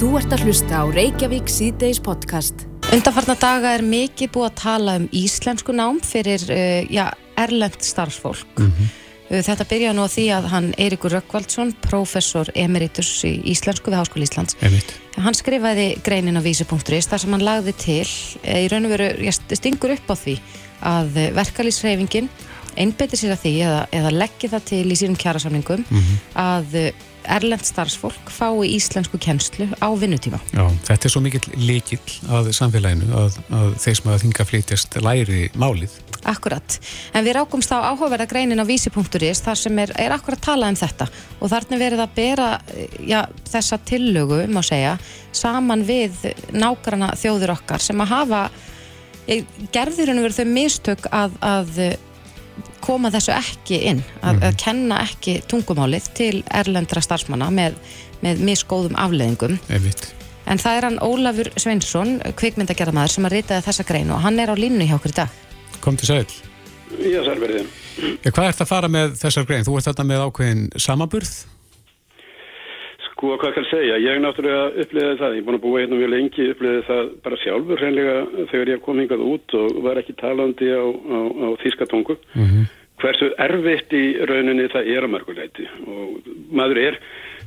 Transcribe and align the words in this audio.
Þú 0.00 0.14
ert 0.16 0.32
að 0.32 0.46
hlusta 0.46 0.78
á 0.80 0.84
Reykjavík 0.88 1.50
síðdeis 1.52 1.98
podcast. 2.00 2.62
Undarfarna 2.88 3.34
daga 3.36 3.74
er 3.76 3.82
mikið 3.84 4.30
búið 4.32 4.46
að 4.46 4.54
tala 4.56 4.94
um 4.96 5.02
íslensku 5.12 5.74
nám 5.76 5.98
fyrir 6.00 6.40
uh, 6.48 6.78
já, 6.88 7.02
erlend 7.36 7.76
starfsfólk. 7.84 8.48
Mm 8.56 8.70
-hmm. 8.70 8.94
Þetta 9.44 9.66
byrja 9.68 9.92
nú 9.92 10.08
á 10.08 10.08
því 10.08 10.24
að 10.32 10.48
hann 10.54 10.72
Eirikur 10.78 11.12
Rökkvaldsson, 11.12 11.74
professor 11.84 12.48
emeritus 12.54 13.24
í 13.28 13.42
íslensku 13.44 13.90
við 13.90 14.00
Háskóli 14.00 14.24
Íslands, 14.24 14.56
Einmitt. 14.62 14.94
hann 15.16 15.34
skrifaði 15.34 16.00
greinin 16.02 16.40
á 16.40 16.42
vísi.is 16.42 17.06
þar 17.06 17.20
sem 17.20 17.32
hann 17.32 17.44
lagði 17.44 17.72
til, 17.72 18.08
í 18.42 18.68
raun 18.72 18.84
og 18.84 18.90
veru, 18.90 19.04
ég 19.20 19.36
stingur 19.52 19.90
upp 19.92 20.08
á 20.08 20.16
því 20.16 20.40
að 20.80 21.12
verkalýsreifingin 21.36 22.28
einbeti 22.76 23.16
sér 23.16 23.36
að 23.36 23.42
því 23.44 23.54
eða, 23.60 23.86
eða 23.92 24.10
leggja 24.10 24.48
það 24.48 24.64
til 24.64 24.92
í 24.92 24.96
sínum 24.96 25.16
kjærasamningum 25.16 25.84
mm 25.90 25.98
-hmm. 25.98 26.16
að 26.34 26.92
erlend 27.30 27.64
starfsfólk 27.66 28.30
fái 28.32 28.68
íslensku 28.76 29.18
kennslu 29.22 29.68
á 29.78 29.88
vinnutíma. 29.98 30.40
Já, 30.52 30.64
þetta 30.88 31.08
er 31.08 31.14
svo 31.14 31.22
mikill 31.24 31.46
líkill 31.60 32.16
að 32.28 32.52
samfélaginu 32.56 33.10
að, 33.16 33.38
að 33.54 33.74
þeir 33.84 33.98
sem 34.00 34.10
að 34.12 34.22
þinga 34.24 34.46
flytjast 34.50 34.98
læri 35.04 35.42
málið. 35.58 35.96
Akkurat, 36.28 36.76
en 37.16 37.24
við 37.24 37.38
rákumst 37.38 37.72
á 37.72 37.80
áhugaverða 37.80 38.28
greinin 38.28 38.60
á 38.60 38.68
vísi.is 38.68 39.40
þar 39.40 39.56
sem 39.56 39.78
er, 39.80 39.92
er 39.96 40.12
akkurat 40.12 40.42
talað 40.44 40.74
um 40.74 40.80
þetta 40.82 41.06
og 41.40 41.52
þarna 41.52 41.78
verið 41.80 42.02
að 42.04 42.12
bera 42.18 42.48
já, 43.08 43.22
þessa 43.48 43.78
tillögu, 43.88 44.42
má 44.52 44.60
segja, 44.66 44.98
saman 45.32 45.86
við 45.88 46.18
nákvæmna 46.52 47.14
þjóður 47.16 47.54
okkar 47.56 47.80
sem 47.80 48.04
að 48.04 48.12
hafa, 48.12 48.42
gerðurinn 49.72 50.20
verið 50.20 50.42
þau 50.42 50.52
mistök 50.52 51.08
að, 51.14 51.40
að 51.40 51.82
koma 52.84 53.10
þessu 53.12 53.34
ekki 53.34 53.80
inn 53.92 54.02
að, 54.20 54.36
mm. 54.36 54.44
að 54.48 54.56
kenna 54.64 55.00
ekki 55.06 55.36
tungumálið 55.50 56.08
til 56.18 56.32
erlendra 56.60 57.02
starfsmanna 57.04 57.50
með, 57.54 57.76
með 58.24 58.42
misgóðum 58.48 58.98
afleðingum 59.00 59.58
Einmitt. 59.68 60.10
en 60.50 60.62
það 60.62 60.78
er 60.78 60.88
hann 60.88 61.00
Ólafur 61.04 61.52
Sveinsson 61.56 62.18
kvikmyndagerðamæður 62.40 63.16
sem 63.16 63.28
að 63.28 63.36
ritaði 63.38 63.66
þessa 63.68 63.88
grein 63.88 64.14
og 64.14 64.24
hann 64.24 64.40
er 64.42 64.52
á 64.52 64.56
línu 64.58 64.88
hjá 64.88 64.96
okkur 64.98 65.14
í 65.14 65.20
dag 65.22 65.38
Kom 65.80 65.96
til 66.00 66.10
sæl 66.10 66.24
Já, 67.00 67.22
sælverðin 67.24 67.70
Hvað 68.24 68.46
ert 68.48 68.60
að 68.64 68.68
fara 68.70 68.88
með 68.90 69.16
þessar 69.20 69.46
grein? 69.48 69.64
Þú 69.66 69.78
ert 69.78 69.90
þetta 69.90 70.06
með 70.08 70.22
ákveðin 70.26 70.68
samaburð? 70.80 71.32
Sko, 73.20 73.34
hvað 73.36 73.50
kann 73.52 73.66
segja? 73.68 73.98
Ég 74.00 74.16
náttúrulega 74.24 74.80
uppliðið 74.80 75.18
það, 75.20 75.34
ég 75.36 75.42
er 75.42 75.44
búin 75.44 75.56
að 75.58 75.64
búa 75.66 75.80
hérna 75.82 75.96
mjög 75.98 76.08
lengi, 76.08 76.44
uppliðið 76.54 76.86
það 76.86 77.08
bara 77.26 77.38
sjálfur 77.42 77.82
hreinlega 77.82 78.14
þegar 78.48 78.70
ég 78.72 78.80
kom 78.86 79.02
hingað 79.02 79.24
út 79.26 79.54
og 79.58 79.80
var 79.84 80.00
ekki 80.00 80.14
talandi 80.16 80.70
á, 80.72 80.84
á, 80.88 81.18
á 81.28 81.48
þískatongu. 81.60 82.16
Mm 82.32 82.46
-hmm. 82.48 82.70
Hversu 83.02 83.28
erfitt 83.44 83.92
í 83.92 84.04
rauninni 84.24 84.70
það 84.72 84.88
er 84.94 85.04
að 85.04 85.12
mörguleiti 85.12 85.68
og 85.84 86.30
maður 86.48 86.80
er, 86.86 86.96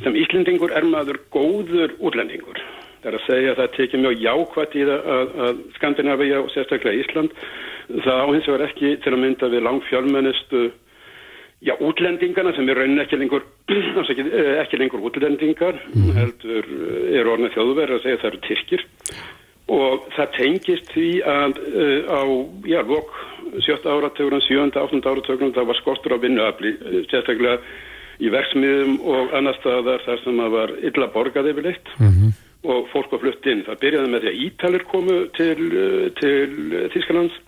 sem 0.04 0.14
Íslendingur 0.14 0.78
er 0.78 0.86
maður 0.86 1.18
góður 1.34 1.98
útlendingur. 1.98 2.62
Það 3.02 3.10
er 3.10 3.18
að 3.18 3.26
segja 3.26 3.52
að 3.52 3.58
það 3.64 3.76
tekið 3.80 4.06
mjög 4.06 4.22
jákvæmt 4.28 4.78
í 4.78 4.86
það 4.92 5.12
að, 5.18 5.36
að 5.48 5.66
Skandinavíja 5.80 6.44
og 6.44 6.54
sérstaklega 6.54 7.02
Ísland 7.02 7.34
það 7.90 8.22
áhins 8.22 8.54
var 8.54 8.68
ekki 8.70 8.98
til 9.02 9.14
að 9.18 9.22
mynda 9.26 9.50
við 9.50 9.66
lang 9.66 9.82
fjölmennistu 9.90 10.70
Já, 11.64 11.78
útlendingarna 11.80 12.52
sem 12.58 12.68
er 12.68 12.76
raunin 12.82 13.00
ekki 13.00 13.18
lengur, 13.22 13.46
ekki, 14.04 14.26
eh, 14.28 14.58
ekki 14.60 14.80
lengur 14.82 15.06
útlendingar, 15.08 15.78
mm. 15.94 16.10
heldur 16.18 16.68
eh, 16.68 17.14
er 17.20 17.30
orðin 17.32 17.54
þjóðverð 17.56 17.98
að 17.98 18.04
segja 18.04 18.20
að 18.20 18.24
það 18.24 18.32
eru 18.32 18.42
tyrkir 18.48 18.86
og 19.74 20.10
það 20.18 20.34
tengist 20.36 20.90
því 20.92 21.10
að 21.24 21.60
uh, 21.64 22.10
á, 22.12 22.22
já, 22.68 22.82
lok 22.84 23.14
7. 23.64 23.78
áratögunum, 23.88 24.42
7. 24.44 24.66
8. 24.76 25.00
áratögunum 25.08 25.54
það 25.56 25.70
var 25.70 25.80
skortur 25.80 26.16
á 26.20 26.20
vinnuafli, 26.20 26.74
sérstaklega 27.08 27.56
í 28.20 28.32
verksmiðum 28.34 28.98
og 29.08 29.32
annar 29.40 29.56
staðar 29.62 30.04
þar 30.04 30.20
sem 30.26 30.42
það 30.44 30.52
var 30.58 30.76
illa 30.90 31.08
borgað 31.16 31.50
yfirleitt 31.54 31.94
mm 31.96 32.12
-hmm. 32.12 32.36
og 32.76 32.92
fólk 32.92 33.16
var 33.16 33.24
flutt 33.24 33.48
inn. 33.48 33.64
Það 33.64 33.82
byrjaði 33.86 34.12
með 34.12 34.26
því 34.26 34.34
að 34.34 34.44
Ítalir 34.50 34.86
komu 34.92 35.18
til, 35.40 35.58
til 36.20 36.50
Þísklands 36.94 37.40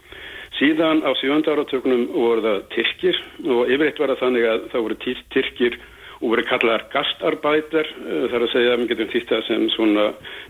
Síðan 0.55 1.03
á 1.03 1.11
sjönda 1.19 1.51
áratökunum 1.51 2.07
voru 2.13 2.43
það 2.45 2.61
Tyrkir 2.71 3.17
og 3.43 3.67
yfirleitt 3.67 3.99
var 3.99 4.13
það 4.13 4.21
þannig 4.23 4.47
að 4.47 4.65
það 4.71 4.85
voru 4.85 4.97
Tyrkir 5.33 5.77
og 6.21 6.31
voru 6.31 6.45
kallar 6.47 6.85
gastarbætar 6.93 7.89
eh, 7.91 8.25
þar 8.31 8.45
að 8.45 8.53
segja 8.53 8.71
að 8.73 8.81
við 8.81 8.91
getum 8.93 9.11
þýtt 9.11 9.33
það 9.33 9.43
sem 9.49 9.65
svona 9.73 10.05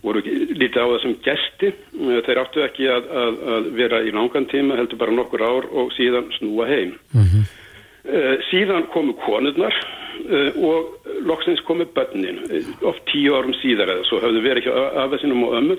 voru 0.05 0.21
lítið 0.25 0.77
á 0.77 0.87
það 0.91 1.01
sem 1.03 1.15
gesti. 1.25 1.71
Eh, 1.73 2.21
þeir 2.27 2.41
áttu 2.43 2.63
ekki 2.65 2.89
að, 2.93 3.09
að, 3.23 3.41
að 3.55 3.69
vera 3.81 4.01
í 4.05 4.13
langan 4.13 4.49
tíma 4.51 4.77
heldur 4.79 5.01
bara 5.01 5.17
nokkur 5.17 5.45
ár 5.45 5.69
og 5.73 5.91
síðan 5.97 6.29
snúa 6.37 6.69
heim. 6.69 6.95
Mm 7.15 7.29
-hmm. 7.29 7.53
Síðan 8.51 8.83
komu 8.93 9.15
konurnar 9.17 9.73
og 10.61 11.01
loksins 11.25 11.61
komu 11.65 11.85
börnin 11.85 12.37
oft 12.85 13.01
tíu 13.09 13.33
árum 13.33 13.53
síðar 13.57 13.89
eða 13.89 14.03
svo 14.05 14.19
hafðu 14.21 14.43
verið 14.45 14.61
ekki 14.61 14.71
af 15.01 15.09
þessinum 15.11 15.43
og 15.43 15.55
ömmu 15.57 15.77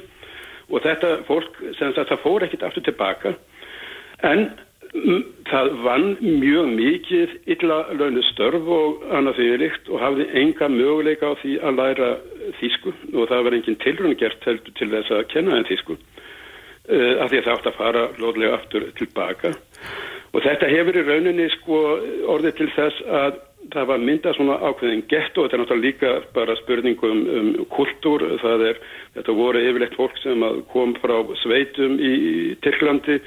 og 0.71 0.83
þetta 0.83 1.13
fólk 1.29 1.61
sem 1.79 1.95
það 1.95 2.19
fór 2.25 2.43
ekkit 2.43 2.67
aftur 2.67 2.83
tilbaka 2.83 3.35
En 4.25 4.47
mm, 4.95 5.23
það 5.51 5.71
vann 5.85 6.07
mjög 6.21 6.71
mikið 6.79 7.35
illa 7.57 7.79
launu 7.99 8.23
störf 8.31 8.71
og 8.79 9.05
annað 9.13 9.41
því 9.41 9.49
líkt 9.63 9.91
og 9.93 10.01
hafði 10.01 10.29
enga 10.43 10.69
möguleika 10.73 11.33
á 11.33 11.41
því 11.43 11.57
að 11.61 11.81
læra 11.81 12.11
þýsku. 12.61 12.95
Og 13.15 13.29
það 13.31 13.45
var 13.49 13.59
engin 13.59 13.81
tilrönd 13.85 14.21
gert 14.21 14.49
heldur 14.49 14.77
til 14.79 14.91
þess 14.95 15.13
að 15.13 15.29
kenna 15.35 15.59
en 15.59 15.69
þýsku 15.69 15.97
uh, 15.97 17.15
af 17.23 17.31
því 17.31 17.41
að 17.41 17.49
það 17.49 17.55
átt 17.57 17.71
að 17.73 17.81
fara 17.81 18.07
lóðlega 18.23 18.61
aftur 18.61 18.89
tilbaka. 18.99 19.53
Og 20.35 20.43
þetta 20.45 20.69
hefur 20.69 20.97
í 21.01 21.05
rauninni 21.07 21.51
sko 21.55 21.83
orðið 22.33 22.59
til 22.59 22.73
þess 22.77 23.05
að 23.09 23.43
það 23.73 23.89
var 23.91 24.03
myndað 24.03 24.37
svona 24.37 24.57
ákveðin 24.63 25.05
gett 25.11 25.39
og 25.39 25.47
þetta 25.47 25.57
er 25.57 25.63
náttúrulega 25.63 25.87
líka 25.87 26.11
bara 26.37 26.57
spurningum 26.61 27.23
um, 27.25 27.49
um 27.59 27.67
kultúr, 27.73 28.25
það 28.43 28.65
er, 28.71 28.81
þetta 29.17 29.35
voru 29.39 29.63
yfirlegt 29.63 29.97
fólk 29.99 30.21
sem 30.23 30.45
kom 30.73 30.95
frá 31.03 31.17
sveitum 31.43 31.97
í 31.99 32.13
Tyrklandi 32.63 33.19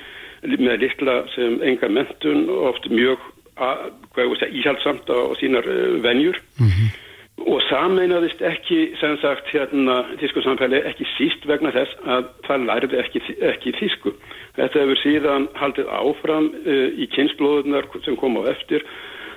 með 0.43 0.79
litla 0.85 1.19
sem 1.35 1.59
enga 1.65 1.89
mentun 1.91 2.47
oft 2.49 2.87
mjög 2.89 3.19
íhaldsamt 3.59 5.09
á 5.09 5.19
sínar 5.39 5.67
uh, 5.67 6.01
venjur. 6.03 6.39
Mm 6.59 6.67
-hmm. 6.67 6.89
og 7.39 7.61
sameinaðist 7.69 8.41
ekki 8.41 8.95
sem 8.99 9.17
sagt 9.17 9.47
hérna 9.47 10.05
þísku 10.19 10.41
samfæli 10.43 10.81
ekki 10.83 11.05
síst 11.17 11.45
vegna 11.47 11.71
þess 11.71 11.95
að 12.03 12.25
það 12.47 12.65
lærði 12.65 12.97
ekki, 12.99 13.19
ekki 13.41 13.71
þísku 13.79 14.11
þetta 14.55 14.79
hefur 14.79 14.99
síðan 15.03 15.47
haldið 15.55 15.87
áfram 15.87 16.51
uh, 16.65 16.89
í 16.99 17.07
kynnslóðunar 17.15 17.85
sem 18.05 18.15
kom 18.15 18.37
á 18.37 18.51
eftir. 18.51 18.83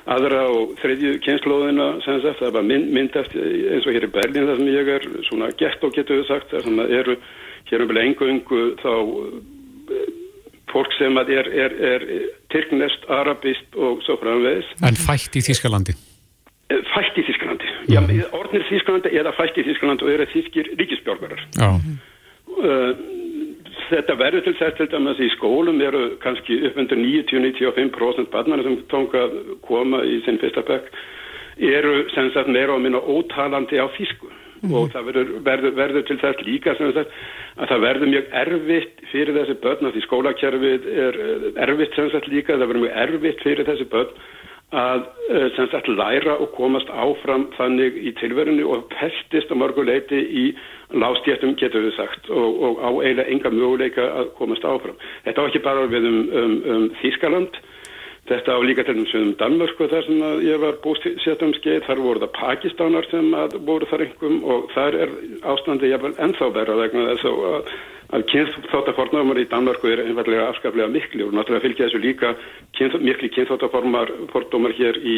Aðra 0.04 0.48
og 0.50 0.74
þriðju 0.82 1.20
kynnslóðina 1.22 2.02
sem 2.02 2.20
sagt 2.22 2.40
það 2.42 2.52
var 2.52 2.62
mynd, 2.62 2.90
myndast 2.90 3.36
eins 3.36 3.86
og 3.86 3.94
hér 3.94 4.08
í 4.08 4.14
Berlin 4.16 4.48
það 4.48 4.56
sem 4.56 4.74
ég 4.74 4.88
er 4.88 5.02
svona 5.28 5.50
gett 5.58 5.84
og 5.84 5.94
getur 5.94 6.19
við 6.19 6.26
sagt 6.26 6.50
það 6.50 6.90
eru 6.90 7.16
hér 7.70 7.82
um 7.82 7.88
vel 7.88 8.02
engu 8.02 8.74
þá 8.82 8.92
fólk 10.72 10.94
sem 10.98 11.16
er, 11.20 11.48
er, 11.66 11.76
er 11.92 12.06
tyrknest, 12.52 13.04
arabist 13.12 13.76
og 13.76 14.02
svo 14.06 14.18
framvegis. 14.20 14.68
En 14.84 14.98
fætt 14.98 15.36
í 15.38 15.44
Þískalandi? 15.44 15.96
Eh, 16.72 16.82
fætt 16.94 17.18
í 17.20 17.26
Þískalandi. 17.28 17.72
Mm. 17.86 18.12
Já, 18.18 18.28
orðnir 18.38 18.66
Þískalandi 18.70 19.14
eða 19.20 19.34
fætt 19.38 19.60
í 19.60 19.66
Þískalandi 19.68 20.06
og 20.06 20.14
eru 20.14 20.28
þískir 20.32 20.72
ríkisbjörgarar. 20.80 21.44
Já. 21.58 21.70
Uh, 22.52 22.92
þetta 23.92 24.16
verður 24.20 24.46
til 24.46 24.54
þess 24.58 24.76
til 24.78 24.88
dæmis 24.92 25.20
í 25.22 25.30
skólum 25.36 25.80
eru 25.84 26.02
kannski 26.22 26.60
uppvendur 26.68 27.00
90-95% 27.00 28.30
barnar 28.32 28.62
sem 28.64 28.78
tónka 28.92 29.26
koma 29.66 30.02
í 30.04 30.20
sinn 30.26 30.40
fyrsta 30.42 30.64
bekk 30.68 30.92
eru 31.62 32.06
sem 32.14 32.30
sagt 32.34 32.50
meira 32.52 32.74
og 32.76 32.82
minna 32.84 33.00
ótalandi 33.00 33.80
á 33.80 33.86
þísku 33.96 34.30
mm. 34.62 34.74
og 34.74 34.92
það 34.94 35.08
verður, 35.10 35.32
verður, 35.48 35.74
verður 35.78 36.06
til 36.08 36.18
þess 36.22 36.46
líka 36.46 36.76
sem 36.78 36.92
sagt 36.96 37.16
að 37.58 37.72
það 37.72 37.84
verður 37.86 38.12
mjög 38.14 38.36
erfitt 38.42 39.02
fyrir 39.12 39.38
þessi 39.40 39.58
börn 39.64 39.88
að 39.88 39.96
því 39.96 40.04
skólakerfið 40.06 40.88
er 41.06 41.20
erfitt 41.66 41.98
sem 41.98 42.12
sagt 42.14 42.30
líka, 42.32 42.56
það 42.56 42.70
verður 42.70 42.86
mjög 42.86 43.02
erfitt 43.06 43.44
fyrir 43.46 43.68
þessi 43.68 43.88
börn 43.92 44.16
að 44.72 45.02
eh, 45.28 45.48
sem 45.56 45.68
sagt 45.68 45.88
læra 45.88 46.38
og 46.40 46.54
komast 46.56 46.88
áfram 46.88 47.50
þannig 47.58 47.98
í 48.00 48.14
tilverinu 48.16 48.64
og 48.72 48.86
pestist 48.94 49.52
á 49.52 49.56
mörguleiti 49.60 50.16
í 50.16 50.44
lástjættum 50.96 51.58
getur 51.60 51.84
við 51.84 51.96
sagt 51.98 52.31
og, 52.32 52.62
og 52.64 52.81
á 52.81 52.88
eiginlega 52.88 53.28
enga 53.34 53.52
möguleika 53.52 54.06
að 54.22 54.32
komast 54.38 54.64
áfram. 54.64 54.96
Þetta 55.26 55.44
á 55.44 55.48
ekki 55.50 55.64
bara 55.64 55.84
við 55.92 56.08
um, 56.08 56.19
um, 56.32 56.56
um 56.72 56.88
Þískaland 57.02 57.60
Þetta 58.30 58.54
á 58.54 58.58
líka 58.62 58.84
til 58.86 58.94
þess 59.00 59.16
um 59.19 59.30
Danmörku 59.40 59.88
þar 59.90 60.04
sem 60.06 60.20
ég 60.46 60.60
var 60.62 60.76
búsett 60.84 61.40
um 61.42 61.54
skeið, 61.56 61.80
þar 61.88 62.02
voru 62.04 62.20
það 62.22 62.34
Pakistanar 62.36 63.06
sem 63.10 63.32
voru 63.66 63.88
þar 63.90 64.04
einhverjum 64.04 64.44
og 64.46 64.69
þar 64.76 64.98
er 65.04 65.14
ástandi 65.50 65.90
jáfnvel 65.90 66.12
ennþá 66.22 66.50
verða 66.54 66.76
vegna 66.78 67.06
þess 67.08 67.26
að, 67.32 67.72
að 68.14 68.26
kynþáttafornumar 68.30 69.40
í 69.42 69.46
Danmörku 69.50 69.90
er 69.90 70.04
einfallega 70.04 70.44
afskaplega 70.52 70.92
miklu 70.94 71.26
og 71.26 71.34
náttúrulega 71.34 71.66
fylgja 71.66 71.88
þessu 71.88 72.02
líka 72.04 72.30
kynþ, 72.78 73.00
miklu 73.08 73.32
kynþáttafornumar 73.34 74.76
hér 74.78 75.00
í, 75.02 75.16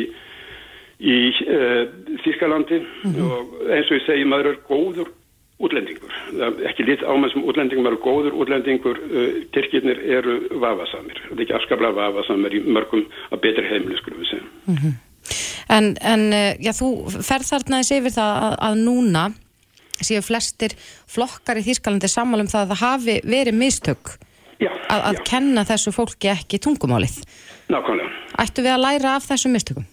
í 1.04 1.18
e, 1.44 1.60
Þískalandi 2.24 2.80
mm 2.80 3.12
-hmm. 3.12 3.28
og 3.28 3.68
eins 3.68 3.92
og 3.92 3.98
ég 4.00 4.06
segi 4.08 4.24
maður 4.32 4.54
er 4.54 4.62
góður 4.64 5.12
útlendingur. 5.62 6.14
Ekki 6.68 6.86
lit 6.86 7.04
ámenn 7.06 7.30
sem 7.32 7.44
útlendingum 7.46 7.86
eru 7.86 8.00
góður 8.02 8.34
útlendingur, 8.42 8.98
uh, 8.98 9.38
Tyrkirnir 9.54 10.00
eru 10.18 10.40
vafasamir. 10.62 11.20
Það 11.28 11.38
er 11.38 11.44
ekki 11.46 11.56
afskaplega 11.58 11.98
vafasamir 11.98 12.56
í 12.58 12.62
mörgum 12.66 13.06
að 13.30 13.42
betri 13.46 13.66
heimli, 13.70 13.98
skulum 14.00 14.24
við 14.24 14.32
segja. 14.32 14.50
Mm 14.66 14.76
-hmm. 14.76 15.00
En, 15.68 15.96
en 16.00 16.26
uh, 16.32 16.52
já, 16.60 16.72
þú 16.76 16.90
ferð 17.22 17.48
þarna 17.52 17.80
þessi 17.82 18.00
yfir 18.00 18.16
það 18.18 18.42
að, 18.48 18.58
að 18.68 18.84
núna 18.84 19.24
séu 20.02 20.20
flestir 20.24 20.74
flokkar 21.06 21.60
í 21.60 21.64
Þýskalandi 21.68 22.10
sammálum 22.10 22.50
það 22.50 22.60
að 22.60 22.72
það 22.72 22.82
hafi 22.82 23.16
verið 23.24 23.54
mistök 23.54 24.16
Já, 24.58 24.70
að, 24.88 25.00
að 25.00 25.16
já, 25.18 25.22
kenna 25.30 25.64
þessu 25.64 25.92
fólki 25.94 26.30
ekki 26.30 26.58
tungumálið. 26.58 27.22
nákvæmlega. 27.68 28.10
Ættu 28.38 28.62
við 28.62 28.74
að 28.74 28.84
læra 28.84 29.16
af 29.16 29.26
þessum 29.28 29.54
mistökum? 29.54 29.86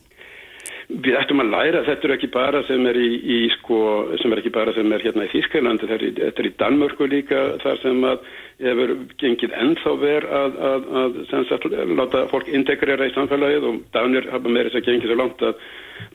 Við 0.92 1.16
ættum 1.16 1.40
að 1.40 1.52
læra, 1.54 1.82
þetta 1.88 2.08
er 2.08 2.14
ekki 2.18 2.28
bara 2.34 2.62
sem 2.68 2.86
er 2.90 2.98
í, 3.00 3.10
í 3.24 3.38
sko, 3.54 3.78
sem 4.20 4.34
er 4.34 4.42
ekki 4.42 4.52
bara 4.54 4.74
sem 4.76 4.92
er 4.92 5.04
hérna 5.06 5.28
í 5.28 5.32
Þýskalandi, 5.32 5.88
þetta 5.88 6.42
er 6.44 6.50
í, 6.50 6.54
Danmörku 6.60 7.08
líka 7.08 7.44
þar 7.62 7.80
sem 7.80 8.02
að 8.10 8.26
hefur 8.62 8.92
gengið 9.22 9.56
ennþá 9.64 9.94
ver 10.02 10.28
að, 10.28 10.58
að, 10.72 10.90
að 11.02 11.48
sagt, 11.50 11.70
láta 11.96 12.26
fólk 12.32 12.52
integrera 12.52 13.08
í 13.08 13.16
samfélagið 13.16 13.70
og 13.70 13.80
Danir 13.96 14.28
hafa 14.34 14.52
meira 14.52 14.70
þess 14.70 14.82
að 14.82 14.90
gengið 14.90 15.14
svo 15.14 15.20
langt 15.22 15.46
að 15.48 15.66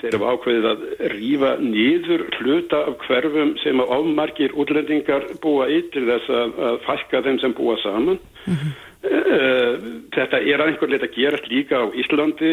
þeir 0.03 0.11
eru 0.13 0.31
ákveðið 0.33 0.69
að 0.71 0.85
rífa 1.15 1.53
nýður 1.63 2.27
hluta 2.39 2.83
af 2.91 3.05
hverfum 3.07 3.55
sem 3.63 3.83
að 3.83 3.93
ámargir 3.97 4.57
útlendingar 4.61 5.31
búa 5.43 5.71
í 5.73 5.83
til 5.95 6.05
þess 6.11 6.33
að, 6.43 6.59
að 6.71 6.83
fækka 6.87 7.23
þeim 7.27 7.41
sem 7.43 7.57
búa 7.57 7.79
saman. 7.83 8.21
Eh, 8.47 8.75
Þetta 9.07 10.41
er 10.41 10.63
að 10.63 10.71
einhver 10.73 10.91
lit 10.91 11.05
að 11.07 11.15
gerast 11.17 11.47
líka 11.51 11.83
á 11.83 11.85
Íslandi, 12.01 12.51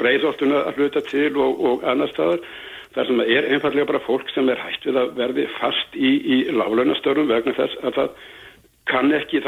breyðoltuna 0.00 0.64
að 0.68 0.80
hluta 0.80 1.02
til 1.10 1.30
og, 1.36 1.60
og 1.70 1.86
annar 1.92 2.10
staðar. 2.14 2.42
þar 2.96 3.06
sem 3.06 3.20
er 3.20 3.46
einfallega 3.52 3.86
bara 3.86 4.00
fólk 4.06 4.30
sem 4.32 4.48
er 4.48 4.58
hægt 4.58 4.86
við 4.88 4.96
að 4.98 5.10
verði 5.18 5.44
fast 5.58 5.94
í, 5.94 6.10
í 6.18 6.36
lálögnastörnum 6.56 7.28
vegna 7.30 7.52
þess 7.58 7.76
að 7.84 7.98
það 7.98 8.14
kann 8.88 9.12
ekki, 9.14 9.40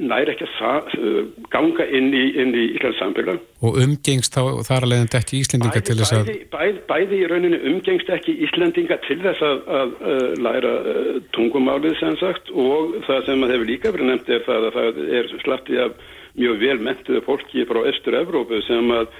næri 0.00 0.32
ekki 0.34 0.46
að 0.46 0.52
sa- 0.58 1.26
ganga 1.52 1.86
inn 1.86 2.10
í, 2.14 2.24
í 2.34 2.64
Íslands 2.74 3.00
samfélag. 3.02 3.40
Og 3.62 3.78
umgengst 3.82 4.36
þá 4.36 4.42
þar 4.68 4.86
að 4.86 4.92
leiðandi 4.92 5.18
ekki 5.20 5.40
Íslendinga 5.42 5.82
til 5.84 5.96
þess 6.00 6.16
að... 6.16 6.28
bæði, 6.28 6.36
bæði, 6.52 6.82
bæði 6.90 7.18
í 7.18 7.30
rauninu 7.32 7.62
umgengst 7.72 8.12
ekki 8.18 8.36
Íslendinga 8.46 9.00
til 9.06 9.18
þess 9.24 9.44
að, 9.48 9.64
að, 9.80 9.96
að 10.12 10.44
læra 10.46 10.74
uh, 10.92 11.10
tungumálið 11.36 11.98
sem 12.02 12.16
sagt 12.20 12.52
og 12.54 12.96
það 13.08 13.26
sem 13.28 13.44
að 13.44 13.56
hefur 13.56 13.72
líka 13.72 13.92
verið 13.94 14.12
nefnt 14.12 14.32
er 14.36 14.46
það 14.46 14.68
að 14.70 14.78
það 14.78 15.02
er 15.20 15.34
slattið 15.44 15.82
af 15.86 16.06
mjög 16.38 16.62
vel 16.62 16.78
mentuðu 16.86 17.24
fólki 17.26 17.66
frá 17.68 17.82
Östur-Evrópu 17.90 18.62
sem 18.68 18.94
að 18.94 19.10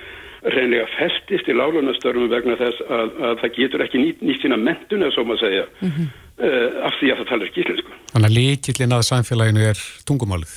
reynlega 0.55 0.87
festist 0.95 1.49
í 1.51 1.57
lálunastörfum 1.57 2.31
vegna 2.33 2.57
þess 2.61 2.87
að, 2.87 3.13
að 3.29 3.37
það 3.43 3.55
getur 3.59 3.85
ekki 3.85 4.03
nýtt, 4.03 4.25
nýtt 4.25 4.45
sína 4.45 4.59
mentuna, 4.61 5.13
svo 5.15 5.27
maður 5.29 5.45
segja, 5.45 5.69
mm 5.83 6.09
af 6.39 6.95
því 7.01 7.09
að 7.11 7.19
það 7.19 7.29
talar 7.33 7.49
ekki 7.49 7.63
íslensku. 7.65 7.95
Þannig 8.13 8.29
að 8.29 8.37
líkillin 8.37 8.95
að 8.95 9.01
samfélaginu 9.09 9.63
er 9.67 9.81
tungumálið. 10.07 10.53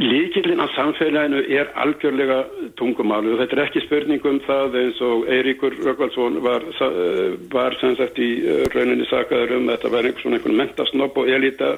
Líkillin 0.00 0.60
að 0.64 0.70
samfélaginu 0.76 1.40
er 1.52 1.70
algjörlega 1.80 2.38
tungumálu 2.80 3.34
og 3.34 3.42
þetta 3.42 3.56
er 3.56 3.62
ekki 3.66 3.82
spurning 3.84 4.28
um 4.28 4.38
það 4.46 4.78
eins 4.80 5.00
og 5.04 5.26
Eiríkur 5.32 5.76
Röggvaldsson 5.80 6.38
var, 6.44 6.64
eh, 6.64 7.34
var 7.52 7.76
sem 7.80 7.96
sagt 7.96 8.20
í 8.20 8.30
eh, 8.40 8.64
rauninni 8.72 9.08
sakaður 9.08 9.58
um 9.58 9.68
að 9.68 9.76
þetta 9.76 9.92
var 9.92 10.08
einhvern 10.08 10.22
svona 10.24 10.40
einhvern 10.40 10.60
mentasnopp 10.62 11.20
og 11.20 11.28
elita 11.28 11.74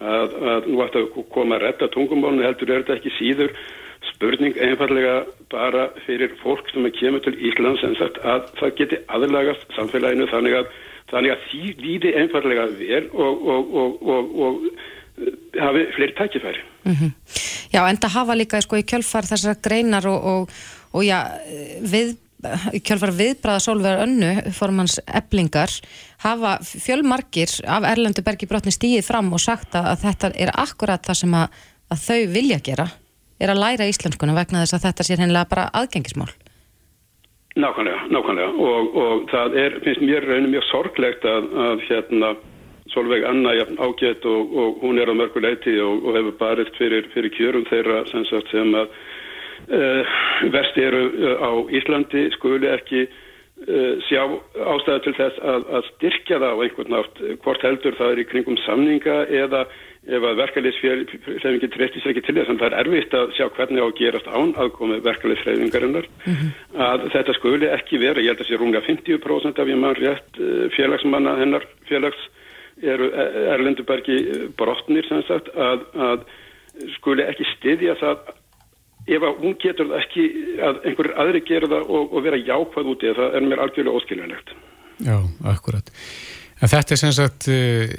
að, 0.00 0.36
að 0.54 0.68
nú 0.72 0.80
ætti 0.84 1.02
að 1.02 1.20
koma 1.32 1.58
að 1.58 1.64
redda 1.66 1.92
tungumálinu 1.92 2.48
heldur 2.48 2.72
er 2.72 2.84
þetta 2.84 2.98
ekki 2.98 3.16
síður 3.18 3.52
spurning 4.10 4.56
einfallega 4.60 5.22
bara 5.52 5.88
fyrir 6.06 6.34
fólk 6.42 6.70
sem 6.72 6.86
kemur 6.96 7.22
til 7.24 7.36
Íslands 7.36 7.82
sem 7.84 7.94
sagt 7.98 8.18
að 8.22 8.48
það 8.60 8.74
geti 8.80 8.98
aðlagast 9.12 9.76
samfélaginu 9.76 10.28
þannig 10.30 10.58
að, 10.60 10.72
þannig 11.12 11.34
að 11.34 11.46
því 11.50 11.62
líði 11.82 12.14
einfallega 12.22 12.66
vel 12.78 13.04
og, 13.12 13.46
og, 13.54 13.76
og, 13.84 14.02
og, 14.46 14.66
eh, 15.22 15.38
hafi 15.60 15.86
fleiri 15.96 16.16
tækifæri. 16.18 16.64
Já, 17.72 17.86
en 17.86 18.00
það 18.00 18.16
hafa 18.16 18.36
líka 18.36 18.60
sko 18.64 18.80
í 18.80 18.86
kjölfar 18.88 19.28
þessar 19.28 19.60
greinar 19.64 20.08
og, 20.10 20.50
já, 21.06 21.18
við, 21.80 22.16
í 22.74 22.80
kjölfar 22.84 23.14
viðbræða 23.16 23.62
Sólvegar 23.64 24.02
önnu, 24.06 24.32
formans 24.56 24.98
eblingar, 25.06 25.72
hafa 26.24 26.56
fjölmarkir 26.66 27.54
af 27.70 27.86
Erlendu 27.92 28.24
Bergi 28.26 28.48
brotni 28.50 28.74
stíið 28.74 29.06
fram 29.06 29.30
og 29.32 29.42
sagt 29.42 29.78
að 29.78 29.94
þetta 30.04 30.32
er 30.34 30.52
akkurat 30.64 31.04
það 31.06 31.22
sem 31.22 31.38
að, 31.38 31.62
að 31.92 32.04
þau 32.08 32.20
vilja 32.34 32.60
gera, 32.66 32.88
er 33.42 33.52
að 33.52 33.62
læra 33.64 33.90
íslenskuna 33.90 34.36
vegna 34.38 34.62
þess 34.62 34.78
að 34.78 34.86
þetta 34.86 35.06
sé 35.06 35.18
hennilega 35.18 35.50
bara 35.50 35.68
aðgengismál. 35.82 36.30
Nákvæmlega, 37.52 38.06
nákvæmlega 38.08 38.52
og, 38.64 38.94
og 38.96 39.26
það 39.28 39.58
er, 39.60 39.74
finnst 39.84 40.04
mér 40.06 40.24
raunum 40.24 40.54
mjög 40.54 40.68
sorglegt 40.70 41.26
að, 41.28 41.50
að 41.66 41.82
hérna 41.90 42.32
Solveig 42.92 43.24
Anna 43.28 43.52
jafn 43.54 43.78
ágætt 43.80 44.24
og, 44.28 44.54
og 44.56 44.78
hún 44.82 44.98
er 45.00 45.12
á 45.12 45.14
mörgu 45.16 45.40
leiti 45.40 45.74
og, 45.80 46.00
og 46.04 46.16
hefur 46.16 46.38
barist 46.40 46.78
fyrir, 46.80 47.06
fyrir 47.12 47.32
kjörum 47.36 47.66
þeirra 47.68 48.02
sem, 48.10 48.24
sagt, 48.28 48.50
sem 48.52 48.72
að 48.74 48.88
uh, 49.68 50.16
vest 50.54 50.80
eru 50.80 51.04
uh, 51.12 51.44
á 51.44 51.50
Íslandi 51.76 52.24
skuli 52.38 52.68
ekki 52.72 53.04
uh, 53.04 53.94
sjá 54.08 54.24
ástæðu 54.74 55.04
til 55.06 55.14
þess 55.20 55.44
að, 55.54 55.68
að 55.78 55.88
styrkja 55.92 56.40
það 56.42 56.56
á 56.56 56.62
einhvern 56.66 56.94
nátt 56.96 57.22
hvort 57.44 57.68
heldur 57.68 58.00
það 58.00 58.14
er 58.14 58.24
í 58.24 58.28
kringum 58.32 58.60
samninga 58.64 59.18
eða 59.44 59.66
ef 60.02 60.24
að 60.26 60.38
verkefliðsfélagin 60.40 61.70
treystis 61.70 62.06
ekki 62.10 62.24
til 62.26 62.34
þess 62.34 62.50
en 62.50 62.58
það 62.58 62.68
er 62.68 62.78
erfitt 62.82 63.14
að 63.14 63.34
sjá 63.36 63.44
hvernig 63.54 63.82
á 63.82 63.86
að 63.86 63.98
gerast 64.00 64.30
án 64.34 64.54
aðkomi 64.58 64.98
verkefliðsfélagingarinnar 65.04 66.08
að 66.88 67.04
þetta 67.14 67.36
skuli 67.38 67.68
ekki 67.70 68.00
vera, 68.02 68.22
ég 68.22 68.32
held 68.32 68.42
að 68.42 68.50
sé 68.50 68.58
rúmlega 68.58 68.86
50% 68.88 69.62
af 69.62 69.70
ég 69.70 69.78
mann 69.78 69.98
rétt 70.00 70.40
eh, 70.42 70.66
félagsmanna 70.74 71.36
hennar 71.38 71.66
félags 71.90 72.24
eru 72.82 73.12
Erlendubergi 73.14 74.18
brotnir 74.58 75.06
sem 75.06 75.22
sagt 75.28 75.52
að, 75.54 75.86
að 75.94 76.26
skuli 76.96 77.22
ekki 77.28 77.46
styðja 77.56 77.94
það 78.00 78.34
ef 79.06 79.22
að 79.22 79.38
hún 79.44 79.56
getur 79.62 79.90
það 79.92 80.02
ekki 80.02 80.26
að 80.62 80.82
einhverjir 80.88 81.16
aðri 81.22 81.46
gera 81.46 81.70
það 81.76 81.94
og, 81.94 82.10
og 82.10 82.26
vera 82.26 82.42
jákvæð 82.42 82.92
úti 82.96 83.16
það 83.18 83.38
er 83.38 83.46
mér 83.46 83.62
algjörlega 83.66 84.02
óskiljanlegt 84.02 84.54
Já, 85.02 85.18
akkurat. 85.44 85.90
En 86.62 86.70
þetta 86.70 86.94
er 86.94 87.00
sem 87.00 87.10
sagt, 87.10 87.48
eh, 87.50 87.90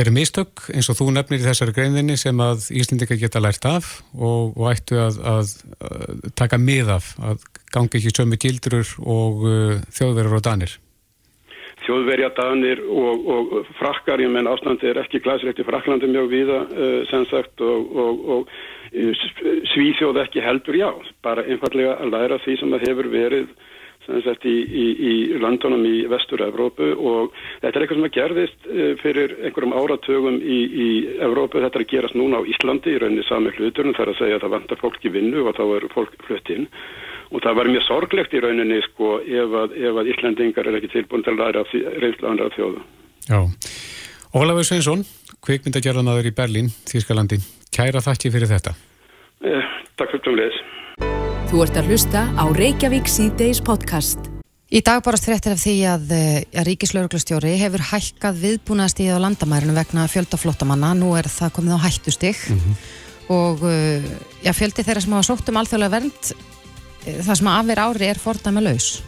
eru 0.00 0.10
mistök 0.10 0.64
eins 0.74 0.88
og 0.90 0.96
þú 0.98 1.12
nefnir 1.14 1.38
í 1.38 1.46
þessari 1.46 1.74
greininni 1.76 2.16
sem 2.18 2.40
að 2.42 2.66
Íslendinga 2.74 3.18
geta 3.20 3.38
lært 3.38 3.68
af 3.70 4.00
og, 4.18 4.56
og 4.58 4.72
ættu 4.72 4.98
að, 4.98 5.20
að, 5.22 5.52
að 5.86 6.24
taka 6.34 6.58
mið 6.58 6.90
af, 6.96 7.12
að 7.22 7.44
gangi 7.70 8.00
ekki 8.00 8.14
sömu 8.16 8.40
gildrur 8.42 8.90
og 9.06 9.46
uh, 9.46 9.78
þjóðverður 9.94 10.38
og 10.40 10.44
danir. 10.48 10.74
þjóðverja 11.86 12.32
danir 12.34 12.82
og, 12.90 13.28
og 13.30 13.70
frakkar, 13.78 14.18
ég 14.18 14.34
menn 14.34 14.50
ástandi 14.50 14.90
er 14.90 14.98
ekki 15.04 15.22
glæsilegt 15.22 15.62
í 15.62 15.68
Fraklandi 15.68 16.10
mjög 16.10 16.32
víða 16.32 16.58
uh, 16.66 16.98
sem 17.12 17.22
sagt 17.30 17.62
og, 17.62 17.94
og, 18.02 18.50
svíþjóð 19.76 20.18
ekki 20.24 20.42
heldur 20.42 20.74
já, 20.78 20.90
bara 21.22 21.46
einfallega 21.46 22.00
að 22.00 22.12
læra 22.14 22.42
því 22.42 22.58
sem 22.58 22.74
það 22.74 22.88
hefur 22.88 23.10
verið 23.14 23.48
í, 24.06 24.54
í, 24.82 24.84
í 25.10 25.14
landunum 25.42 25.84
í 25.86 26.06
vestur-Evrópu 26.10 26.92
og 26.94 27.34
þetta 27.62 27.72
er 27.72 27.84
eitthvað 27.84 27.98
sem 27.98 28.08
að 28.08 28.16
gerðist 28.16 28.68
uh, 28.70 28.92
fyrir 29.02 29.34
einhverjum 29.42 29.76
áratögum 29.76 30.38
í, 30.40 30.60
í 30.66 30.88
Evrópu, 31.26 31.62
þetta 31.64 31.80
er 31.80 31.86
að 31.86 31.92
gerast 31.94 32.18
núna 32.18 32.40
á 32.40 32.48
Íslandi 32.48 32.94
í 32.94 33.00
rauninni 33.02 33.26
sami 33.26 33.54
hluturinn, 33.56 33.96
það 33.96 34.06
er 34.06 34.12
að 34.14 34.20
segja 34.22 34.38
að 34.38 34.46
það 34.46 34.54
vantar 34.56 34.82
fólk 34.82 35.04
í 35.04 35.14
vinnu 35.16 35.44
og 35.46 35.58
þá 35.58 35.64
er 35.66 35.88
fólk 35.94 36.16
flutt 36.28 36.54
inn 36.54 36.68
og 37.34 37.42
það 37.42 37.58
var 37.58 37.70
mjög 37.72 37.86
sorglegt 37.86 38.34
í 38.36 38.42
rauninni 38.42 38.78
sko 38.86 39.16
ef 39.24 39.58
að, 39.62 39.76
ef 39.82 40.00
að 40.00 40.10
Íslandingar 40.14 40.70
er 40.70 40.78
ekki 40.78 40.92
tilbúin 40.94 41.26
til 41.26 41.34
að 41.34 41.42
læra 41.42 41.64
andra 42.30 42.50
þjóða. 42.54 42.84
Já. 43.26 43.40
Ólafur 44.36 44.66
Sveinsson, 44.68 45.02
kvikmyndagerðanaður 45.46 46.30
í 46.30 46.34
Berlín, 46.36 46.70
Þýrskalandi. 46.86 47.40
Kæra 47.74 48.02
þakki 48.04 48.32
fyrir 48.34 48.50
þetta. 48.50 48.74
Eh, 49.44 49.70
takk 49.98 50.14
fyrir 50.14 50.24
tómleis. 50.26 50.58
Þú 51.46 51.60
ert 51.62 51.76
að 51.78 51.92
hlusta 51.92 52.20
á 52.34 52.44
Reykjavík 52.50 53.06
síðdeis 53.06 53.60
podcast. 53.62 54.18
Í 54.66 54.80
dag 54.82 54.98
barast 55.06 55.28
fréttir 55.28 55.52
af 55.54 55.60
því 55.62 55.74
að, 55.86 56.08
eh, 56.10 56.42
að 56.50 56.66
Ríkislauruglustjóri 56.66 57.52
hefur 57.60 57.84
hækkað 57.86 58.40
viðbúnaðstíð 58.42 59.14
á 59.14 59.22
landamærinu 59.22 59.76
vegna 59.76 60.08
fjöldaflóttamanna. 60.10 60.90
Nú 60.98 61.14
er 61.14 61.30
það 61.30 61.54
komið 61.54 61.76
á 61.78 61.84
hættustig 61.86 62.36
og 63.30 63.62
eh, 63.62 64.02
já, 64.42 64.50
fjöldi 64.58 64.82
þeirra 64.82 65.02
sem 65.06 65.14
hafa 65.14 65.28
sótt 65.30 65.48
um 65.48 65.60
alþjóðlega 65.62 65.94
vernd 65.94 66.34
eh, 67.06 67.22
það 67.22 67.38
sem 67.38 67.46
af 67.54 67.70
er 67.70 67.78
ári 67.78 68.10
er 68.10 68.18
fordæma 68.18 68.66
laus. 68.66 69.02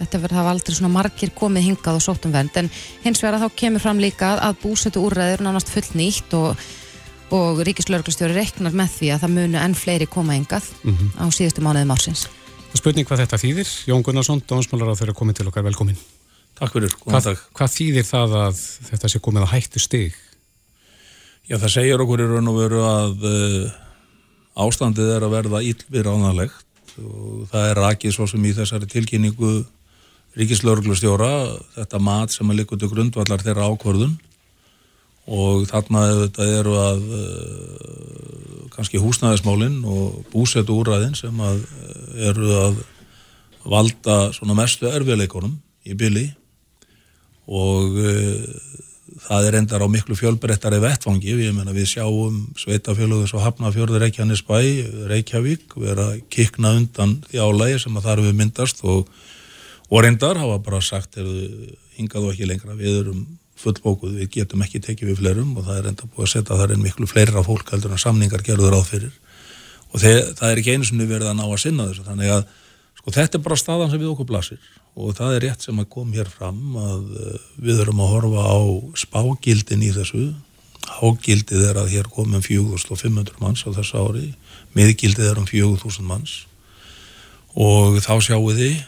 Þetta 0.00 0.22
verður 0.24 0.40
hafa 0.40 0.50
aldrei 0.56 0.74
svona 0.74 0.96
margir 0.96 1.30
komið 1.36 1.68
hingað 1.68 2.00
og 2.00 2.06
sótt 2.08 2.24
um 2.24 2.32
vernd 2.32 2.56
en 2.56 2.72
hins 3.04 3.20
vegar 3.20 3.36
að 3.36 3.44
þá 3.44 3.60
kemur 3.60 3.84
fram 3.84 4.00
líka 4.00 4.38
að 4.40 4.62
búsetu 4.64 5.04
úrræður 5.04 5.44
nánast 5.44 5.68
full 5.68 5.92
nýtt 5.92 6.32
og, 6.40 6.56
og 7.32 7.62
Ríkislauruglustjóri 7.66 8.36
reknar 8.36 8.74
með 8.76 8.96
því 8.98 9.10
að 9.14 9.22
það 9.24 9.34
munu 9.38 9.60
enn 9.62 9.76
fleiri 9.78 10.08
koma 10.10 10.36
hingað 10.36 10.66
á 11.16 11.24
síðustu 11.32 11.64
mánuðum 11.64 11.94
ársins. 11.94 12.26
Spurning 12.76 13.08
hvað 13.08 13.22
þetta 13.24 13.38
þýðir. 13.40 13.70
Jón 13.88 14.04
Gunnarsson, 14.04 14.42
dónsmálar 14.48 14.92
á 14.92 14.98
þeirra 15.00 15.16
komið 15.16 15.40
til 15.40 15.48
okkar 15.50 15.64
velkomin. 15.66 15.98
Takk 16.56 16.74
fyrir, 16.76 16.92
góðan 17.00 17.14
Hvað, 17.16 17.26
dag. 17.30 17.44
hvað 17.56 17.72
þýðir 17.76 18.06
það 18.08 18.34
að 18.42 18.60
þetta 18.90 19.10
sé 19.12 19.20
komið 19.24 19.46
að 19.46 19.52
hættu 19.54 19.82
stig? 19.82 20.18
Já, 21.48 21.56
það 21.58 21.72
segir 21.74 22.04
okkur 22.04 22.22
í 22.22 22.26
raun 22.30 22.50
og 22.52 22.58
veru 22.60 22.82
að 22.86 23.24
uh, 23.28 24.64
ástandið 24.66 25.14
er 25.16 25.26
að 25.26 25.34
verða 25.36 25.62
illvið 25.66 26.04
ránalegt 26.06 26.96
og 27.00 27.48
það 27.50 27.68
er 27.70 27.80
rakið 27.80 28.14
svo 28.14 28.26
sem 28.28 28.44
í 28.44 28.52
þessari 28.56 28.88
tilkynningu 28.92 29.52
ríkislauruglustjóra, 30.38 31.30
þetta 31.76 32.00
mat 32.00 32.32
sem 32.32 32.48
er 32.52 32.60
líka 32.60 32.76
til 32.80 32.88
grundvallar 32.92 33.42
þeirra 33.44 33.68
ákvörðun 33.72 34.14
og 35.30 35.66
þarna 35.70 36.06
eru 36.42 36.76
að 36.80 37.02
uh, 37.14 38.68
kannski 38.74 38.98
húsnæðismálinn 38.98 39.82
og 39.86 40.22
búsetu 40.32 40.80
úræðin 40.80 41.14
sem 41.18 41.36
að 41.38 41.60
uh, 41.62 42.28
eru 42.30 42.54
að 42.58 42.80
valda 43.62 44.16
svona 44.34 44.56
mestu 44.58 44.88
erfiðleikunum 44.90 45.54
í 45.86 45.94
byli 45.98 46.26
og 47.46 48.00
uh, 48.02 48.80
það 49.22 49.46
er 49.46 49.58
endar 49.60 49.84
á 49.84 49.88
miklu 49.90 50.16
fjölbreyttari 50.18 50.80
vettfangi, 50.82 51.36
við, 51.38 51.52
meina, 51.54 51.74
við 51.74 51.90
sjáum 51.94 52.40
sveitafjöluðu 52.58 53.28
svo 53.30 53.42
Hafnafjörður 53.42 54.02
Reykjanesbæ, 54.06 54.58
Reykjavík, 55.10 55.76
vera 55.78 56.08
kikna 56.32 56.74
undan 56.78 57.20
því 57.28 57.42
álægi 57.44 57.82
sem 57.84 57.98
að 57.98 58.08
þar 58.08 58.24
við 58.26 58.38
myndast. 58.40 58.82
Og, 58.82 59.06
og 59.92 60.02
reyndar 60.02 60.40
hafa 60.40 60.58
bara 60.64 60.80
sagt, 60.82 61.20
hingaðu 61.98 62.32
ekki 62.32 62.48
lengra, 62.48 62.78
við 62.78 63.02
erum 63.04 63.22
fullbókuð, 63.62 64.18
við 64.20 64.30
getum 64.36 64.64
ekki 64.66 64.82
tekið 64.82 65.12
við 65.12 65.20
flerum 65.22 65.56
og 65.56 65.66
það 65.68 65.78
er 65.78 65.90
enda 65.92 66.08
búið 66.08 66.26
að 66.26 66.32
setja 66.34 66.58
þar 66.58 66.74
einn 66.74 66.84
miklu 66.84 67.08
fleira 67.10 67.44
fólk 67.46 67.72
heldur 67.74 67.94
en 67.94 68.02
samningar 68.02 68.44
gerður 68.46 68.78
áfyrir 68.80 69.12
og 69.92 70.00
þeir, 70.00 70.20
það 70.38 70.50
er 70.50 70.60
ekki 70.60 70.76
einu 70.76 70.88
sem 70.88 71.00
við 71.00 71.10
verðum 71.14 71.32
að 71.32 71.40
ná 71.40 71.44
að 71.46 71.62
sinna 71.62 71.88
þessu, 71.88 72.06
þannig 72.06 72.32
að 72.36 72.46
sko 73.00 73.14
þetta 73.16 73.38
er 73.38 73.44
bara 73.44 73.58
staðan 73.60 73.92
sem 73.92 74.00
við 74.00 74.12
okkur 74.12 74.28
blasir. 74.30 74.70
Og 74.92 75.16
það 75.16 75.34
er 75.36 75.44
rétt 75.46 75.66
sem 75.66 75.80
að 75.80 75.90
kom 75.92 76.12
hér 76.12 76.28
fram 76.28 76.76
að 76.76 77.12
eh, 77.16 77.44
við 77.64 77.82
erum 77.84 78.00
að 78.04 78.12
horfa 78.12 78.44
á 78.44 78.60
spágildin 79.02 79.84
í 79.84 79.90
þessu. 79.96 80.24
Ágildið 81.02 81.66
er 81.70 81.80
að 81.80 81.92
hér 81.94 82.08
komum 82.12 82.44
4500 82.44 83.40
manns 83.40 83.64
á 83.64 83.70
þessu 83.72 84.02
ári. 84.02 84.26
Miðgildið 84.76 85.30
er 85.30 85.40
um 85.40 85.48
4000 85.48 86.08
manns. 86.08 86.42
Og 87.52 88.00
þá 88.04 88.14
sjáum 88.24 88.48
við 88.52 88.82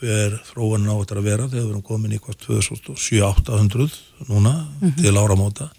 hver 0.00 0.36
þróunin 0.48 0.90
á 0.90 0.96
þetta 0.96 1.20
að 1.20 1.28
vera 1.28 1.48
þegar 1.48 1.64
við 1.64 1.70
erum 1.70 1.86
komin 1.86 2.16
í 2.16 2.20
hvað 2.22 2.42
2700-800 2.46 3.96
núna 4.28 4.54
mm 4.56 4.90
-hmm. 4.90 4.98
til 5.00 5.16
áramóta 5.16 5.70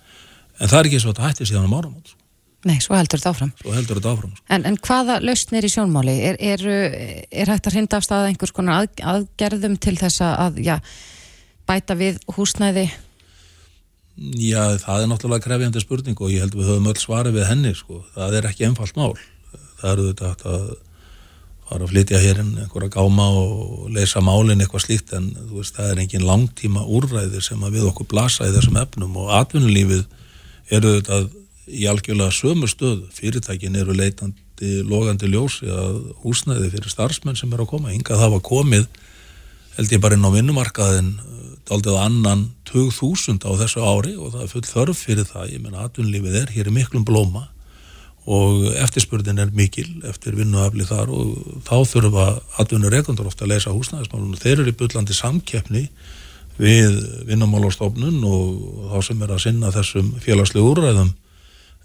en 0.60 0.70
það 0.70 0.80
er 0.80 0.90
ekki 0.90 1.00
svo 1.01 1.12
að 1.12 1.16
þetta 1.16 1.28
hætti 1.28 1.50
síðan 1.50 1.70
um 1.70 1.78
áramóta 1.80 2.20
Nei, 2.62 2.78
svo 2.78 2.94
heldur 2.94 3.18
þetta 3.18 3.32
áfram. 3.34 3.51
Heldur 3.66 3.98
þetta 3.98 4.12
áfram. 4.13 4.34
Sko. 4.38 4.44
En, 4.54 4.66
en 4.70 4.75
hvaða 4.86 5.16
lausnir 5.25 5.66
í 5.66 5.70
sjónmáli? 5.74 6.13
Er, 6.30 6.36
er, 6.38 6.66
er 7.34 7.50
hægt 7.50 7.70
að 7.70 7.74
hrinda 7.74 7.98
af 7.98 8.06
staða 8.06 8.28
einhvers 8.30 8.54
konar 8.54 8.84
að, 8.84 9.01
aðgerðum 9.01 9.80
til 9.82 9.96
þess 9.98 10.22
að 10.28 10.60
já, 10.62 10.75
bæta 11.66 11.98
við 11.98 12.20
húsnæði? 12.36 12.86
Já, 14.38 14.78
það 14.84 15.08
er 15.08 15.10
náttúrulega 15.10 15.46
krefjandi 15.48 15.82
spurning 15.82 16.22
og 16.22 16.30
ég 16.30 16.46
held 16.46 16.54
að 16.54 16.62
við 16.62 16.70
höfum 16.70 16.92
öll 16.92 17.01
svarið 17.01 17.38
við 17.40 17.50
henni. 17.50 17.74
Sko. 17.80 18.04
Það 18.13 18.38
er 18.38 18.50
ekki 18.51 18.68
einfalt 18.70 19.00
mál. 19.00 19.12
Það 19.82 19.92
eru 19.96 20.08
þetta 20.12 20.54
að 20.54 20.72
fara 21.72 21.88
að 21.88 21.94
flytja 21.94 22.20
hér 22.20 22.42
inn 22.44 22.56
einhverja 22.60 22.92
gáma 22.92 23.28
og 23.32 23.92
leysa 23.96 24.22
málinn 24.24 24.60
eitthvað 24.60 24.86
slíkt 24.86 25.13
en 25.16 25.30
veist, 25.54 25.78
það 25.78 25.94
er 25.94 26.01
engin 26.04 26.25
langtíma 26.28 26.84
úrræðir 26.84 27.46
sem 27.46 27.62
að 27.63 27.78
við 27.78 27.88
okkur 27.92 28.10
blasa 28.12 28.50
í 28.50 28.56
þessum 28.56 28.80
efnum 28.82 29.16
og 29.22 29.32
atvinnulífið 29.40 30.04
eru 30.75 30.96
þetta 30.98 31.22
í 31.72 31.88
algjörlega 31.88 32.34
sömu 32.36 32.68
stöðu. 32.68 33.08
Fyrirtækin 33.16 33.78
eru 33.80 33.96
leitandi, 33.96 34.82
logandi 34.88 35.30
ljósi 35.32 35.70
að 35.72 36.01
húsnæði 36.25 36.72
fyrir 36.74 36.92
starfsmenn 36.92 37.40
sem 37.40 37.51
eru 37.54 37.68
að 37.68 37.72
koma. 37.75 37.94
Inga 37.96 38.20
það 38.20 38.36
var 38.36 38.44
komið, 38.48 38.90
held 39.78 39.96
ég 39.96 40.04
bara 40.04 40.18
inn 40.18 40.28
á 40.28 40.32
vinnumarkaðin, 40.36 41.13
daldið 41.70 42.01
annan 42.01 42.46
2000 42.68 43.46
á 43.48 43.51
þessu 43.62 43.86
ári 43.86 44.18
og 44.18 44.34
það 44.34 44.44
er 44.44 44.51
full 44.51 44.68
þörf 44.68 45.06
fyrir 45.08 45.28
það. 45.30 45.56
Ég 45.56 45.63
menna, 45.63 45.88
atvinnlífið 45.88 46.40
er 46.42 46.54
hér 46.58 46.72
í 46.72 46.75
miklum 46.82 47.08
blóma 47.08 47.48
og 48.30 48.68
eftirspurðin 48.84 49.42
er 49.42 49.54
mikil 49.56 49.88
eftir 50.10 50.36
vinnuafli 50.38 50.86
þar 50.86 51.10
og 51.16 51.62
þá 51.66 51.78
þurfa 51.90 52.25
atvinnur 52.62 52.94
rekundur 52.94 53.30
ofta 53.32 53.48
að 53.48 53.56
leysa 53.56 53.74
húsnæðismálunum. 53.74 54.38
Þeir 54.38 54.60
eru 54.60 54.74
í 54.74 54.78
byllandi 54.78 55.18
samkeppni 55.18 55.88
við 56.62 57.00
vinnumálastofnun 57.25 58.22
og 58.28 58.92
þá 58.92 59.10
sem 59.10 59.25
er 59.25 59.34
að 59.34 59.44
sinna 59.48 59.74
þessum 59.74 60.13
félagslegu 60.22 60.74
úrræðum 60.75 61.16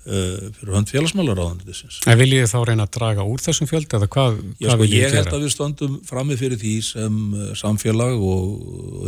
Uh, 0.06 0.52
fyrir 0.54 0.76
hönd 0.76 0.86
félagsmálaráðanindisins. 0.86 1.96
En 2.06 2.14
viljið 2.20 2.44
þá 2.46 2.60
reyna 2.68 2.84
að 2.86 2.92
draga 2.94 3.24
úr 3.26 3.40
þessum 3.42 3.66
fjöld 3.66 3.90
eða 3.90 4.06
hvað, 4.06 4.36
Já, 4.54 4.68
hvað 4.68 4.70
sko, 4.70 4.82
viljið 4.84 5.00
gera? 5.00 5.08
Ég 5.08 5.16
held 5.16 5.34
að 5.34 5.42
við 5.42 5.50
stöndum 5.50 5.96
frammi 6.06 6.36
fyrir 6.38 6.60
því 6.60 6.74
sem 6.86 7.16
uh, 7.34 7.48
samfélag 7.58 8.22
og 8.22 8.52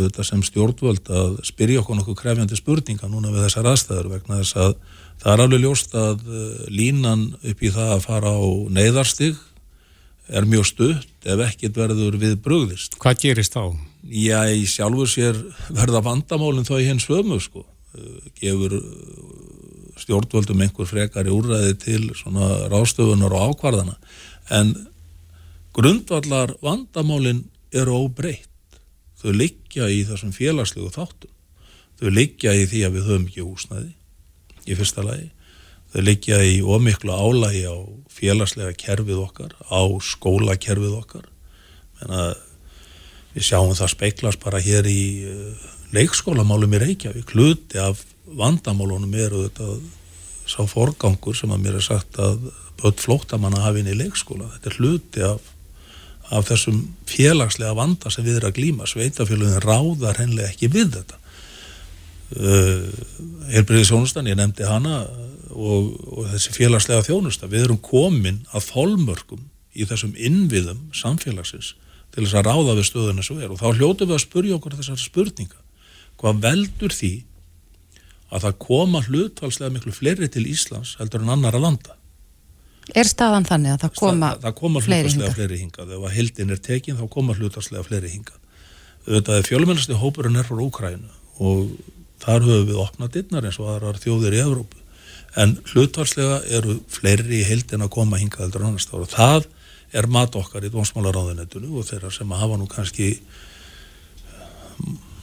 þetta 0.01 0.27
sem 0.27 0.43
stjórnvöld 0.49 1.13
að 1.21 1.37
spyrja 1.47 1.85
okkur 1.85 2.01
nokkuð 2.01 2.17
krefjandi 2.19 2.59
spurninga 2.59 3.13
núna 3.13 3.31
við 3.31 3.47
þessar 3.47 3.71
aðstæður 3.71 4.11
vegna 4.17 4.41
þess 4.41 4.59
að 4.65 4.75
það 5.23 5.33
er 5.35 5.45
alveg 5.45 5.63
ljóst 5.65 5.95
að 5.99 6.25
uh, 6.29 6.65
línan 6.71 7.29
upp 7.39 7.63
í 7.63 7.73
það 7.75 7.95
að 7.97 8.05
fara 8.07 8.33
á 8.35 8.47
neyðarstig 8.79 9.39
er 10.29 10.49
mjög 10.49 10.67
stutt 10.69 11.29
ef 11.29 11.43
ekkit 11.49 11.79
verður 11.79 12.19
við 12.21 12.37
brugðist. 12.45 12.99
Hvað 13.01 13.23
gerist 13.23 13.57
þá? 13.57 13.73
Já, 14.09 14.45
ég 14.53 14.69
sjálfur 14.71 15.09
sér 15.11 15.39
verða 15.75 16.03
vandamálinn 16.05 16.69
þá 16.69 16.77
í 16.79 16.89
hens 16.89 17.09
vömu 17.09 17.41
sko, 17.43 17.65
gefur 18.39 18.77
stjórnvöldum 19.99 20.63
einhver 20.63 20.89
frekari 20.89 21.33
úrræði 21.35 21.75
til 21.83 22.03
svona 22.17 22.69
rástöfunar 22.71 23.35
og 23.35 23.55
ákvarðana. 23.55 23.97
En 24.55 24.75
grundvallar 25.77 26.55
vandamálin 26.65 27.43
eru 27.75 28.05
óbreytt. 28.05 28.47
Þau 29.19 29.33
liggja 29.35 29.89
í 29.91 30.05
þessum 30.07 30.33
félagslegu 30.37 30.93
þáttum. 30.95 31.33
Þau 31.99 32.09
liggja 32.15 32.55
í 32.55 32.69
því 32.71 32.85
að 32.87 32.95
við 32.95 33.09
höfum 33.09 33.27
ekki 33.27 33.47
húsnæði 33.49 33.98
í 34.69 34.77
fyrsta 34.79 35.05
lagi. 35.07 35.31
Þau 35.89 36.03
liggja 36.05 36.39
í 36.45 36.59
ómiklu 36.61 37.15
álægi 37.17 37.65
á 37.65 37.77
félagslega 38.13 38.77
kerfið 38.77 39.23
okkar 39.23 39.55
á 39.73 39.81
skólakerfið 40.05 40.97
okkar. 40.99 41.29
Við 43.33 43.47
sjáum 43.47 43.75
það 43.77 43.93
speiklast 43.95 44.43
bara 44.43 44.61
hér 44.61 44.89
í 44.91 45.03
uh, 45.29 45.69
leikskólamálum 45.95 46.75
í 46.77 46.81
Reykjavík. 46.83 47.33
Hluti 47.33 47.81
af 47.81 48.03
vandamálunum 48.29 49.15
eru 49.17 49.47
þetta 49.47 49.69
sá 50.49 50.65
forgangur 50.69 51.37
sem 51.37 51.53
að 51.53 51.63
mér 51.65 51.79
er 51.79 51.85
sagt 51.85 52.19
að 52.21 52.51
börn 52.81 52.99
flóttamanna 53.01 53.63
hafi 53.65 53.83
inn 53.83 53.93
í 53.93 53.97
leikskóla. 53.97 54.51
Þetta 54.57 54.71
er 54.71 54.79
hluti 54.81 55.25
af, 55.25 55.53
af 56.35 56.51
þessum 56.51 56.83
félagslega 57.09 57.77
vanda 57.79 58.13
sem 58.13 58.27
við 58.27 58.41
erum 58.41 58.53
að 58.53 58.59
glýma 58.61 58.91
sveitafélagin 58.91 59.65
ráðar 59.65 60.21
hennilega 60.21 60.53
ekki 60.53 60.73
við 60.73 60.93
þetta 60.99 61.21
uh, 62.37 62.89
Helbriði 63.53 63.89
Sjónustan, 63.89 64.29
ég 64.31 64.39
nefndi 64.39 64.67
hana 64.69 65.03
og, 65.55 65.95
og 66.13 66.27
þessi 66.35 66.55
félagslega 66.57 67.07
þjónusta 67.07 67.49
við 67.51 67.69
erum 67.69 67.81
komin 67.83 68.43
að 68.53 68.69
þólmörkum 68.73 69.47
í 69.79 69.87
þessum 69.89 70.15
innviðum 70.17 70.89
samfélagsins 70.97 71.75
til 72.15 72.25
þess 72.25 72.39
að 72.41 72.49
ráða 72.49 72.77
við 72.79 72.89
stöðuna 72.89 73.25
svo 73.25 73.39
er 73.41 73.53
og 73.53 73.61
þá 73.61 73.69
hljótu 73.79 74.09
við 74.09 74.17
að 74.17 74.25
spurja 74.25 74.59
okkur 74.59 74.79
þessar 74.79 75.01
spurninga 75.03 75.61
hvað 76.19 76.41
veldur 76.45 76.95
því 76.95 77.13
að 78.29 78.45
það 78.45 78.59
koma 78.65 79.03
hlutvalslega 79.07 79.75
miklu 79.75 79.95
fleiri 79.95 80.29
til 80.33 80.45
Íslands 80.51 80.97
heldur 81.01 81.25
en 81.25 81.33
annara 81.33 81.61
landa. 81.63 81.95
Er 82.97 83.09
staðan 83.09 83.47
þannig 83.49 83.75
að 83.75 83.85
það 83.85 83.95
koma, 84.01 84.33
það, 84.33 84.43
það 84.45 84.57
koma 84.61 84.83
hingað? 84.85 85.35
fleiri 85.37 85.61
hingað. 85.61 85.95
Ef 85.97 86.05
að 86.09 86.17
hildin 86.17 86.53
er 86.55 86.61
tekin 86.65 86.99
þá 86.99 87.05
koma 87.13 87.37
hlutvalslega 87.37 87.85
fleiri 87.85 88.13
hingað. 88.13 88.41
Þetta 89.09 89.37
er 89.39 89.49
fjölumennasti 89.49 89.97
hópurinn 89.97 90.41
er 90.41 90.49
frá 90.49 90.61
Úkrænu 90.65 91.13
og 91.39 91.73
þar 92.23 92.47
höfum 92.47 92.69
við 92.69 92.83
opnað 92.83 93.15
dittnar 93.17 93.49
eins 93.49 93.59
og 93.63 93.73
aðrar 93.73 94.01
þjóðir 94.03 94.37
í 94.37 94.43
Evrópu. 94.45 94.83
En 95.39 95.55
hlutvalslega 95.71 96.41
eru 96.59 96.79
fleiri 96.91 97.43
í 97.43 97.47
hildin 97.47 97.85
að 97.85 97.95
koma 97.95 98.19
hingað 98.19 98.57
en 98.59 98.71
annars. 98.71 98.89
Það 99.13 99.47
er 99.97 100.09
mat 100.11 100.35
okkar 100.37 100.67
í 100.67 100.73
dónsmálaráðunetunu 100.73 101.79
og 101.79 101.87
þeirra 101.89 102.11
sem 102.13 102.33
að 102.33 102.43
hafa 102.43 102.59
nú 102.61 102.69
kannski 102.71 103.11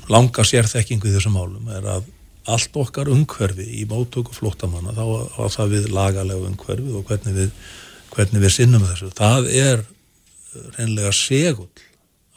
langa 0.10 0.46
sérþekkingu 0.46 1.10
í 1.10 1.16
þessum 1.16 1.36
málum 1.38 1.70
er 1.74 1.88
að 1.96 2.08
allt 2.52 2.78
okkar 2.78 3.10
umhverfi 3.10 3.66
í 3.82 3.86
móttöku 3.90 4.36
flóttamanna 4.36 4.94
þá 4.94 5.06
á 5.34 5.44
það 5.50 5.72
við 5.74 5.90
lagalega 5.94 6.50
umhverfi 6.52 6.94
og 6.94 7.06
hvernig 7.10 7.38
við, 7.40 7.52
hvernig 8.14 8.44
við 8.44 8.54
sinnum 8.54 8.86
þessu. 8.86 9.10
Það 9.18 9.50
er 9.50 9.86
reynlega 10.78 11.14
segull 11.16 11.70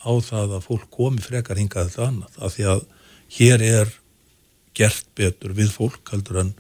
á 0.01 0.11
það 0.25 0.57
að 0.57 0.69
fólk 0.69 0.87
komi 0.95 1.23
frekar 1.23 1.61
hingað 1.61 1.91
þetta 1.91 2.09
annað 2.09 2.39
af 2.41 2.55
því 2.55 2.69
að 2.73 2.85
hér 3.37 3.65
er 3.67 3.93
gert 4.77 5.07
betur 5.19 5.55
við 5.57 5.73
fólk 5.75 6.13
heldur 6.13 6.43
en, 6.45 6.53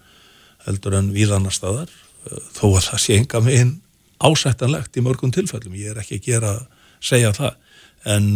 heldur 0.66 0.98
en 0.98 1.12
við 1.14 1.34
annar 1.36 1.54
staðar 1.54 1.92
þó 2.56 2.66
að 2.74 2.84
það 2.90 3.02
sé 3.04 3.16
enga 3.18 3.40
megin 3.44 3.76
ásættanlegt 4.18 4.96
í 4.98 5.04
mörgum 5.06 5.30
tilfellum. 5.32 5.76
Ég 5.78 5.94
er 5.94 6.00
ekki 6.02 6.18
að 6.18 6.26
gera 6.26 6.52
segja 7.00 7.30
það 7.36 7.54
en 8.08 8.32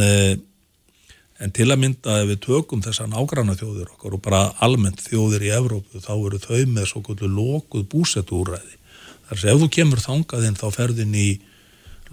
En 1.43 1.51
til 1.51 1.67
að 1.73 1.81
mynda 1.83 2.21
ef 2.23 2.29
við 2.31 2.41
tökum 2.45 2.83
þessa 2.85 3.09
nágranna 3.11 3.57
þjóðir 3.59 3.89
okkar 3.97 4.15
og 4.15 4.21
bara 4.23 4.43
almennt 4.63 5.01
þjóðir 5.03 5.49
í 5.49 5.55
Evrópu 5.57 6.03
þá 6.03 6.13
eru 6.15 6.39
þau 6.39 6.61
með 6.71 6.85
svo 6.91 7.03
kvöldu 7.03 7.31
lokuð 7.31 7.89
búsetúræði. 7.91 8.77
Þar 9.27 9.41
sem 9.41 9.51
ef 9.51 9.63
þú 9.63 9.69
kemur 9.77 10.03
þangaðinn 10.05 10.59
þá 10.61 10.67
ferðin 10.77 11.17
í 11.19 11.27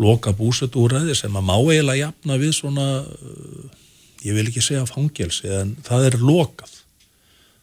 loka 0.01 0.33
búsetúræði 0.33 1.13
sem 1.19 1.37
að 1.37 1.45
má 1.45 1.53
eiginlega 1.59 2.07
jafna 2.07 2.39
við 2.41 2.55
svona, 2.57 2.87
uh, 3.05 3.69
ég 4.25 4.39
vil 4.39 4.47
ekki 4.47 4.65
segja 4.65 4.87
fangelsi 4.89 5.51
en 5.59 5.75
það 5.85 6.07
er 6.09 6.19
lokað. 6.23 6.73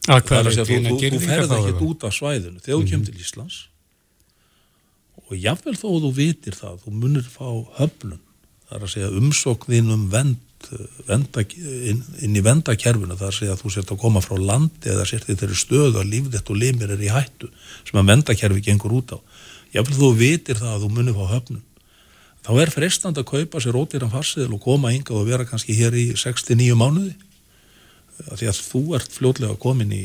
Að 0.07 0.21
það 0.29 0.39
er 0.39 0.49
að 0.51 0.55
segja, 0.57 0.67
þú, 0.67 0.77
þú, 0.87 1.11
þú 1.17 1.21
ferð 1.25 1.55
ekki 1.57 1.87
út 1.87 2.05
af 2.07 2.15
svæðinu 2.15 2.61
þegar 2.61 2.75
þú 2.75 2.77
mm 2.77 2.85
-hmm. 2.85 2.91
kemur 2.91 3.07
til 3.07 3.21
Íslands. 3.25 3.57
Og 5.27 5.33
jáfnvel 5.37 5.77
þó 5.77 5.89
þú 6.03 6.11
vitir 6.15 6.55
það, 6.55 6.75
þú 6.85 6.91
munir 6.91 7.27
fá 7.27 7.49
höfnun, 7.79 8.23
það 8.69 8.77
er 8.77 8.83
að 8.83 8.93
segja 8.95 9.11
umsóknin 9.11 9.91
um 9.91 10.11
vend 10.11 10.43
venda, 11.07 11.45
inn, 11.61 12.03
inn 12.25 12.37
í 12.37 12.43
vendakerfuna 12.43 13.17
þar 13.19 13.35
sé 13.35 13.49
að 13.51 13.61
þú 13.63 13.73
sért 13.75 13.93
að 13.93 14.01
koma 14.03 14.23
frá 14.25 14.37
landi 14.41 14.91
eða 14.91 15.05
sért 15.09 15.29
þetta 15.29 15.47
eru 15.47 15.59
stöðu 15.59 16.01
að 16.01 16.11
lífðett 16.11 16.51
og 16.51 16.57
limir 16.57 16.93
er 16.95 17.03
í 17.03 17.13
hættu 17.13 17.51
sem 17.85 18.01
að 18.01 18.11
vendakerfi 18.11 18.65
gengur 18.65 18.97
út 18.97 19.15
á. 19.15 19.19
Jáfnveg 19.75 20.01
þú 20.01 20.11
vitir 20.17 20.61
það 20.61 20.73
að 20.73 20.83
þú 20.85 20.91
munir 20.97 21.17
fá 21.19 21.25
höfnum 21.35 21.63
þá 22.47 22.51
er 22.63 22.73
frestand 22.73 23.21
að 23.21 23.29
kaupa 23.33 23.63
sér 23.63 23.79
ódýran 23.79 24.13
farsiðil 24.13 24.57
og 24.57 24.63
koma 24.63 24.93
ynga 24.95 25.15
og 25.15 25.27
vera 25.29 25.47
kannski 25.47 25.77
hér 25.77 25.97
í 25.99 26.07
69 26.15 26.79
mánuði 26.79 27.15
því 28.25 28.49
að 28.51 28.63
þú 28.71 28.83
ert 28.99 29.19
fljótlega 29.19 29.59
komin 29.61 29.93
í 29.95 30.05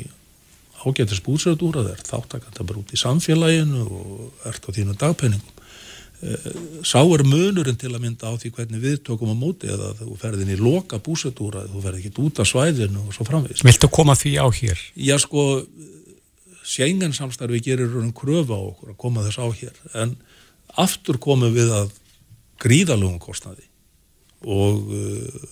ágættis 0.81 1.21
búsöðdúra, 1.25 1.85
það 1.85 1.93
er 1.93 2.05
þáttakanta 2.09 2.65
bara 2.65 2.81
út 2.81 2.93
í 2.93 2.99
samfélaginu 2.99 3.83
og 3.85 4.47
ert 4.49 4.65
á 4.65 4.69
þínu 4.73 4.95
dagpenningum. 4.97 5.57
Eh, 6.21 6.49
sá 6.85 6.99
er 7.01 7.23
munurinn 7.25 7.77
til 7.81 7.91
að 7.93 8.03
mynda 8.03 8.29
á 8.29 8.37
því 8.37 8.51
hvernig 8.55 8.81
við 8.81 8.97
tökum 9.07 9.33
á 9.33 9.37
móti 9.37 9.69
eða 9.73 9.93
þú 9.97 10.17
ferðin 10.21 10.53
í 10.53 10.57
loka 10.59 10.99
búsöðdúra, 11.01 11.65
þú 11.69 11.81
ferð 11.85 12.01
ekki 12.01 12.25
út 12.25 12.41
af 12.41 12.49
svæðinu 12.49 13.05
og 13.07 13.15
svo 13.15 13.25
framvegist. 13.25 13.65
Viltu 13.65 13.89
koma 13.89 14.17
því 14.17 14.35
á 14.37 14.47
hér? 14.53 14.83
Já 14.97 15.15
sko, 15.21 15.63
sjengensamstarfi 16.71 17.61
gerir 17.65 17.97
um 17.97 18.13
kröfu 18.13 18.53
á 18.53 18.61
okkur 18.61 18.93
að 18.93 19.01
koma 19.01 19.25
þess 19.25 19.41
á 19.41 19.47
hér 19.49 19.81
en 20.03 20.15
aftur 20.79 21.17
komum 21.21 21.53
við 21.53 21.73
að 21.73 21.91
gríðalögum 22.61 23.19
kostnaði 23.21 23.65
og 24.41 24.89
uh, 24.89 25.45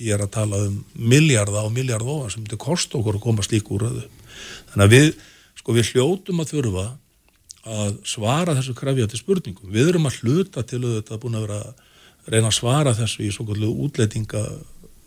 ég 0.00 0.14
er 0.16 0.24
að 0.24 0.34
tala 0.34 0.58
um 0.66 0.80
miljarda 0.98 1.62
á 1.62 1.68
miljard 1.70 2.02
ofan 2.02 2.32
sem 2.32 2.44
þetta 2.46 2.60
kost 2.64 2.94
okkur 2.98 3.18
að 3.18 3.24
koma 3.26 3.46
slík 3.46 3.70
úr 3.74 3.86
öðu. 3.90 4.04
Þannig 4.72 4.84
að 4.86 4.94
við, 4.94 5.10
sko, 5.60 5.76
við 5.76 5.90
hljótum 5.92 6.42
að 6.42 6.54
þurfa 6.54 6.86
að 7.64 7.92
svara 8.08 8.56
þessu 8.58 8.74
krafjandi 8.76 9.20
spurningum. 9.20 9.70
Við 9.72 9.92
erum 9.92 10.08
að 10.10 10.18
hluta 10.20 10.64
til 10.66 10.82
þetta 10.82 11.20
búin 11.22 11.38
að 11.38 11.46
vera 11.46 11.60
að 11.62 12.32
reyna 12.34 12.50
að 12.50 12.58
svara 12.58 12.96
þessu 12.96 13.24
í 13.24 13.30
svo 13.32 13.46
kallu 13.48 13.70
útleitinga 13.86 14.42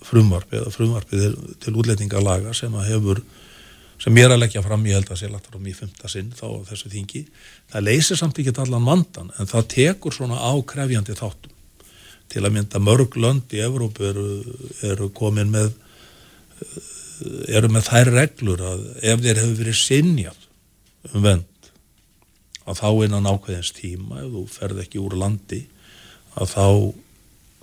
frumvarp 0.08 0.54
eða 0.54 0.72
frumvarpið 0.74 1.36
til 1.62 1.76
útleitingalaga 1.76 2.54
sem 2.56 2.74
að 2.78 2.90
hefur 2.94 3.22
sem 3.98 4.14
ég 4.14 4.28
er 4.28 4.36
að 4.36 4.44
leggja 4.44 4.62
fram, 4.62 4.84
ég 4.86 4.94
held 4.94 5.10
að 5.10 5.20
sé 5.24 5.30
lagt 5.30 5.48
fram 5.50 5.66
í 5.66 5.74
fymta 5.74 6.10
sinn 6.12 6.30
þá 6.38 6.46
þessu 6.70 6.92
þingi. 6.94 7.24
Það 7.74 7.88
leysir 7.90 8.20
samt 8.20 8.38
ekki 8.38 8.54
allan 8.62 8.86
vandan 8.86 9.32
en 9.42 9.50
það 9.50 9.70
tekur 9.74 10.14
svona 10.14 10.38
ákrefjandi 10.54 11.18
þáttum 11.18 11.57
til 12.32 12.44
að 12.44 12.56
mynda 12.58 12.82
mörg 12.84 13.16
lönd 13.20 13.54
í 13.56 13.62
Evrópu 13.64 14.08
eru, 14.10 14.28
eru 14.86 15.10
komin 15.16 15.52
með 15.54 15.72
eru 17.50 17.70
með 17.74 17.88
þær 17.88 18.12
reglur 18.14 18.62
að 18.62 18.84
ef 19.02 19.24
þeir 19.24 19.42
hefur 19.42 19.62
verið 19.62 19.80
sinjað 19.80 20.44
um 21.14 21.24
vend 21.26 21.72
að 22.68 22.82
þá 22.82 22.90
innan 23.08 23.30
ákveðins 23.32 23.74
tíma 23.78 24.22
ef 24.22 24.34
þú 24.34 24.44
ferð 24.52 24.84
ekki 24.84 25.02
úr 25.02 25.16
landi 25.18 25.64
að 26.38 26.52
þá 26.54 26.68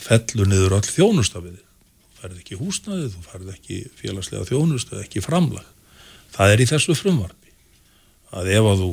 fellur 0.05 0.51
niður 0.51 0.79
all 0.79 0.89
þjónustafiði 0.89 1.61
þú 2.15 2.21
ferð 2.25 2.41
ekki 2.41 2.59
húsnaði, 2.61 3.09
þú 3.13 3.23
ferð 3.29 3.51
ekki 3.53 3.79
félagslega 3.99 4.49
þjónustu, 4.49 5.01
ekki 5.03 5.23
framlag. 5.25 5.67
Það 6.35 6.53
er 6.55 6.63
í 6.63 6.69
þessu 6.71 6.97
frumvarfi 6.97 7.53
að 8.35 8.51
ef 8.55 8.69
að 8.71 8.81
þú 8.81 8.93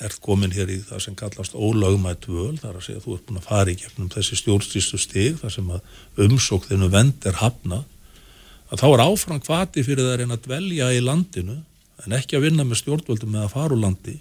ert 0.00 0.20
komin 0.24 0.52
hér 0.54 0.70
í 0.72 0.78
það 0.86 1.02
sem 1.04 1.16
kallast 1.18 1.54
ólögumætt 1.54 2.26
völ, 2.30 2.56
þar 2.60 2.78
að 2.78 2.86
segja 2.86 3.02
þú 3.04 3.16
ert 3.16 3.26
búin 3.28 3.40
að 3.40 3.48
fara 3.48 3.72
í 3.72 3.78
gefnum 3.78 4.10
þessi 4.12 4.38
stjórnstístu 4.40 5.00
stig, 5.00 5.38
þar 5.42 5.54
sem 5.56 5.70
að 5.74 6.26
umsókðinu 6.26 6.88
vend 6.92 7.28
er 7.28 7.38
hafna, 7.42 7.82
að 8.72 8.82
þá 8.82 8.86
er 8.88 9.04
áfram 9.04 9.42
hvati 9.44 9.84
fyrir 9.84 10.06
það 10.06 10.12
að 10.14 10.20
reyna 10.22 10.38
að 10.38 10.44
dvelja 10.48 10.90
í 10.96 11.00
landinu, 11.04 11.56
en 12.02 12.18
ekki 12.18 12.38
að 12.38 12.46
vinna 12.48 12.66
með 12.66 12.82
stjórnvöldum 12.82 13.34
með 13.34 13.46
að 13.46 13.54
fara 13.54 13.76
úr 13.76 13.82
landi, 13.84 14.18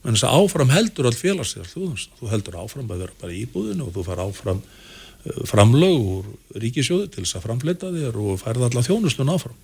menn 0.00 0.16
þess 0.16 0.26
að 0.26 0.36
áfram 0.40 0.72
heldur 0.72 1.10
all 1.10 1.16
félagslegar 1.16 1.70
þjóðunst, 1.74 2.14
þú 2.18 2.30
heldur 2.32 2.60
áfram 2.62 2.88
að 2.90 3.02
vera 3.04 3.18
bara 3.20 3.36
í 3.36 3.44
búðinu 3.52 3.86
og 3.86 3.94
þú 3.94 4.06
far 4.06 4.22
áfram 4.24 4.62
uh, 4.64 5.42
framlög 5.46 6.06
úr 6.14 6.30
ríkisjóðu 6.62 7.10
til 7.12 7.26
þess 7.26 7.36
að 7.36 7.44
framfleta 7.44 7.92
þér 7.92 8.16
og 8.24 8.40
færða 8.40 8.70
alla 8.70 8.86
þjónustun 8.86 9.34
áfram. 9.34 9.58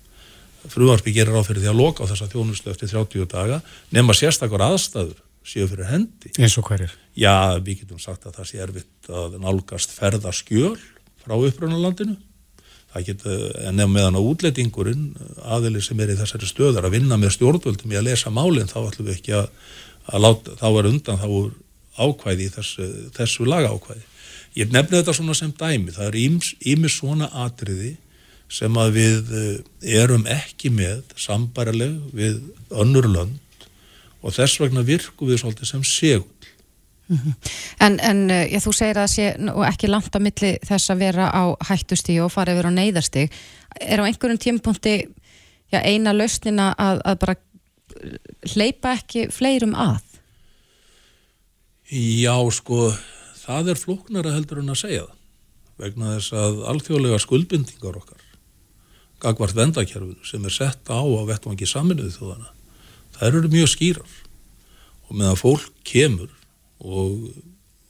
Fruvarpi 0.67 1.13
gerir 1.15 1.37
á 1.37 1.41
fyrir 1.47 1.63
því 1.63 1.71
að 1.71 1.79
loka 1.79 2.05
á 2.05 2.09
þessa 2.11 2.27
þjónustu 2.29 2.69
eftir 2.69 2.91
30 2.91 3.27
daga 3.31 3.59
nema 3.93 4.13
sérstakar 4.17 4.61
aðstæður 4.67 5.17
séu 5.47 5.67
fyrir 5.69 5.87
hendi. 5.89 6.31
Eins 6.37 6.57
og 6.59 6.67
hverjir? 6.67 6.93
Já, 7.17 7.57
við 7.63 7.83
getum 7.83 8.01
sagt 8.01 8.27
að 8.27 8.39
það 8.39 8.49
sé 8.49 8.63
erfitt 8.63 9.11
að 9.11 9.37
nálgast 9.43 9.93
ferðaskjöl 9.95 10.75
frá 11.23 11.35
upprunalandinu. 11.37 12.17
Það 12.93 13.07
getur, 13.09 13.45
en 13.67 13.83
ef 13.83 13.89
meðan 13.91 14.17
á 14.17 14.21
útlettingurinn, 14.23 15.07
aðili 15.43 15.81
sem 15.83 15.99
er 16.01 16.13
í 16.13 16.17
þessari 16.19 16.49
stöðar 16.49 16.87
að 16.87 16.97
vinna 16.97 17.17
með 17.19 17.35
stjórnvöldum 17.35 17.93
í 17.93 17.99
að 17.99 18.07
lesa 18.07 18.31
málinn, 18.33 18.69
þá 18.69 18.79
ætlum 18.85 19.09
við 19.09 19.17
ekki 19.17 19.35
að, 19.37 19.49
að 20.07 20.23
láta, 20.23 20.55
þá 20.59 20.67
er 20.69 20.89
undan 20.91 21.19
þá 21.21 21.27
er 21.27 21.49
ákvæði 21.97 22.47
í 22.47 22.53
þessu, 22.55 22.87
þessu 23.17 23.47
laga 23.47 23.73
ákvæði. 23.75 24.05
Ég 24.57 24.73
nefni 24.73 24.97
þetta 24.97 25.13
svona 25.13 25.35
sem 25.37 25.53
dæmi, 25.53 25.93
það 25.93 26.07
er 26.07 26.19
ímis 26.71 26.95
svona 26.95 27.29
atriði 27.45 27.95
sem 28.47 28.79
að 28.79 28.93
við 28.95 29.33
eh, 29.35 29.97
erum 29.99 30.23
ekki 30.31 30.71
með 30.73 31.03
sambarileg 31.19 31.97
við 32.15 32.39
önnur 32.71 33.09
lönd 33.11 33.43
og 34.21 34.33
þess 34.35 34.61
vegna 34.61 34.83
virkum 34.85 35.29
við 35.29 35.41
svolítið 35.41 35.71
sem 35.71 35.83
segul. 35.83 36.27
Mm 37.07 37.17
-hmm. 37.17 37.33
En, 37.79 37.99
en 37.99 38.31
eh, 38.31 38.53
ég, 38.53 38.63
þú 38.63 38.73
segir 38.73 38.97
að 38.97 39.07
sé 39.07 39.35
ekki 39.67 39.87
langt 39.87 40.15
á 40.15 40.19
milli 40.19 40.57
þess 40.63 40.89
að 40.89 40.99
vera 40.99 41.29
á 41.31 41.55
hættustíg 41.69 42.21
og 42.23 42.31
fara 42.31 42.51
yfir 42.51 42.67
á 42.67 42.71
neyðarstíg. 42.71 43.31
Er 43.81 43.99
á 43.99 44.07
einhverjum 44.07 44.37
tímpunkti 44.37 45.07
já, 45.71 45.79
eina 45.83 46.13
lausnina 46.13 46.75
að, 46.77 47.01
að 47.05 47.15
bara 47.19 47.35
hleypa 48.53 48.93
ekki 48.97 49.27
fleirum 49.31 49.75
að? 49.75 50.03
Já, 51.91 52.35
sko, 52.51 52.91
það 53.45 53.69
er 53.69 53.79
flóknara 53.79 54.33
heldur 54.35 54.59
en 54.59 54.73
að 54.73 54.81
segja 54.83 55.05
það 55.05 55.15
vegna 55.77 56.15
þess 56.17 56.33
að 56.33 56.61
alþjóðlega 56.71 57.19
skuldbindingar 57.21 57.99
okkar 57.99 58.23
gagvart 59.21 59.55
vendakerfinu 59.57 60.25
sem 60.25 60.45
er 60.45 60.53
sett 60.53 60.89
á 60.89 60.99
að 60.99 61.27
vettvangi 61.29 61.69
saminuðu 61.69 62.13
þjóðana 62.17 62.56
þær 63.19 63.39
eru 63.41 63.51
mjög 63.53 63.71
skýrar. 63.73 64.15
Og 65.07 65.15
meðan 65.15 65.39
fólk 65.39 65.69
kemur 65.87 66.31
og 66.83 67.29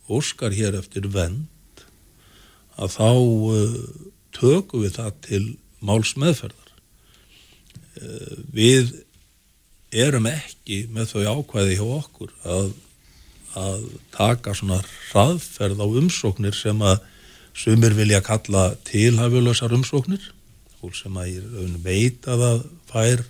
óskar 0.08 0.56
hér 0.56 0.78
eftir 0.80 1.10
vend 1.12 1.48
að 2.78 2.94
þá 2.94 3.10
uh, 3.10 3.78
tökum 4.36 4.86
við 4.86 4.96
það 5.00 5.12
til 5.26 5.44
máls 5.84 6.14
meðferðar 6.20 6.72
uh, 8.00 8.38
við 8.54 8.94
erum 9.92 10.28
ekki 10.30 10.86
með 10.94 11.14
þau 11.14 11.40
ákvæði 11.40 11.78
hjá 11.80 11.86
okkur 11.98 12.34
að, 12.48 12.72
að 13.58 13.86
taka 14.16 14.56
svona 14.56 14.80
hraðferð 15.10 15.84
á 15.84 15.88
umsóknir 15.88 16.56
sem 16.56 16.82
að 16.86 17.00
sumir 17.58 17.96
vilja 17.98 18.22
kalla 18.22 18.70
tilhafjulösar 18.86 19.74
umsóknir. 19.74 20.22
Fólk 20.78 20.94
sem 20.94 21.16
að 21.18 21.40
veit 21.82 22.28
að 22.30 22.44
það 22.44 22.60
fær 22.92 23.24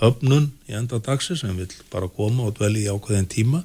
höfnun 0.00 0.50
í 0.68 0.74
enda 0.78 0.98
dagsi 1.02 1.36
sem 1.38 1.54
vil 1.58 1.70
bara 1.92 2.08
koma 2.10 2.48
og 2.48 2.56
dvelja 2.58 2.88
í 2.88 2.94
ákveðin 2.94 3.30
tíma. 3.30 3.62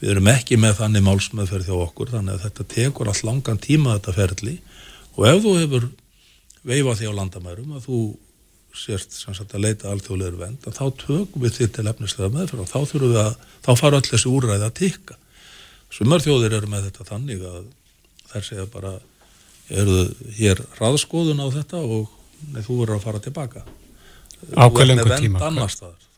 Við 0.00 0.14
erum 0.14 0.30
ekki 0.32 0.56
með 0.60 0.78
þannig 0.80 1.04
málsmeðferð 1.06 1.68
þjá 1.68 1.76
okkur 1.84 2.12
þannig 2.14 2.36
að 2.36 2.44
þetta 2.46 2.66
tekur 2.74 3.10
allt 3.10 3.26
langan 3.28 3.60
tíma 3.60 3.96
þetta 3.98 4.16
ferli. 4.16 4.56
Og 5.18 5.26
ef 5.28 5.42
þú 5.44 5.54
hefur 5.58 5.88
veifað 6.66 7.00
því 7.00 7.10
á 7.12 7.18
landamærum 7.18 7.76
að 7.76 7.86
þú 7.86 8.00
sérst 8.80 9.16
sagt, 9.18 9.54
að 9.54 9.64
leita 9.64 9.90
alþjóðlegur 9.90 10.38
vend 10.38 10.66
þá 10.70 10.84
tökum 11.00 11.42
við 11.42 11.56
því 11.56 11.68
til 11.74 11.86
efnislega 11.90 12.30
meðferð 12.34 12.62
og 12.64 12.70
þá 12.70 12.78
þurfum 12.92 13.12
við 13.12 13.20
að, 13.24 13.32
þá 13.66 13.70
fara 13.80 13.98
allir 13.98 14.12
þessi 14.14 14.30
úræði 14.30 14.66
að 14.66 14.76
tikka. 14.78 15.16
Sumar 15.90 16.22
þjóðir 16.22 16.54
eru 16.60 16.70
með 16.70 16.86
þetta 16.86 17.08
þannig 17.08 17.42
að 17.50 17.64
þær 18.30 18.46
segja 18.46 18.66
bara 18.70 18.94
eru 19.70 19.98
hér 20.38 20.62
raðskoðun 20.78 21.42
á 21.42 21.46
þetta 21.54 21.82
og 21.82 22.10
nei, 22.54 22.62
þú 22.62 22.80
verður 22.82 22.96
að 22.96 23.06
fara 23.06 23.22
tilbaka 23.24 23.64
ákveðlengu 24.56 25.18
tíma 25.20 25.50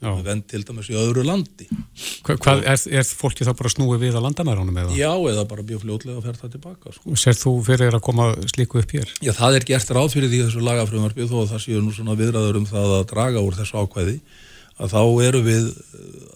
við 0.02 0.24
vend 0.26 0.46
til 0.50 0.62
dæmis 0.66 0.88
í 0.90 0.96
öðru 0.98 1.22
landi 1.26 1.68
Hva, 2.26 2.35
hvað, 2.35 2.62
er, 2.66 2.80
er 2.98 3.06
fólki 3.06 3.46
þá 3.46 3.52
bara 3.58 3.70
snúið 3.70 4.00
við 4.02 4.16
að 4.18 4.24
landamærunum 4.26 4.78
eða? 4.82 4.96
Já, 4.98 5.11
eða 5.30 5.44
bara 5.50 5.66
mjög 5.66 5.85
fljóðlega 5.85 6.18
að 6.18 6.26
ferða 6.26 6.50
tilbaka 6.54 6.94
sko. 6.96 7.14
Ser 7.22 7.38
þú 7.38 7.52
fyrir 7.66 7.94
að 7.94 8.04
koma 8.08 8.28
slíku 8.50 8.80
upp 8.82 8.94
hér? 8.96 9.12
Já, 9.22 9.32
það 9.37 9.58
er 9.58 9.66
gert 9.68 9.92
ráð 9.94 10.16
fyrir 10.16 10.32
því 10.32 10.40
þessu 10.46 10.64
lagafröðumarfi 10.66 11.28
þó 11.30 11.37
að 11.42 11.52
það 11.52 11.64
séu 11.66 11.82
nú 11.82 11.94
svona 11.94 12.18
viðræður 12.18 12.58
um 12.62 12.68
það 12.72 12.96
að 12.98 13.06
draga 13.12 13.44
úr 13.46 13.58
þessu 13.61 13.82
ákveði 13.82 14.16
að 14.82 14.94
þá 14.96 15.02
eru 15.28 15.42
við 15.46 15.70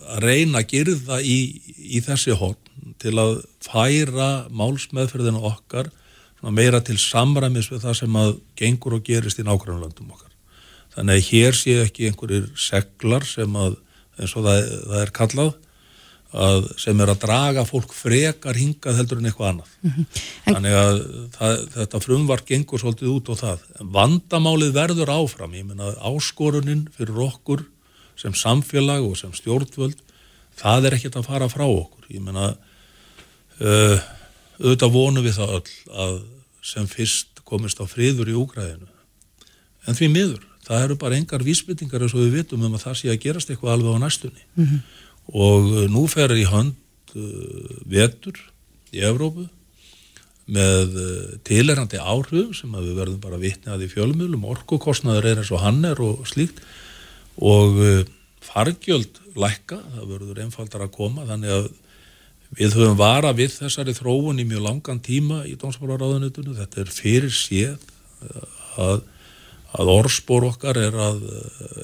að 0.07 0.27
reyna 0.27 0.63
að 0.63 0.71
girða 0.75 1.21
í, 1.23 1.39
í 1.75 2.03
þessi 2.05 2.37
hótt 2.39 2.73
til 3.03 3.17
að 3.19 3.41
færa 3.65 4.31
málsmeðferðinu 4.55 5.43
okkar 5.51 5.91
meira 6.55 6.83
til 6.85 6.99
samræmis 7.01 7.71
við 7.73 7.83
það 7.83 7.99
sem 8.03 8.19
að 8.21 8.37
gengur 8.59 8.99
og 8.99 9.07
gerist 9.07 9.41
í 9.41 9.47
nákvæmlandum 9.47 10.13
okkar 10.15 10.26
Þannig 10.97 11.19
að 11.19 11.29
hér 11.31 11.57
séu 11.57 11.85
ekki 11.85 12.09
einhverjir 12.09 12.49
seglar 12.57 13.27
sem 13.29 13.57
að, 13.61 13.79
eins 14.17 14.33
og 14.37 14.47
það, 14.47 14.61
það 14.87 15.01
er 15.03 15.13
kallað, 15.19 15.55
að, 16.37 16.67
sem 16.81 17.01
er 17.01 17.13
að 17.13 17.21
draga 17.23 17.65
fólk 17.69 17.93
frekar 17.97 18.59
hingað 18.59 19.01
heldur 19.01 19.21
en 19.21 19.29
eitthvað 19.31 19.51
annað. 19.53 19.75
Mm 19.83 19.93
-hmm. 19.93 20.07
en... 20.47 20.57
Þannig 20.57 20.77
að 20.81 20.99
það, 21.37 21.55
þetta 21.77 22.03
frumvart 22.05 22.49
gengur 22.49 22.83
svolítið 22.83 23.13
út 23.13 23.31
og 23.33 23.41
það. 23.41 23.67
Vandamálið 23.99 24.73
verður 24.77 25.13
áfram, 25.17 25.55
ég 25.55 25.69
menna 25.69 25.93
áskorunin 26.01 26.89
fyrir 26.97 27.23
okkur 27.29 27.67
sem 28.17 28.35
samfélag 28.35 29.05
og 29.05 29.17
sem 29.21 29.33
stjórnvöld, 29.37 30.01
það 30.57 30.89
er 30.89 30.97
ekkert 30.97 31.21
að 31.21 31.29
fara 31.29 31.49
frá 31.53 31.67
okkur. 31.69 32.09
Ég 32.09 32.25
menna, 32.25 32.55
uh, 33.61 33.99
auðvitað 34.61 34.97
vonum 34.97 35.25
við 35.25 35.37
það 35.37 35.57
öll 35.61 35.73
að 35.93 36.21
sem 36.65 36.87
fyrst 36.89 37.45
komist 37.45 37.79
á 37.79 37.85
friður 37.87 38.33
í 38.33 38.35
úgræðinu. 38.35 38.89
En 39.87 39.95
því 39.95 40.09
miður 40.11 40.45
það 40.67 40.85
eru 40.85 40.97
bara 41.01 41.19
engar 41.19 41.45
vísbyttingar 41.47 42.05
eins 42.05 42.15
og 42.17 42.25
við 42.25 42.41
vitum 42.41 42.65
um 42.67 42.75
að 42.77 42.87
það 42.87 42.99
sé 43.01 43.13
að 43.13 43.21
gerast 43.23 43.53
eitthvað 43.53 43.77
alveg 43.77 43.99
á 43.99 44.05
næstunni. 44.05 44.47
Mm 44.57 44.67
-hmm. 44.67 44.81
og 45.47 45.63
uh, 45.73 45.85
nú 45.91 46.07
fer 46.11 46.35
í 46.35 46.47
hönd 46.47 46.75
uh, 47.15 47.77
vetur 47.87 48.41
í 48.93 49.03
Evrópu 49.03 49.47
með 50.47 50.89
uh, 50.95 51.39
tilerandi 51.43 51.99
áhrif 51.99 52.55
sem 52.59 52.71
við 52.73 52.95
verðum 52.99 53.21
bara 53.21 53.39
vitni 53.39 53.73
að 53.73 53.87
í 53.87 53.93
fjölumilum 53.95 54.45
orkokostnaður 54.45 55.27
er 55.27 55.39
eins 55.43 55.51
og 55.51 55.63
hann 55.63 55.85
er 55.85 56.01
og 56.01 56.27
slíkt. 56.27 56.63
Og 57.37 58.07
fargjöld 58.41 59.19
lækka, 59.37 59.77
það 59.77 60.07
verður 60.09 60.39
einfaldar 60.41 60.87
að 60.87 60.95
koma, 60.95 61.27
þannig 61.29 61.51
að 61.53 61.67
við 62.57 62.77
höfum 62.79 62.97
vara 62.97 63.33
við 63.37 63.59
þessari 63.59 63.93
þróun 63.93 64.41
í 64.41 64.47
mjög 64.49 64.63
langan 64.65 65.03
tíma 65.05 65.43
í 65.45 65.57
dómsmálaráðunitunum, 65.61 66.57
þetta 66.57 66.81
er 66.81 66.93
fyrir 66.95 67.35
séð 67.35 67.77
að, 68.81 69.03
að 69.75 69.91
orðspor 69.93 70.47
okkar 70.53 70.79
er, 70.79 70.95
að, 70.95 71.25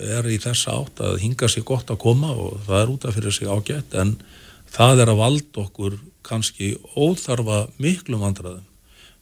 er 0.01 0.29
í 0.31 0.38
þessa 0.40 0.77
átt 0.79 1.03
að 1.03 1.18
hinga 1.25 1.49
sér 1.51 1.66
gott 1.66 1.90
að 1.90 2.01
koma 2.05 2.31
og 2.31 2.61
það 2.68 2.79
er 2.79 2.92
út 2.95 3.07
af 3.09 3.16
fyrir 3.16 3.35
sig 3.35 3.51
ágætt 3.51 3.97
en 3.99 4.14
það 4.73 5.03
er 5.05 5.12
að 5.12 5.21
valda 5.21 5.64
okkur 5.66 5.99
kannski 6.23 6.77
óþarfa 6.95 7.66
miklum 7.83 8.23
vandraðum. 8.23 8.64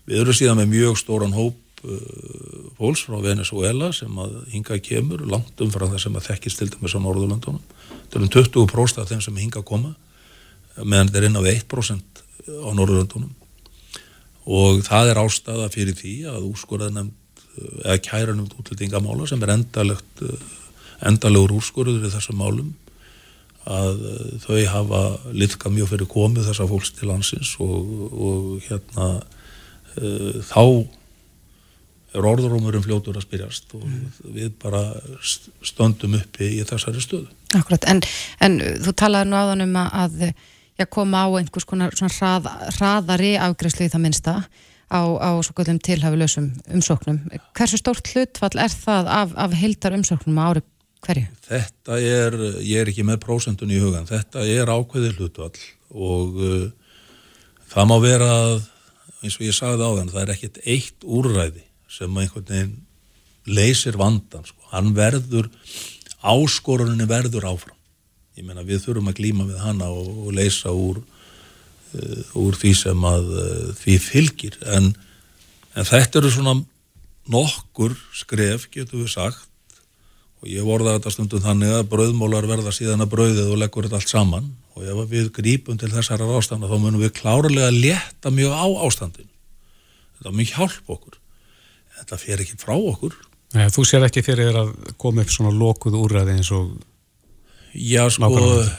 Við 0.07 0.23
erum 0.23 0.37
síðan 0.37 0.61
með 0.61 0.73
mjög 0.75 1.01
stóran 1.01 1.35
hóp 1.35 1.83
uh, 1.87 1.97
fólks 2.79 3.07
frá 3.07 3.19
Venezuela 3.25 3.91
sem 3.97 4.21
að 4.21 4.37
hinga 4.53 4.79
kemur 4.85 5.25
langt 5.29 5.65
umfram 5.65 5.93
það 5.95 6.05
sem 6.05 6.21
að 6.21 6.29
þekkist 6.29 6.61
til 6.61 6.71
dæmis 6.75 6.95
á 6.95 7.01
Norðurlandunum. 7.01 7.65
Það 8.11 8.21
er 8.21 8.27
um 8.27 8.33
20% 8.37 9.03
af 9.03 9.11
þeim 9.11 9.25
sem 9.25 9.41
hinga 9.41 9.65
koma 9.67 9.95
meðan 10.79 11.11
þetta 11.11 11.21
er 11.21 11.29
inn 11.29 11.41
á 11.41 11.43
1% 11.43 12.23
á 12.51 12.71
Norðurlandunum 12.77 13.37
og 14.51 14.81
það 14.87 15.11
er 15.13 15.21
ástæða 15.21 15.67
fyrir 15.73 15.97
því 15.99 16.15
að 16.31 16.47
úrskurðað 16.49 16.95
nefnd 16.97 17.20
eða 17.59 17.99
kæra 18.05 18.37
nefnd 18.37 18.57
útlendingamála 18.61 19.27
sem 19.29 19.43
er 19.45 19.55
endalegt 19.57 20.23
endalegur 21.07 21.57
úrskurður 21.59 22.03
við 22.05 22.15
þessum 22.15 22.41
málum 22.41 22.71
að 23.71 24.01
þau 24.45 24.61
hafa 24.73 25.03
litka 25.37 25.73
mjög 25.73 25.93
fyrir 25.93 26.09
komið 26.11 26.49
þessa 26.49 26.67
fólks 26.71 26.95
til 26.97 27.11
landsins 27.11 27.53
og, 27.61 27.91
og 28.11 28.47
hérna 28.65 29.09
uh, 29.21 30.41
þá 30.49 30.63
er 32.11 32.27
orðurómurum 32.27 32.83
fljótur 32.83 33.19
að 33.19 33.27
spyrjast 33.27 33.75
og 33.79 33.85
mm. 33.87 34.07
við 34.35 34.55
bara 34.63 34.81
stöndum 35.63 36.17
uppi 36.19 36.49
í 36.57 36.65
þessari 36.67 37.03
stöðu. 37.05 37.29
Akkurat, 37.55 37.87
en, 37.91 38.01
en 38.43 38.59
þú 38.83 38.95
talaði 38.99 39.31
nú 39.31 39.39
áðan 39.39 39.67
um 39.69 39.79
að 39.79 40.17
já, 40.27 40.87
koma 40.91 41.23
á 41.23 41.29
einhvers 41.39 41.69
konar 41.69 41.95
hrað, 41.95 42.49
hraðari 42.79 43.37
afgræslu 43.39 43.87
í 43.87 43.93
það 43.93 44.05
minnsta 44.07 44.35
á, 44.91 45.03
á 45.23 45.31
svo 45.41 45.55
kvöldum 45.55 45.79
tilhafilösum 45.83 46.51
umsóknum. 46.75 47.23
Hversu 47.57 47.79
stórt 47.81 48.11
hlutfall 48.11 48.59
er 48.59 48.75
það 48.75 49.11
af, 49.15 49.33
af 49.39 49.57
heildar 49.57 49.97
umsóknum 49.97 50.43
ári 50.43 50.65
hverju? 51.05 51.29
Þetta 51.47 52.01
er, 52.01 52.37
ég 52.67 52.83
er 52.83 52.91
ekki 52.93 53.07
með 53.07 53.23
prósendun 53.25 53.73
í 53.73 53.81
hugan, 53.81 54.09
þetta 54.11 54.45
er 54.45 54.71
ákveði 54.71 55.15
hlutfall 55.17 55.65
og 55.91 56.39
uh, 56.43 56.69
það 57.73 57.91
má 57.91 57.97
vera 58.03 58.31
að, 58.45 58.55
eins 59.23 59.39
og 59.39 59.47
ég 59.47 59.57
sagði 59.57 59.89
á 59.89 59.91
þann, 59.99 60.13
það 60.13 60.23
er 60.25 60.35
ekkit 60.37 60.63
eitt 60.67 61.07
úrræði 61.07 61.65
sem 61.91 62.23
einhvern 62.23 62.49
veginn 62.51 62.77
leysir 63.51 63.97
vandan, 63.99 64.45
sko. 64.47 64.61
hann 64.75 64.93
verður 64.95 65.49
áskoruninni 66.21 67.07
verður 67.09 67.49
áfram 67.49 67.79
ég 68.37 68.47
meina 68.47 68.65
við 68.67 68.85
þurfum 68.85 69.11
að 69.11 69.19
glíma 69.21 69.47
við 69.49 69.63
hana 69.65 69.89
og, 69.93 70.11
og 70.27 70.35
leysa 70.37 70.73
úr 70.73 71.01
úr 72.39 72.59
því 72.59 72.75
sem 72.79 73.07
að 73.11 73.31
uh, 73.35 73.71
því 73.81 73.97
fylgir. 74.05 74.59
En, 74.77 74.93
en 75.75 75.89
þetta 75.89 76.21
eru 76.21 76.33
svona 76.35 76.57
nokkur 77.31 77.97
skref 78.17 78.69
getur 78.75 79.05
við 79.05 79.15
sagt. 79.15 79.47
Og 80.41 80.49
ég 80.49 80.65
vorða 80.65 80.97
þetta 80.97 81.13
stundum 81.13 81.43
þannig 81.45 81.75
að 81.77 81.89
brauðmólar 81.93 82.47
verða 82.49 82.73
síðan 82.73 83.05
að 83.05 83.13
brauðið 83.13 83.51
og 83.53 83.59
leggur 83.61 83.87
þetta 83.87 84.01
allt 84.01 84.13
saman. 84.13 84.47
Og 84.79 84.87
ef 84.89 85.03
við 85.11 85.33
grípum 85.37 85.77
til 85.81 85.91
þessara 85.93 86.29
ástanda 86.39 86.71
þá 86.71 86.79
munum 86.79 87.03
við 87.03 87.13
klárlega 87.19 87.69
leta 87.75 88.33
mjög 88.33 88.55
á 88.57 88.67
ástandin 88.87 89.29
þetta 90.21 90.37
mjög 90.37 90.55
hjálp 90.55 90.95
okkur. 90.97 91.19
Þetta 91.97 92.21
fer 92.21 92.45
ekki 92.45 92.61
frá 92.61 92.77
okkur. 92.77 93.17
Nei, 93.57 93.67
Þú 93.73 93.85
sér 93.89 94.07
ekki 94.07 94.23
fyrir 94.25 94.57
að 94.57 94.71
koma 95.01 95.25
upp 95.25 95.33
svona 95.33 95.53
lokuð 95.57 95.97
úrræði 95.99 96.37
eins 96.39 96.53
og 96.55 96.71
Já 97.75 98.03
sko 98.11 98.27
nákvæmlega. 98.27 98.71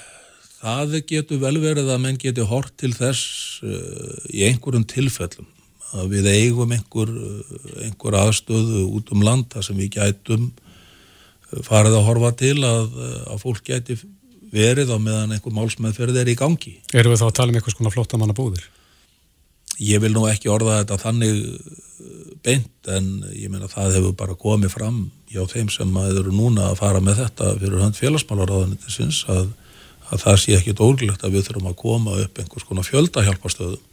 Það 0.61 0.97
getur 1.09 1.41
vel 1.41 1.57
verið 1.61 1.89
að 1.91 2.03
menn 2.03 2.19
getur 2.21 2.49
hort 2.49 2.73
til 2.79 2.93
þess 2.95 3.61
uh, 3.65 4.21
í 4.31 4.45
einhverjum 4.47 4.85
tilfellum 4.89 5.49
að 5.91 6.13
við 6.13 6.29
eigum 6.31 6.71
einhver, 6.71 7.11
uh, 7.11 7.61
einhver 7.83 8.17
aðstöðu 8.21 8.85
út 8.87 9.11
um 9.15 9.25
landa 9.25 9.63
sem 9.65 9.77
við 9.79 9.97
gætum 9.97 10.49
uh, 10.49 11.61
farið 11.67 11.99
að 11.99 12.07
horfa 12.09 12.33
til 12.39 12.57
að, 12.63 12.99
að 13.27 13.41
fólk 13.43 13.63
gæti 13.67 13.99
verið 14.51 14.91
á 14.91 14.97
meðan 14.99 15.33
einhver 15.35 15.55
málsmeðferð 15.55 16.21
er 16.21 16.31
í 16.31 16.37
gangi. 16.39 16.75
Erum 16.91 17.13
við 17.13 17.23
þá 17.23 17.27
að 17.29 17.37
tala 17.39 17.53
um 17.53 17.59
einhvers 17.59 17.77
konar 17.79 17.95
flottamanna 17.95 18.35
búðir? 18.35 18.65
Ég 19.81 20.01
vil 20.03 20.11
nú 20.13 20.25
ekki 20.27 20.51
orða 20.51 20.81
þetta 20.81 20.97
þannig 21.01 21.39
beint 22.45 22.89
en 22.89 23.09
ég 23.35 23.51
meina 23.51 23.69
það 23.69 23.97
hefur 23.97 24.15
bara 24.17 24.37
komið 24.39 24.73
fram 24.73 25.01
hjá 25.31 25.43
þeim 25.49 25.69
sem 25.71 25.97
eru 26.03 26.33
núna 26.33 26.71
að 26.71 26.79
fara 26.81 27.01
með 27.03 27.23
þetta 27.23 27.49
fyrir 27.61 27.83
hönd 27.83 27.97
félagsmálaráðanitisins 27.99 29.21
að, 29.31 29.51
að 30.11 30.25
það 30.25 30.37
sé 30.43 30.57
ekkit 30.57 30.83
ólglegt 30.83 31.23
að 31.25 31.37
við 31.37 31.47
þurfum 31.47 31.71
að 31.71 31.79
koma 31.79 32.19
upp 32.25 32.39
einhvers 32.41 32.67
konar 32.67 32.87
fjöldahjálparstöðum. 32.87 33.83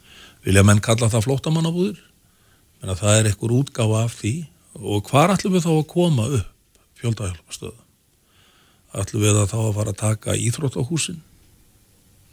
Vilja 0.45 0.63
menn 0.67 0.83
kalla 0.83 1.09
það 1.11 1.25
flótamannabúður 1.27 1.99
menna 2.79 2.95
það 2.95 3.17
er 3.17 3.29
einhver 3.29 3.55
útgáfa 3.59 4.03
af 4.05 4.17
því. 4.19 4.33
Og 4.79 5.07
hvar 5.09 5.33
ætlum 5.33 5.55
við 5.55 5.65
þá 5.65 5.71
að 5.73 5.87
koma 5.91 6.27
upp 6.39 6.83
fjöldahjálparstöðum? 6.99 7.87
Ætlum 8.99 9.23
við 9.23 9.39
að 9.39 9.49
þá 9.51 9.57
að 9.61 9.73
fara 9.77 9.93
að 9.93 10.01
taka 10.03 10.37
íþróttahúsin 10.39 11.19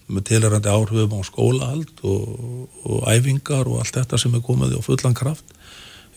með 0.06 0.26
tilherandi 0.28 0.70
áhrifum 0.70 1.16
á 1.18 1.20
skólahald 1.26 2.02
og, 2.06 2.68
og 2.86 3.08
æfingar 3.10 3.66
og 3.66 3.80
allt 3.82 3.96
þetta 3.96 4.20
sem 4.22 4.36
er 4.38 4.44
komið 4.46 4.76
á 4.78 4.80
fullan 4.86 5.16
kraft? 5.18 5.56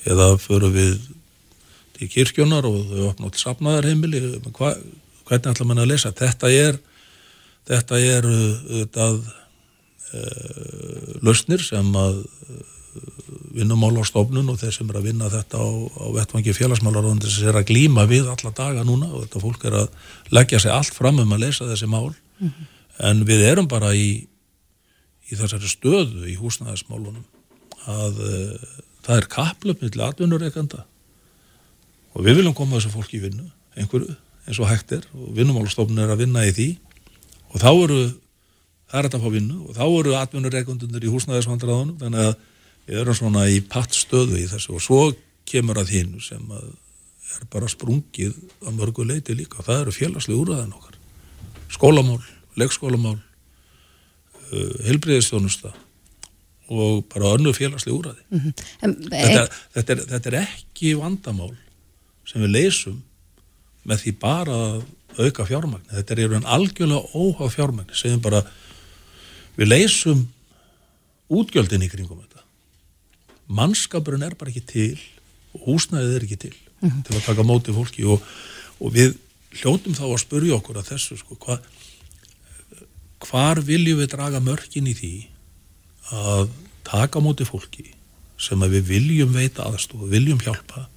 Eða 0.06 0.36
förum 0.40 0.76
við 0.76 1.00
til 1.98 2.10
kirkjónar 2.14 2.68
og 2.70 2.78
þau 2.92 3.08
opna 3.10 3.32
út 3.32 3.40
sapnaðarheimili 3.42 4.22
hvernig 4.54 5.50
ætla 5.50 5.66
mann 5.68 5.82
að 5.82 5.92
lesa? 5.92 6.14
Þetta 6.16 6.54
er 6.54 6.80
þetta 7.70 8.02
er 8.02 8.28
þetta 8.70 9.08
uh, 9.14 9.30
uh, 10.18 11.14
lausnir 11.26 11.64
sem 11.64 11.94
að 12.00 12.24
uh, 12.24 12.64
vinnumála 13.54 14.02
á 14.02 14.10
stofnun 14.10 14.50
og 14.52 14.60
þeir 14.62 14.74
sem 14.76 14.90
er 14.90 15.00
að 15.00 15.08
vinna 15.10 15.30
þetta 15.32 15.62
á, 15.62 15.68
á 15.70 16.06
vettvangi 16.16 16.56
félagsmálaróðandi 16.58 17.32
sem 17.32 17.50
er 17.50 17.60
að 17.60 17.70
glýma 17.72 18.06
við 18.10 18.30
alla 18.32 18.54
daga 18.56 18.86
núna 18.88 19.10
og 19.12 19.26
þetta 19.26 19.44
fólk 19.44 19.66
er 19.70 19.78
að 19.84 19.88
leggja 20.36 20.62
sig 20.64 20.74
allt 20.74 20.96
fram 20.96 21.22
um 21.22 21.34
að 21.36 21.46
lesa 21.46 21.70
þessi 21.70 21.90
mál 21.90 22.12
mm 22.12 22.50
-hmm. 22.50 22.70
en 23.10 23.26
við 23.26 23.46
erum 23.52 23.68
bara 23.70 23.94
í 23.94 24.28
í 25.30 25.38
þessari 25.38 25.70
stöðu 25.70 26.26
í 26.30 26.38
húsnæðismálunum 26.40 27.26
að 27.90 28.22
uh, 28.26 28.70
það 29.06 29.18
er 29.18 29.30
kaplöp 29.30 29.82
millir 29.82 30.06
atvinnureikanda 30.06 30.86
og 32.14 32.26
við 32.26 32.42
viljum 32.42 32.58
koma 32.58 32.78
þessu 32.78 32.94
fólki 32.94 33.18
í 33.20 33.24
vinnu 33.28 33.50
einhverju 33.78 34.16
eins 34.48 34.60
og 34.60 34.70
hægt 34.70 34.92
er 34.98 35.06
og 35.14 35.34
vinnumálastofnun 35.38 36.04
er 36.04 36.14
að 36.14 36.24
vinna 36.26 36.46
í 36.48 36.54
því 36.54 36.70
og 37.50 37.62
þá 37.62 37.70
eru 37.72 38.02
það 38.90 39.00
er 39.00 39.08
þetta 39.08 39.20
að 39.20 39.26
fá 39.26 39.34
vinnu. 39.36 39.58
Og 39.68 39.78
þá 39.78 39.86
eru 39.88 40.16
atvinnureikandunir 40.20 41.06
í 41.06 41.14
húsnæðisvandraðunum 41.14 41.98
þannig 42.02 42.28
að 42.28 42.36
við 42.90 43.02
erum 43.04 43.18
svona 43.20 43.48
í 43.50 43.60
pattstöðu 43.70 44.40
í 44.40 44.46
þessu. 44.50 44.76
Og 44.78 44.86
svo 44.86 45.02
kemur 45.50 45.82
að 45.82 45.94
þínu 45.94 46.22
sem 46.26 46.54
að 46.54 46.70
er 47.30 47.46
bara 47.54 47.70
sprungið 47.70 48.38
að 48.66 48.80
mörgu 48.80 49.06
leiti 49.06 49.36
líka. 49.38 49.62
Og 49.62 49.68
það 49.68 49.84
eru 49.84 49.96
félagslega 49.96 50.42
úrraðan 50.42 50.78
okkar. 50.80 50.96
Skólamál, 51.70 52.22
leikskólamál 52.58 53.20
uh, 54.50 54.74
helbriðistjónusta 54.88 55.74
og 56.70 57.06
bara 57.10 57.34
önnu 57.38 57.54
félagslega 57.54 57.98
úræði 57.98 58.24
mm 58.30 58.40
-hmm. 58.40 58.54
þetta, 59.10 59.46
þetta, 59.74 59.94
er, 59.94 60.02
þetta 60.12 60.30
er 60.30 60.38
ekki 60.42 60.94
vandamál 60.98 61.54
sem 62.26 62.42
við 62.42 62.52
leysum 62.54 63.00
með 63.88 64.04
því 64.04 64.16
bara 64.22 64.56
að 64.56 64.82
auka 65.20 65.46
fjármagn. 65.50 65.86
Þetta 65.92 66.14
er 66.14 66.22
einhvern 66.24 66.50
algjörlega 66.56 67.14
óhá 67.14 67.50
fjármagn 67.52 67.96
segjum 67.98 68.22
bara 68.24 68.44
við 69.58 69.72
leysum 69.72 70.28
útgjöldin 71.30 71.86
í 71.86 71.90
kringum 71.92 72.22
þetta. 72.22 72.46
Mannskapurinn 73.50 74.26
er 74.26 74.38
bara 74.40 74.54
ekki 74.54 74.66
til 74.70 75.00
og 75.56 75.66
húsnæðið 75.66 76.16
er 76.16 76.26
ekki 76.28 76.40
til 76.46 76.56
mm 76.56 76.90
-hmm. 76.90 77.04
til 77.04 77.18
að 77.18 77.26
taka 77.26 77.44
móti 77.44 77.74
fólki 77.74 78.06
og, 78.06 78.22
og 78.80 78.94
við 78.94 79.18
hljóndum 79.62 79.96
þá 79.98 80.06
að 80.06 80.24
spurja 80.24 80.56
okkur 80.56 80.78
að 80.78 80.90
þessu 80.94 81.18
sko, 81.18 81.36
hva, 81.36 81.60
hvar 83.20 83.62
viljum 83.62 84.00
við 84.00 84.12
draga 84.14 84.40
mörkin 84.40 84.88
í 84.88 84.94
því 84.94 85.16
að 86.12 86.50
taka 86.84 87.20
móti 87.20 87.46
fólki 87.46 87.94
sem 88.38 88.62
að 88.62 88.78
við 88.78 88.84
viljum 88.94 89.34
veita 89.34 89.66
aðstof 89.66 90.10
viljum 90.10 90.40
hjálpa 90.40 90.88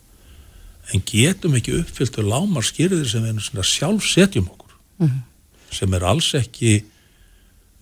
en 0.90 1.04
getum 1.06 1.54
ekki 1.58 1.76
uppfylltu 1.78 2.24
lámar 2.26 2.66
skýrðir 2.66 3.06
sem 3.08 3.24
við 3.24 3.62
sjálf 3.66 4.06
setjum 4.06 4.48
okkur 4.50 4.74
mm 4.98 5.06
-hmm. 5.06 5.22
sem 5.70 5.94
er 5.94 6.04
alls 6.04 6.34
ekki 6.34 6.84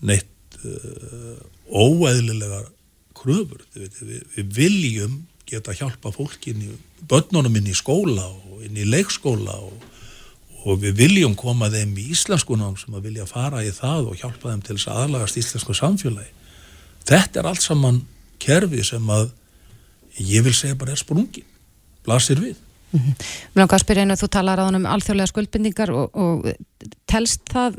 neitt 0.01 0.61
uh, 0.65 1.41
óæðilega 1.71 2.65
kröfur. 3.15 3.65
Við, 3.75 3.91
við, 4.01 4.23
við 4.37 4.55
viljum 4.57 5.27
geta 5.47 5.75
hjálpa 5.75 6.13
fólki 6.15 6.55
inn 6.55 6.63
í 6.63 6.71
börnunum 7.09 7.57
inn 7.57 7.71
í 7.71 7.77
skóla 7.77 8.27
og 8.27 8.63
inn 8.65 8.77
í 8.77 8.87
leikskóla 8.87 9.57
og, 9.67 9.83
og 10.65 10.81
við 10.85 10.97
viljum 11.03 11.35
koma 11.35 11.71
þeim 11.73 11.97
í 11.99 12.11
íslenskunum 12.15 12.77
sem 12.79 12.95
að 12.95 13.09
vilja 13.09 13.27
fara 13.27 13.65
í 13.65 13.73
það 13.75 14.13
og 14.13 14.23
hjálpa 14.23 14.53
þeim 14.53 14.63
til 14.63 14.77
þess 14.77 14.93
aðlagast 14.95 15.41
íslensku 15.41 15.75
samfélagi. 15.75 16.33
Þetta 17.09 17.41
er 17.41 17.51
allt 17.51 17.65
saman 17.65 18.03
kerfi 18.39 18.85
sem 18.85 19.11
að 19.11 19.31
ég 20.21 20.45
vil 20.45 20.55
segja 20.55 20.79
bara 20.79 20.95
er 20.95 21.01
sprungin 21.01 21.49
blasir 22.05 22.41
við 22.41 22.57
Mm 22.91 23.01
-hmm. 23.01 23.15
Mér 23.55 23.63
langar 23.63 23.79
að 23.79 23.85
spyrja 23.85 24.03
einu 24.03 24.15
að 24.15 24.23
þú 24.23 24.29
talar 24.29 24.59
þannig 24.59 24.81
um 24.81 24.93
alþjóðlega 24.95 25.33
skuldbindingar 25.33 25.91
og, 25.91 26.17
og 26.17 26.53
telst 27.07 27.43
það 27.53 27.79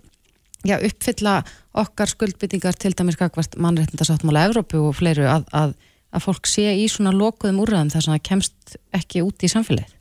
já, 0.64 0.78
uppfylla 0.78 1.44
okkar 1.74 2.08
skuldbindingar 2.08 2.78
til 2.78 2.94
dæmis 2.94 3.18
kakvart 3.20 3.58
mannreitndasáttmála 3.58 4.46
Evrópu 4.50 4.78
og 4.88 4.96
fleiru 4.96 5.26
að, 5.28 5.48
að, 5.52 5.74
að 6.12 6.26
fólk 6.28 6.48
sé 6.48 6.76
í 6.76 6.88
svona 6.92 7.12
lokuðum 7.12 7.60
úrraðum 7.64 7.92
þar 7.94 8.06
sem 8.06 8.14
það 8.14 8.28
kemst 8.30 8.78
ekki 8.94 9.24
út 9.26 9.44
í 9.44 9.52
samfélagið? 9.52 9.98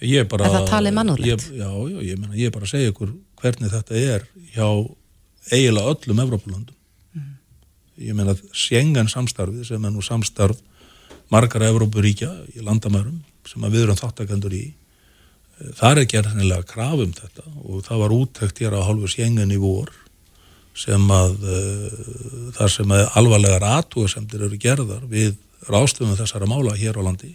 Ég 0.00 0.28
bara... 0.28 0.46
Er 0.48 0.54
það 0.54 0.70
talið 0.70 0.96
mannúðlegt? 0.96 1.50
Já, 1.52 1.68
já, 1.68 1.98
ég 2.00 2.16
menna, 2.20 2.36
ég 2.36 2.48
er 2.48 2.54
bara 2.54 2.64
að 2.64 2.72
segja 2.72 2.92
ykkur 2.94 3.12
hvernig 3.40 3.72
þetta 3.72 3.96
er 4.00 4.24
hjá 4.54 4.68
eiginlega 5.50 5.92
öllum 5.92 6.22
Evrópulandum. 6.24 6.76
Mm. 7.12 7.34
Ég 8.06 8.16
menna, 8.16 8.36
Sjengan 8.56 9.10
samstarfið 9.12 9.66
sem 9.68 9.84
er 9.84 9.92
nú 9.92 10.04
samstarf 10.04 10.62
margar 11.32 11.66
Evrópuríkja 11.68 12.30
í 12.56 12.64
landamærum 12.64 13.20
sem 13.50 13.66
við 13.66 13.84
erum 13.84 13.98
þáttakendur 13.98 14.54
í. 14.54 14.66
Þar 15.76 16.02
er 16.02 16.08
gerðinlega 16.08 16.68
krafum 16.68 17.12
þetta 17.16 17.44
og 17.66 17.82
það 17.84 18.02
var 18.04 18.14
úttækt 18.16 18.62
hér 18.62 18.78
á 18.80 18.86
hálfur 18.86 19.12
sjengun 19.12 19.52
í 19.52 19.58
vor 19.60 19.90
sem 20.80 21.02
að 21.12 21.44
uh, 21.44 22.10
þar 22.56 22.72
sem 22.72 22.94
að 22.94 23.04
alvarlegar 23.18 23.66
aðtúasemdir 23.68 24.46
eru 24.46 24.58
gerðar 24.60 25.02
við 25.10 25.34
rástöfum 25.68 26.16
þessara 26.16 26.48
mála 26.48 26.76
hér 26.78 26.96
á 26.96 27.02
landi. 27.04 27.34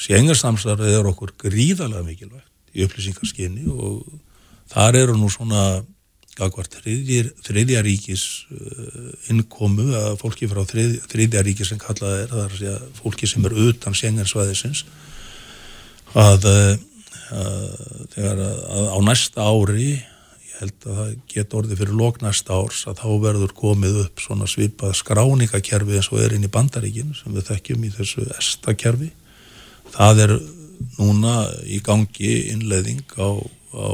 Sjengarsamstarfið 0.00 0.96
er 0.96 1.08
okkur 1.12 1.36
gríðarlega 1.38 2.06
mikilvægt 2.06 2.74
í 2.74 2.86
upplýsingarskinni 2.86 3.68
og 3.70 4.06
þar 4.72 4.98
eru 5.02 5.18
nú 5.18 5.28
svona 5.30 5.82
þriðja 6.48 7.82
ríkis 7.84 8.26
uh, 8.54 9.10
innkomu 9.32 9.90
að 9.98 10.14
fólki 10.22 10.48
frá 10.50 10.62
þrið, 10.68 11.00
þriðja 11.10 11.42
ríkis 11.46 11.72
sem 11.72 11.80
kallað 11.80 12.22
er, 12.24 12.30
það 12.32 12.62
er 12.74 12.86
fólki 12.98 13.28
sem 13.30 13.44
er 13.48 13.56
utan 13.68 13.96
sjengarsvæðisins 13.96 14.84
að, 16.18 16.46
uh, 16.48 16.72
að 17.36 18.30
að, 18.30 18.46
að 18.46 18.88
á 18.90 18.98
næsta 19.10 19.46
ári 19.46 19.90
ég 19.90 20.08
held 20.60 20.86
að 20.86 20.98
það 20.98 21.12
get 21.32 21.54
orði 21.56 21.76
fyrir 21.78 21.96
lóknæsta 21.96 22.56
árs 22.56 22.82
að 22.90 23.00
þá 23.00 23.10
verður 23.22 23.54
komið 23.56 24.00
upp 24.04 24.20
svona 24.20 24.48
svipað 24.50 24.96
skráningakerfi 24.98 25.96
eins 25.96 26.10
og 26.12 26.20
er 26.24 26.34
inn 26.36 26.44
í 26.44 26.52
bandaríkin 26.52 27.14
sem 27.16 27.32
við 27.36 27.48
þekkjum 27.48 27.86
í 27.86 27.92
þessu 27.94 28.26
estakerfi. 28.36 29.08
Það 29.94 30.24
er 30.26 30.34
núna 30.98 31.34
í 31.64 31.80
gangi 31.84 32.34
innleðing 32.52 33.16
á, 33.16 33.30
á 33.72 33.88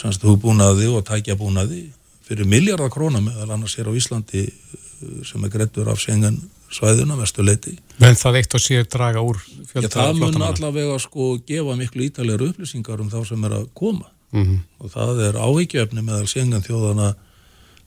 semst 0.00 0.24
hugbúnaði 0.24 0.88
og 0.90 1.04
tækjabúnaði 1.08 1.82
fyrir 2.26 2.48
miljardar 2.48 2.92
krónar 2.92 3.24
meðal 3.24 3.50
annars 3.56 3.76
hér 3.78 3.90
á 3.90 3.92
Íslandi 3.96 4.46
uh, 4.46 5.20
sem 5.26 5.44
er 5.44 5.52
grettur 5.52 5.90
af 5.90 6.00
sengan 6.02 6.38
svæðuna 6.70 7.16
mestu 7.18 7.42
leiti. 7.42 7.74
Men 7.98 8.14
það 8.18 8.40
eitt 8.40 8.54
og 8.54 8.62
sér 8.62 8.86
draga 8.86 9.22
úr 9.26 9.40
fjölda 9.42 9.88
flottamana? 9.88 10.12
Það 10.14 10.20
mun 10.22 10.46
allavega 10.46 10.98
sko 11.02 11.32
gefa 11.46 11.76
miklu 11.78 12.06
ítalega 12.06 12.46
upplýsingar 12.46 13.02
um 13.02 13.10
þá 13.10 13.20
sem 13.26 13.48
er 13.48 13.56
að 13.58 13.66
koma 13.74 14.06
mm 14.30 14.44
-hmm. 14.44 14.60
og 14.78 14.90
það 14.94 15.24
er 15.28 15.34
áhyggjöfni 15.34 16.02
meðal 16.02 16.28
sengan 16.28 16.62
þjóðana 16.62 17.14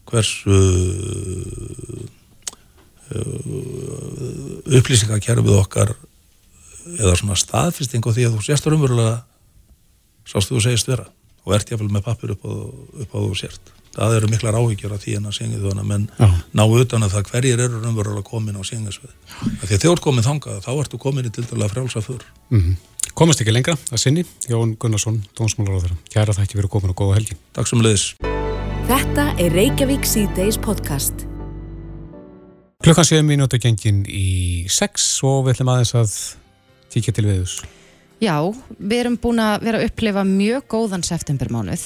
hversu 0.06 0.58
uh, 3.16 3.24
upplýsingakerfið 4.78 5.56
okkar 5.60 5.96
eða 7.00 7.16
svona 7.16 7.36
staðfisting 7.40 8.06
og 8.06 8.16
því 8.16 8.28
að 8.28 8.36
þú 8.36 8.42
séstur 8.44 8.76
umverulega 8.76 9.24
sástu 10.28 10.56
þú 10.56 10.62
segist 10.68 10.88
vera 10.88 11.08
og 11.44 11.56
ert 11.56 11.72
jáfnvel 11.72 11.92
með 11.92 12.06
pappir 12.08 12.36
upp 12.36 12.46
á, 12.48 12.52
upp 13.04 13.16
á 13.16 13.20
þú 13.20 13.34
sért. 13.38 13.74
Það 13.94 14.16
eru 14.18 14.30
miklar 14.32 14.56
áhyggjur 14.58 14.94
af 14.96 15.04
því 15.04 15.12
en 15.20 15.28
að 15.30 15.36
syngja 15.38 15.60
þú 15.62 15.70
hana, 15.70 15.84
menn 15.86 16.08
Já. 16.18 16.30
ná 16.58 16.64
utan 16.66 17.06
að 17.06 17.14
það 17.14 17.28
hverjir 17.30 17.62
eru 17.62 17.82
raunverulega 17.84 18.26
komin 18.26 18.58
á 18.58 18.64
syngasvið. 18.66 19.12
Því 19.62 19.78
að 19.78 19.86
ert 19.92 20.02
komin 20.02 20.26
þangað, 20.26 20.64
þá 20.66 20.72
ertu 20.74 21.00
komin 21.04 21.28
í 21.30 21.34
til 21.34 21.46
dala 21.46 21.70
frjálsa 21.70 22.02
fyrr. 22.02 22.26
Mm 22.50 22.62
-hmm. 22.62 22.76
Komast 23.14 23.42
ekki 23.42 23.54
lengra 23.54 23.76
að 23.92 24.02
sinni, 24.02 24.24
Jón 24.50 24.74
Gunnarsson, 24.80 25.24
Dómsmálaráður. 25.38 25.94
Kæra 26.10 26.34
það 26.34 26.44
ekki 26.44 26.58
verið 26.58 26.70
komin 26.70 26.90
og 26.90 26.98
góða 26.98 27.20
helgi. 27.20 27.38
Takk 27.54 27.68
sem 27.68 27.82
leiðis. 27.82 28.16
Þetta 28.88 29.36
er 29.38 29.54
Reykjavík 29.54 30.06
C-Days 30.06 30.58
podcast. 30.58 31.14
Klukkan 32.84 33.06
7 33.06 33.22
minúti 33.24 33.60
gengin 33.60 34.02
í 34.10 34.66
6 34.68 35.24
og 35.24 35.46
við 35.46 35.54
ætlum 35.54 35.70
aðeins 35.72 35.94
að 35.96 36.18
kíkja 36.92 37.14
til 37.14 37.26
viðus. 37.30 37.62
Já, 38.24 38.38
við 38.78 39.02
erum 39.02 39.20
búin 39.20 39.42
að 39.44 39.66
vera 39.68 39.82
að 39.82 39.90
upplifa 39.90 40.24
mjög 40.28 40.66
góðan 40.72 41.04
septembermánuð. 41.04 41.84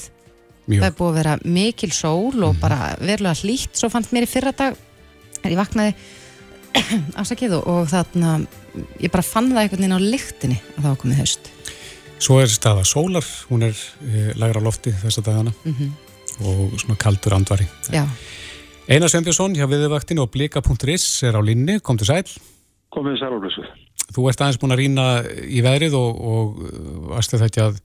Mjög. 0.68 0.82
Það 0.82 0.88
er 0.90 0.96
búin 1.00 1.10
að 1.10 1.20
vera 1.22 1.36
mikil 1.58 1.92
sól 1.96 2.44
og 2.44 2.54
mm. 2.54 2.62
bara 2.62 2.80
verulega 3.00 3.40
hlýtt. 3.42 3.78
Svo 3.80 3.90
fannst 3.90 4.14
mér 4.14 4.28
í 4.28 4.30
fyrra 4.30 4.54
dag, 4.58 4.78
er 5.42 5.54
ég 5.54 5.60
vaknaði 5.60 5.96
afsakið 7.22 7.56
og 7.62 7.88
þarna, 7.90 8.34
ég 9.02 9.14
bara 9.14 9.26
fann 9.26 9.50
það 9.54 9.64
einhvern 9.64 9.86
veginn 9.86 9.98
á 9.98 10.08
lyktinni 10.14 10.60
að 10.60 10.82
það 10.82 10.90
var 10.90 11.00
komið 11.04 11.22
haust. 11.24 11.50
Svo 12.18 12.40
er 12.42 12.52
staða 12.52 12.84
sólar, 12.88 13.26
hún 13.52 13.66
er 13.68 13.78
e, 14.02 14.28
lagra 14.42 14.62
lofti 14.64 14.94
þessa 15.04 15.24
dagana 15.26 15.54
mm 15.54 15.74
-hmm. 15.74 15.92
og 16.50 16.80
svona 16.82 16.98
kaldur 16.98 17.38
andvari. 17.38 17.68
Já. 17.94 18.06
Einar 18.88 19.10
Sveinbjörnsson 19.10 19.56
hjá 19.56 19.68
viðvaktinu 19.70 20.22
og 20.22 20.32
blika.is 20.32 21.24
er 21.24 21.38
á 21.38 21.42
línni, 21.42 21.80
kom 21.80 21.98
til 21.98 22.08
sæl. 22.08 22.26
Komið 22.90 23.20
sæl 23.20 23.34
á 23.34 23.40
blessuð. 23.40 23.87
Þú 24.16 24.28
ert 24.30 24.42
aðeins 24.42 24.60
búin 24.62 24.74
að 24.76 24.82
rýna 24.82 25.06
í 25.44 25.64
veðrið 25.66 25.96
og, 26.00 26.20
og 26.32 26.60
varstu 27.12 27.40
þetta 27.42 27.66
að, 27.68 27.80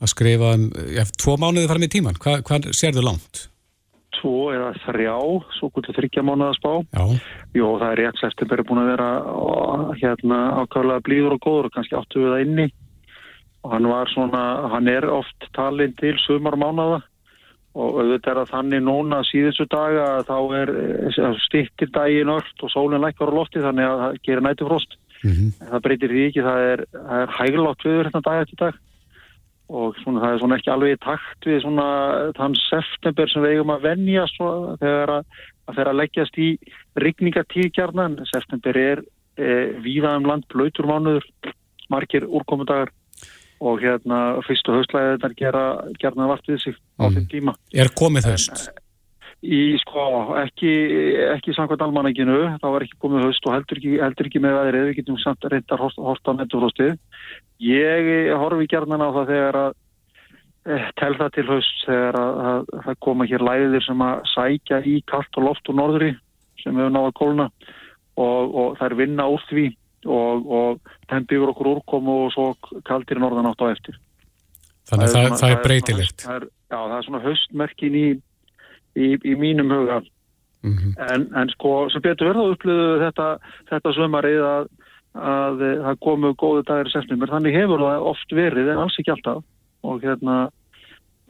að 0.00 0.12
skrifa 0.14 0.54
um, 0.56 0.68
ja, 0.94 1.04
tvo 1.20 1.36
mánuði 1.40 1.68
fram 1.70 1.84
í 1.84 1.90
tíman. 1.92 2.20
Hva, 2.22 2.38
hvað 2.46 2.70
sér 2.76 2.96
þau 2.96 3.04
langt? 3.10 3.42
Tvo 4.14 4.48
eða 4.54 4.70
þrjá, 4.86 5.16
svo 5.58 5.68
kvöldur 5.74 5.98
þryggja 5.98 6.24
mánuða 6.24 6.56
spá. 6.56 6.70
Já. 6.96 7.04
Jó, 7.58 7.66
það 7.82 7.88
er 7.90 8.00
rétt 8.00 8.22
september 8.22 8.64
búin 8.64 8.84
að 8.84 8.92
vera 8.94 9.10
hérna, 10.00 10.40
ákvæmlega 10.62 11.04
blíður 11.04 11.36
og 11.36 11.44
góður 11.44 11.68
og 11.68 11.76
kannski 11.76 11.98
áttu 11.98 12.24
við 12.24 12.32
það 12.32 12.46
inni. 12.46 12.68
Og 13.64 13.72
hann 13.72 13.88
var 13.88 14.12
svona, 14.12 14.44
hann 14.72 14.88
er 14.92 15.08
oft 15.12 15.50
talinn 15.56 15.92
til 16.00 16.16
sumar 16.24 16.56
mánuða 16.60 17.02
og 17.74 17.96
auðvitað 17.98 18.30
er 18.30 18.40
að 18.40 18.50
þannig 18.52 18.82
núna 18.86 19.20
síðustu 19.26 19.64
daga 19.70 20.22
þá 20.28 20.36
er 20.60 20.70
eh, 20.78 21.38
stittir 21.42 21.90
daginn 21.94 22.30
ört 22.30 22.62
og 22.62 22.70
sólinn 22.70 23.02
lækkar 23.02 23.32
á 23.34 23.36
lofti 23.36 23.62
þannig 23.64 23.88
að 23.88 24.02
það 24.02 24.20
gerir 24.28 24.46
nætufrost. 24.46 24.94
Mm 25.24 25.32
-hmm. 25.32 25.68
Það 25.70 25.84
breytir 25.86 26.12
því 26.12 26.26
ekki, 26.28 26.42
það 26.48 26.66
er, 26.72 26.80
er 27.18 27.38
hæglátt 27.38 27.84
viður 27.84 28.08
hérna 28.08 28.26
dag 28.26 28.42
eftir 28.42 28.60
dag 28.60 28.82
og 29.72 29.96
svona, 30.02 30.20
það 30.20 30.34
er 30.34 30.40
svona 30.42 30.56
ekki 30.58 30.72
alveg 30.72 30.94
í 30.94 31.00
takt 31.00 31.48
við 31.48 31.60
svona 31.64 31.86
þann 32.36 32.56
september 32.60 33.30
sem 33.30 33.44
við 33.44 33.54
eigum 33.54 33.72
að 33.72 33.86
venja 33.88 34.26
svo, 34.34 34.50
þegar 34.82 35.12
að, 35.18 35.24
að 35.64 35.78
þeirra 35.78 35.94
leggjast 36.00 36.36
í 36.38 36.48
rigningatíðkjarnan. 37.00 38.18
September 38.28 38.76
er 38.76 39.02
e, 39.40 39.48
víðaðum 39.84 40.28
land 40.28 40.46
blöytur 40.52 40.88
mánuður, 40.90 41.24
margir 41.88 42.28
úrkomundagar 42.28 42.92
og 43.64 43.80
hérna 43.80 44.20
fyrstu 44.44 44.74
höstlæðið 44.76 45.16
þetta 45.16 45.40
gera 45.40 45.66
gerna 46.02 46.28
vart 46.28 46.48
við 46.50 46.60
sig 46.66 46.76
á 47.00 47.08
mm. 47.08 47.14
þeim 47.16 47.28
tíma. 47.32 47.56
Er 47.72 47.92
komið 47.96 48.28
höst? 48.34 48.66
En, 48.68 48.83
Í 49.44 49.76
sko, 49.82 50.02
ekki, 50.40 50.72
ekki 51.34 51.54
samkvæmt 51.56 51.82
almanækinu, 51.84 52.36
það 52.62 52.74
var 52.74 52.84
ekki 52.86 53.00
komið 53.02 53.26
höst 53.26 53.46
og 53.48 53.56
heldur 53.56 53.80
ekki, 53.80 53.94
heldur 54.00 54.28
ekki 54.30 54.42
með 54.44 54.58
aðrið, 54.60 54.86
við 54.88 54.98
getum 55.00 55.18
samt 55.20 55.46
reyndar 55.52 55.82
horta 55.82 56.32
á 56.32 56.38
metrofrostið. 56.38 56.94
Ég 57.64 58.32
horfi 58.40 58.68
gerðan 58.70 59.04
á 59.04 59.08
það 59.18 59.32
þegar 59.32 59.58
að 59.60 59.70
eh, 60.70 60.88
tel 61.00 61.12
það 61.20 61.32
til 61.36 61.46
höst 61.50 61.84
þegar 61.84 62.20
að, 62.20 62.40
að, 62.48 62.66
að 62.72 62.84
það 62.88 63.00
koma 63.08 63.28
hér 63.30 63.46
læðir 63.50 63.86
sem 63.86 64.04
að 64.08 64.26
sækja 64.32 64.82
í 64.88 64.98
kallt 65.12 65.40
og 65.40 65.48
loft 65.50 65.72
og 65.72 65.80
norðri 65.80 66.12
sem 66.62 66.76
hefur 66.80 66.94
náða 66.94 67.14
kóluna 67.18 67.48
og, 68.16 68.54
og 68.54 68.78
það 68.78 68.86
er 68.88 68.98
vinna 69.02 69.28
úr 69.28 69.44
því 69.50 69.66
og, 70.04 70.48
og 70.48 70.94
þeim 71.10 71.28
byggur 71.28 71.52
okkur 71.52 71.70
úrkomu 71.76 72.16
og 72.26 72.34
svo 72.34 72.50
kaltir 72.86 73.20
norðan 73.20 73.50
átt 73.50 73.64
á 73.64 73.66
eftir. 73.72 73.98
Þannig 74.88 75.08
að 75.08 75.14
það, 75.14 75.26
það, 75.26 75.38
það 75.40 75.52
er 75.54 75.62
breytilegt. 75.64 76.24
Já, 76.24 76.76
það 76.76 76.96
er 76.96 77.06
svona 77.06 77.22
höstmerkin 77.24 77.96
í 77.96 78.06
í, 78.96 79.14
í 79.20 79.36
mínum 79.38 79.72
huga. 79.74 80.02
Mm 80.64 80.72
-hmm. 80.72 80.92
en, 81.12 81.28
en 81.36 81.48
sko 81.52 81.90
sem 81.92 82.00
betur 82.00 82.30
verða 82.30 82.50
upplöðu 82.54 83.00
þetta, 83.02 83.26
þetta 83.68 83.90
sömarið 83.92 84.44
að, 84.48 84.68
að 85.12 85.64
það 85.86 85.98
komu 86.06 86.30
góðu 86.40 86.62
dagir 86.64 86.88
í 86.88 86.94
september, 86.94 87.28
þannig 87.28 87.58
hefur 87.58 87.84
það 87.84 88.06
oft 88.12 88.32
verið 88.32 88.70
en 88.72 88.80
alls 88.84 88.96
ekki 88.98 89.12
alltaf. 89.12 89.44
Og 89.84 90.00
hérna 90.00 90.48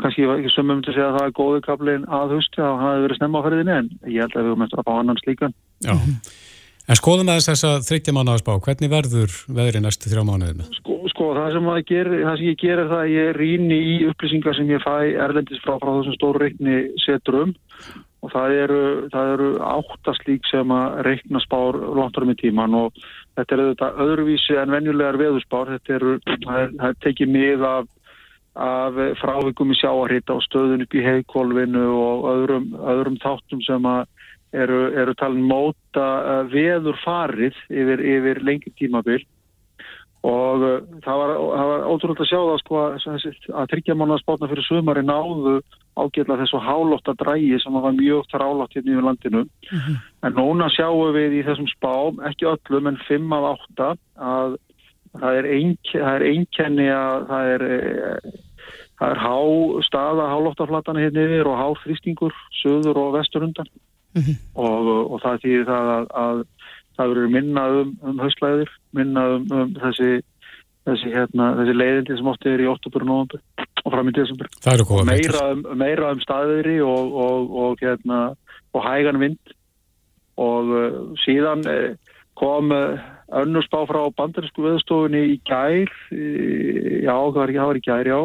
kannski 0.02 0.26
ekki 0.26 0.54
sömum 0.54 0.82
til 0.82 0.92
að 0.92 0.96
segja 0.96 1.08
að 1.10 1.18
það 1.18 1.26
er 1.26 1.36
góðu 1.38 1.60
kaplin 1.66 2.06
að 2.06 2.34
að 2.38 2.46
það 2.54 2.80
hefur 2.82 3.04
verið 3.04 3.18
snemma 3.18 3.42
á 3.42 3.44
ferðinni 3.46 3.74
en 3.74 3.90
ég 4.06 4.22
held 4.22 4.34
að 4.34 4.42
við 4.42 4.50
höfum 4.50 4.64
eftir 4.66 4.80
að 4.80 4.88
fá 4.88 4.94
annan 4.94 5.22
slíkan. 5.22 5.54
Já, 5.84 5.94
en 6.88 6.98
skoðum 6.98 7.30
aðeins 7.32 7.48
þess 7.48 7.66
að 7.68 7.84
þryggja 7.88 8.14
mánu 8.16 8.34
að 8.34 8.40
spá, 8.42 8.52
hvernig 8.66 8.92
verður 8.92 9.36
veðri 9.58 9.82
næstu 9.84 10.10
þrjá 10.12 10.24
mánuðið 10.28 10.58
með? 10.60 10.72
Sko, 10.78 10.96
sko 11.12 11.28
það, 11.38 11.56
sem 11.56 11.70
ger, 11.90 12.10
það 12.14 12.40
sem 12.40 12.48
ég 12.50 12.58
ger 12.60 12.82
er 12.82 12.90
það 12.90 13.02
að 13.02 13.12
ég 13.14 13.30
rýni 13.38 13.78
í 13.78 13.94
upplýsingar 14.10 14.58
sem 14.58 14.72
ég 14.72 14.84
fæ 14.84 14.96
erlendis 15.26 15.62
frá, 15.64 15.76
frá 15.80 15.90
þessum 15.90 16.18
stóru 16.18 16.42
reikni 16.42 16.80
setrum. 17.04 17.54
Og 18.24 18.30
það 18.32 18.54
eru, 18.56 18.84
það 19.12 19.30
eru 19.34 19.48
áttaslík 19.68 20.46
sem 20.48 20.70
að 20.72 20.94
reikna 21.04 21.42
spár 21.44 21.76
langt 21.76 22.16
árum 22.16 22.32
í 22.32 22.36
tíman 22.40 22.76
og 22.78 23.02
þetta 23.36 23.56
er 23.56 23.62
auðvitað 23.64 24.00
öðruvísi 24.04 24.56
en 24.60 24.72
venjulegar 24.72 25.18
veðurspár, 25.20 25.74
þetta 25.74 25.98
eru, 25.98 26.14
það 26.46 26.60
er, 26.62 26.72
það 26.80 26.96
tekið 27.04 27.32
mið 27.34 27.66
af, 27.68 27.90
af 28.64 29.00
frávikum 29.20 29.74
í 29.74 29.76
sjáarhita 29.76 30.38
og 30.38 30.44
stöðun 30.46 30.86
upp 30.86 30.96
í 30.96 31.04
heikvolvinu 31.04 31.84
og 31.98 32.28
öðrum, 32.32 32.70
öðrum 32.94 33.20
þáttum 33.20 33.60
sem 33.66 33.90
að 33.92 34.06
eru, 34.54 34.80
eru 35.02 35.14
talin 35.18 35.46
móta 35.48 36.08
veður 36.52 36.98
farið 37.04 37.56
yfir, 37.70 38.02
yfir 38.16 38.42
lengi 38.46 38.72
tímabill 38.78 39.22
og 40.24 40.62
uh, 40.64 40.76
það 41.04 41.18
var, 41.20 41.32
það 41.36 41.70
var 41.70 41.86
ótrúlega 41.92 42.24
að 42.24 42.28
sjá 42.30 42.38
það 42.38 42.60
sko 42.62 42.78
að, 42.80 43.24
að 43.60 43.72
tryggja 43.72 43.96
mánuða 44.00 44.22
spátna 44.22 44.48
fyrir 44.48 44.66
sumari 44.66 45.02
náðu 45.04 45.58
ágjörlega 46.00 46.40
þessu 46.40 46.60
hálótta 46.64 47.14
drægi 47.20 47.58
sem 47.62 47.76
var 47.76 47.96
mjög 47.98 48.24
þrálátt 48.32 48.72
hérna 48.74 48.94
yfir 48.94 49.06
landinu. 49.08 49.42
En 50.24 50.34
núna 50.38 50.70
sjáum 50.72 51.12
við 51.14 51.38
í 51.38 51.42
þessum 51.46 51.68
spám 51.70 52.22
ekki 52.30 52.48
öllum 52.50 52.90
en 52.90 52.98
5 53.04 53.36
af 53.36 53.46
8 53.52 53.90
að 54.30 54.56
það 55.20 55.38
er, 55.38 55.50
eink, 55.58 55.92
það 55.92 56.16
er 56.16 56.26
einkenni 56.32 56.88
að 56.90 57.28
það 57.28 57.52
er 57.52 57.66
eh, 57.68 58.34
það 58.98 59.12
er 59.12 59.22
há 59.22 59.36
staða 59.86 60.30
hálóttaflatana 60.32 61.04
hérna 61.04 61.26
yfir 61.28 61.50
og 61.50 61.60
há 61.60 61.68
þrýstingur 61.84 62.34
söður 62.62 63.00
og 63.04 63.18
vesturundan 64.14 64.38
og, 64.54 64.90
og 65.14 65.22
það 65.24 65.40
þýðir 65.44 65.66
það 65.70 65.90
að, 65.94 66.06
að 66.24 66.44
það 66.94 67.10
verður 67.12 67.34
minna 67.34 67.64
um, 67.80 67.90
um 68.06 68.22
hauslæðir, 68.22 68.70
minna 68.94 69.24
um, 69.34 69.46
um 69.50 69.74
þessi, 69.82 70.10
þessi, 70.88 71.12
hérna, 71.14 71.50
þessi 71.58 71.76
leiðindi 71.76 72.18
sem 72.18 72.30
oft 72.30 72.46
er 72.46 72.62
í 72.62 72.70
8. 72.70 72.92
november 73.02 73.42
og 73.84 73.92
fram 73.92 74.10
í 74.10 74.14
desember. 74.16 74.50
Meira 75.08 75.42
um, 75.52 75.66
meira 75.80 76.12
um 76.14 76.22
staðiðri 76.22 76.78
og, 76.86 77.18
og, 77.24 77.58
og, 77.64 77.82
hérna, 77.82 78.20
og 78.74 78.86
hægan 78.86 79.20
vind 79.22 79.54
og 80.40 80.70
uh, 80.74 81.02
síðan 81.22 81.66
uh, 81.70 82.14
kom 82.38 82.72
uh, 82.74 83.02
önnur 83.34 83.66
spá 83.66 83.82
frá 83.88 84.00
bandarísku 84.16 84.64
veðstofunni 84.64 85.22
í 85.34 85.36
gær, 85.46 85.90
í, 86.14 86.24
já 87.04 87.12
það 87.12 87.38
var, 87.38 87.52
það 87.54 87.70
var 87.70 87.78
í 87.78 87.84
gær, 87.84 88.10
já, 88.10 88.18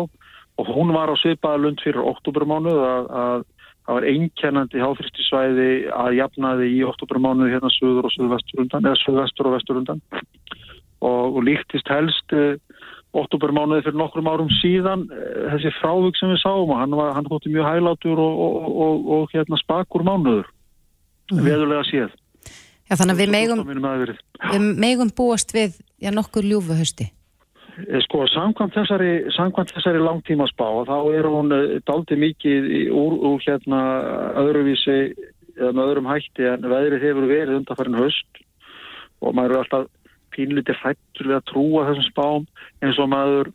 og 0.60 0.71
hún 0.75 0.93
var 0.93 1.12
á 1.13 1.15
svipaða 1.21 1.62
lund 1.63 1.82
fyrir 1.84 2.02
oktobermánuð 2.10 2.82
að, 2.84 3.12
að 3.23 3.45
það 3.89 3.97
var 3.97 4.06
einkennandi 4.06 4.82
háþristisvæði 4.84 5.69
að 5.97 6.15
jafnaði 6.19 6.67
í 6.75 6.82
oktobermánuði 6.86 7.56
hérna 7.56 7.71
söður 7.73 8.06
og 8.06 8.13
söðvesturundan 8.13 8.86
eða 8.86 8.99
söðvestur 9.02 9.49
og 9.49 9.56
vesturundan 9.56 10.04
og, 10.13 11.23
og 11.34 11.39
líktist 11.47 11.89
helst 11.89 12.36
uh, 12.38 12.54
oktobermánuði 13.17 13.88
fyrir 13.88 13.97
nokkrum 13.97 14.30
árum 14.30 14.52
síðan 14.60 15.08
uh, 15.10 15.49
þessi 15.56 15.73
frávik 15.80 16.21
sem 16.21 16.30
við 16.30 16.43
sáum 16.43 16.69
og 16.69 16.78
hann 16.78 16.93
var 16.99 17.15
hann 17.17 17.30
hótti 17.34 17.49
mjög 17.49 17.65
hælátur 17.65 18.21
og, 18.21 18.41
og, 18.69 19.10
og 19.17 19.34
hérna 19.34 19.58
spakur 19.63 20.06
mánuður 20.06 20.45
mm. 21.34 21.41
veðulega 21.41 21.88
séð 21.89 22.13
Já, 22.89 22.95
þannig 22.97 23.13
að 23.13 23.19
við 23.21 23.34
megum, 23.34 23.60
við 24.49 24.63
megum 24.82 25.10
búast 25.13 25.52
við 25.54 25.75
já, 26.02 26.10
nokkur 26.10 26.41
ljúfu 26.41 26.73
hausti. 26.73 27.06
Eh, 27.88 28.02
Sko, 28.06 28.26
samkvæmt 28.28 28.76
þessari, 28.76 29.12
samkvæmt 29.36 29.74
þessari 29.76 30.02
langtímaspá, 30.04 30.68
þá 30.89 30.98
er 31.15 31.30
hún 31.30 31.54
daldi 31.88 32.18
mikið 32.20 32.72
úr, 32.92 33.15
úr 33.32 33.44
hérna 33.46 33.84
öðruvísi 34.42 35.00
eða 35.60 35.76
með 35.76 35.92
öðrum 35.92 36.10
hætti 36.10 36.48
en 36.48 36.68
veðrið 36.72 37.06
hefur 37.08 37.30
verið 37.30 37.58
undanfærin 37.60 38.00
höst 38.00 38.44
og 39.20 39.36
maður 39.36 39.56
er 39.56 39.62
alltaf 39.63 39.88
pínlítið 40.36 40.78
hrættur 40.80 41.30
við 41.30 41.38
að 41.39 41.48
trúa 41.50 41.86
þessum 41.89 42.08
spám 42.08 42.46
eins 42.86 43.00
og 43.02 43.10
maður 43.12 43.50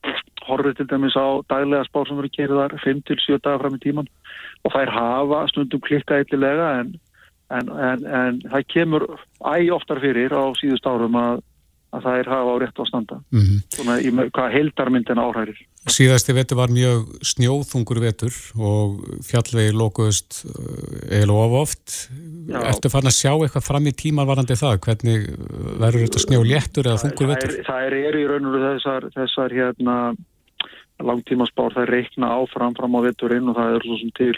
horfið 0.44 0.76
til 0.80 0.88
dæmis 0.90 1.16
á 1.16 1.26
daglega 1.48 1.86
spá 1.88 2.02
sem 2.04 2.20
eru 2.20 2.30
gerðar 2.34 2.76
5-7 2.82 3.38
dagar 3.38 3.62
fram 3.62 3.78
í 3.78 3.82
tíman 3.84 4.10
og 4.64 4.74
þær 4.74 4.92
hafa 4.92 5.40
stundum 5.52 5.82
klikkað 5.84 6.24
eitthilega 6.24 6.68
en, 6.82 6.92
en, 7.54 7.72
en, 7.88 8.06
en 8.20 8.42
það 8.52 8.68
kemur 8.74 9.06
æg 9.54 9.72
oftar 9.76 10.02
fyrir 10.04 10.34
á 10.34 10.44
síðust 10.60 10.88
árum 10.90 11.16
að, 11.20 11.44
að 11.94 12.06
þær 12.08 12.28
hafa 12.32 12.50
á 12.50 12.56
rétt 12.62 12.80
á 12.80 12.84
standa 12.88 13.16
Mhm. 13.30 13.56
svona 13.76 13.94
í 14.02 14.10
hvað 14.10 14.52
heildarmyndin 14.56 15.22
áhærir. 15.22 15.58
Síðasti 15.84 16.32
vetur 16.34 16.56
var 16.56 16.72
mjög 16.72 17.20
snjóþungur 17.22 18.00
vetur 18.00 18.32
og 18.56 19.02
fjallvegi 19.22 19.74
lokuðust 19.76 20.44
uh, 20.48 21.12
eiginlega 21.12 21.44
of 21.44 21.56
oft. 21.60 21.96
Já. 22.48 22.60
Ertu 22.72 22.90
farin 22.92 23.10
að 23.12 23.18
sjá 23.20 23.32
eitthvað 23.36 23.66
fram 23.68 23.86
í 23.86 23.92
tíman 23.92 24.26
varandi 24.28 24.56
það? 24.56 24.78
Hvernig 24.86 25.28
uh, 25.28 25.74
verður 25.84 26.06
þetta 26.06 26.24
snjó 26.24 26.40
léttur 26.44 26.88
eða 26.88 27.02
þungur 27.04 27.28
það 27.28 27.34
vetur? 27.34 27.52
er, 27.58 27.66
það 27.68 27.88
er, 27.88 27.98
er 28.08 28.16
í 28.20 28.24
raun 28.32 28.48
og 28.48 28.56
þessar, 28.64 29.10
þessar 29.14 29.54
hérna 29.60 29.98
langtímaspár, 31.04 31.74
það 31.74 31.82
er 31.86 31.92
reikna 31.98 32.32
áfram 32.38 32.74
fram 32.76 32.94
á 32.96 33.00
veturinn 33.04 33.48
og 33.50 33.56
það 33.58 33.76
er 33.76 33.86
svo 33.86 33.96
sem 34.00 34.12
til 34.16 34.34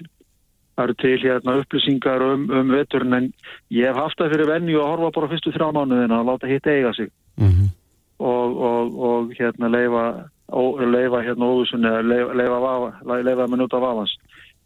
það 0.77 0.85
eru 0.85 0.99
til 1.01 1.17
hérna 1.25 1.57
upplýsingar 1.63 2.23
um, 2.27 2.47
um 2.53 2.71
veturinn 2.75 3.19
en 3.19 3.33
ég 3.73 3.89
hef 3.89 3.97
haft 3.97 4.21
það 4.21 4.35
fyrir 4.35 4.53
venju 4.53 4.83
að 4.83 4.93
horfa 4.93 5.15
bara 5.19 5.33
fyrstu 5.33 5.55
þrjá 5.55 5.73
mánuðina 5.73 6.21
og 6.21 6.31
láta 6.31 6.51
hitt 6.51 6.69
eiga 6.71 6.93
sig. 6.97 7.11
Mm 7.41 7.73
og, 8.19 8.63
og, 8.63 9.03
og 9.03 9.33
hérna 9.39 9.69
leifa, 9.69 10.05
ó, 10.49 10.63
leifa 10.81 11.21
hérna 11.25 11.51
óvisunni 11.51 11.89
eða 11.89 12.03
leifa, 12.03 12.39
leifa, 12.41 12.61
vafa, 12.65 13.19
leifa 13.23 13.45
að 13.45 13.53
minúta 13.53 13.81
vafans. 13.83 14.15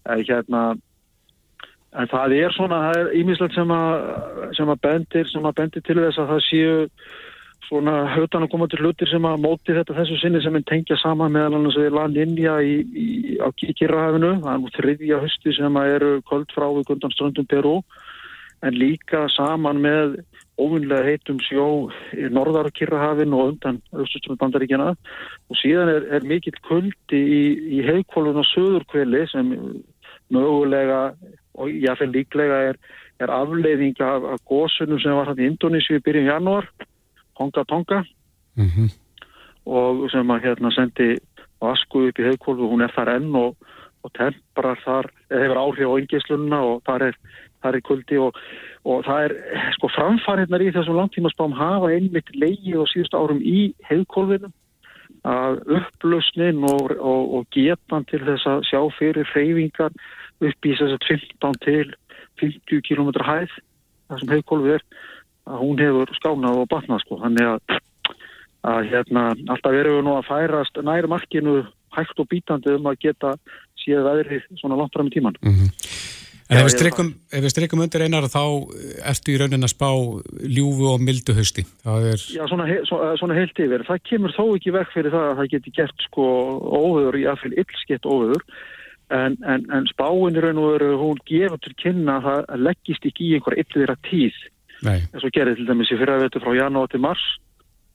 En 0.07 0.23
hérna 0.25 0.63
en 1.91 2.11
það 2.13 2.37
er 2.37 2.55
svona, 2.55 2.85
það 2.87 3.01
er 3.01 3.17
ímislegt 3.19 3.57
sem 3.59 3.75
að 3.75 4.55
sem 4.59 4.71
að 4.71 4.83
bendir, 4.87 5.27
sem 5.33 5.47
að 5.47 5.57
bendir 5.59 5.87
til 5.87 5.99
þess 5.99 6.23
að 6.23 6.33
það 6.35 6.45
séu 6.47 6.77
svona 7.69 7.95
hötan 8.15 8.45
að 8.47 8.53
koma 8.53 8.69
til 8.71 8.81
hlutir 8.83 9.11
sem 9.11 9.27
að 9.29 9.43
móti 9.45 9.75
þetta 9.77 9.97
þessu 9.99 10.19
sinni 10.21 10.43
sem 10.45 10.57
er 10.59 10.65
tengja 10.69 10.99
saman 11.01 11.33
meðal 11.35 11.59
annars 11.59 11.79
við 11.79 11.97
land 11.97 12.19
India 12.21 12.57
í, 12.63 12.81
í, 12.83 13.09
á 13.43 13.49
Kikirahafinu, 13.57 14.33
það 14.43 14.53
er 14.53 14.63
nú 14.63 14.73
þriðja 14.77 15.21
hösti 15.25 15.55
sem 15.59 15.79
að 15.81 15.95
eru 15.97 16.11
köld 16.31 16.55
frá 16.57 16.67
við 16.77 16.89
gundan 16.91 17.15
ströndum 17.15 17.49
Perú. 17.51 17.77
En 18.61 18.77
líka 18.77 19.25
saman 19.33 19.79
með 19.81 20.19
óvinnlega 20.61 21.07
heitum 21.07 21.39
sjó 21.41 21.67
í 22.13 22.29
norðar 22.33 22.69
Kirrahafin 22.77 23.33
og 23.37 23.55
undan 23.55 23.81
austustum 23.97 24.37
bandaríkjana 24.41 24.93
og 24.93 25.61
síðan 25.61 25.93
er, 25.95 26.09
er 26.19 26.27
mikill 26.29 26.59
kuldi 26.67 27.21
í, 27.21 27.43
í 27.79 27.85
heikvólun 27.87 28.43
og 28.43 28.49
söðurkveli 28.51 29.25
sem 29.33 29.55
mögulega 30.31 31.01
og 31.61 31.73
jáfnveg 31.73 32.15
líklega 32.15 32.61
er, 32.71 32.81
er 33.21 33.33
afleiðing 33.35 33.99
af, 34.05 34.27
af 34.37 34.45
gósunum 34.49 35.01
sem 35.03 35.17
var 35.17 35.33
hann 35.33 35.41
í 35.41 35.49
Indonísi 35.49 35.99
í 35.99 36.05
byrjun 36.05 36.31
janúar, 36.31 36.69
Honga 37.41 37.65
Tonga 37.65 38.05
-hmm. 38.57 38.89
og 39.67 40.11
sem 40.13 40.31
að 40.31 40.43
hérna 40.45 40.73
sendi 40.75 41.19
vasku 41.61 42.09
upp 42.09 42.19
í 42.19 42.25
og 42.25 42.71
hún 42.71 42.85
er 42.85 42.93
þar 42.95 43.15
enn 43.17 43.35
og, 43.37 43.57
og 44.05 44.13
temprar 44.17 44.79
þar, 44.85 45.11
hefur 45.31 45.61
áhrif 45.61 45.89
á 45.93 46.01
yngislunna 46.01 46.61
og 46.61 46.83
þar 46.89 47.03
er, 47.11 47.19
þar 47.63 47.77
er 47.77 47.81
kuldi 47.81 48.19
og, 48.19 48.39
og 48.85 49.05
það 49.05 49.27
er, 49.27 49.35
sko 49.77 49.91
framfarinnar 49.97 50.65
í 50.65 50.73
þessum 50.73 50.97
langtímaspám 50.97 51.57
hafa 51.57 51.93
einmitt 51.93 52.33
leigi 52.35 52.77
og 52.77 52.89
síðust 52.89 53.15
árum 53.15 53.43
í 53.43 53.73
heikvólfinu 53.91 54.53
að 55.29 55.61
upplausnin 55.77 56.65
og, 56.65 56.95
og, 56.97 57.23
og 57.37 57.49
getan 57.53 58.07
til 58.09 58.23
þess 58.25 58.47
að 58.49 58.63
sjá 58.71 58.81
fyrir 58.97 59.29
hreyfingar 59.35 59.93
upp 60.41 60.69
í 60.69 60.77
þess 60.79 60.97
að 60.97 61.09
15 61.11 61.59
til 61.67 61.89
50 62.41 62.87
km 62.89 63.11
hæð 63.21 63.53
það 64.09 64.23
sem 64.23 64.33
heikvólfið 64.33 64.79
er 64.79 64.87
að 65.51 65.63
hún 65.65 65.83
hefur 65.83 66.13
skánað 66.21 66.63
og 66.63 66.69
batnað 66.73 67.03
sko 67.05 67.21
þannig 67.25 67.51
að 67.55 67.79
að 68.71 68.91
hérna, 68.93 69.23
alltaf 69.49 69.73
erum 69.73 69.95
við 69.97 70.03
nú 70.05 70.15
að 70.19 70.27
færast 70.29 70.81
nær 70.85 71.07
markinu 71.09 71.63
hægt 71.97 72.19
og 72.21 72.27
bítandi 72.29 72.75
um 72.77 72.89
að 72.91 72.99
geta 73.07 73.31
síða 73.81 74.03
veðrið 74.11 74.43
svona 74.61 74.77
langt 74.77 74.93
fram 74.93 75.09
í 75.09 75.15
tíman. 75.15 75.39
En 76.51 76.59
Já, 76.59 76.61
ef 76.61 76.67
við 76.67 76.75
streikum, 76.75 77.09
ef 77.33 77.45
við 77.45 77.53
streikum 77.55 77.81
undir 77.85 78.03
einar 78.05 78.27
þá 78.29 78.43
ertu 79.07 79.33
í 79.33 79.39
raunin 79.41 79.65
að 79.65 79.73
spá 79.73 79.89
ljúfu 80.45 80.89
og 80.91 81.01
mildu. 81.01 81.33
Það 81.33 82.07
er, 82.11 82.21
Já, 82.37 82.43
svona, 82.51 82.67
he- 82.69 82.83
svo- 82.91 83.01
eh, 83.07 83.17
svona 83.17 83.39
heilt 83.39 83.57
yfir. 83.65 83.87
Það 83.87 84.03
kemur 84.11 84.35
þó 84.37 84.45
ekki 84.59 84.75
vekk 84.77 84.93
fyrir 84.93 85.15
það 85.15 85.27
að 85.31 85.37
það 85.41 85.51
geti 85.55 85.75
gert 85.79 86.07
sko 86.11 86.27
óveður 86.83 87.17
í 87.23 87.25
aðfyl 87.33 87.55
illskett 87.57 88.05
óveður 88.05 88.43
en, 89.11 89.37
en, 89.47 89.65
en 89.73 89.87
spáin 89.95 90.37
í 90.37 90.43
raun 90.43 90.59
og 90.59 90.73
veru 90.75 90.91
hún 91.01 91.23
gefur 91.25 91.59
til 91.65 91.75
kynna 91.81 92.19
að 92.21 92.27
það 92.29 92.61
leggist 92.69 93.07
ekki 93.09 93.25
í 93.31 93.35
einhver 93.39 93.57
illviðra 93.63 93.97
tíð 94.11 94.37
nei, 94.87 94.99
eins 95.11 95.27
og 95.27 95.35
gerði 95.35 95.59
til 95.59 95.69
dæmis 95.69 95.93
í 95.93 95.99
fyrra 96.01 96.19
vetur 96.23 96.45
frá 96.45 96.57
janúar 96.57 96.91
til 96.93 97.03
mars 97.05 97.23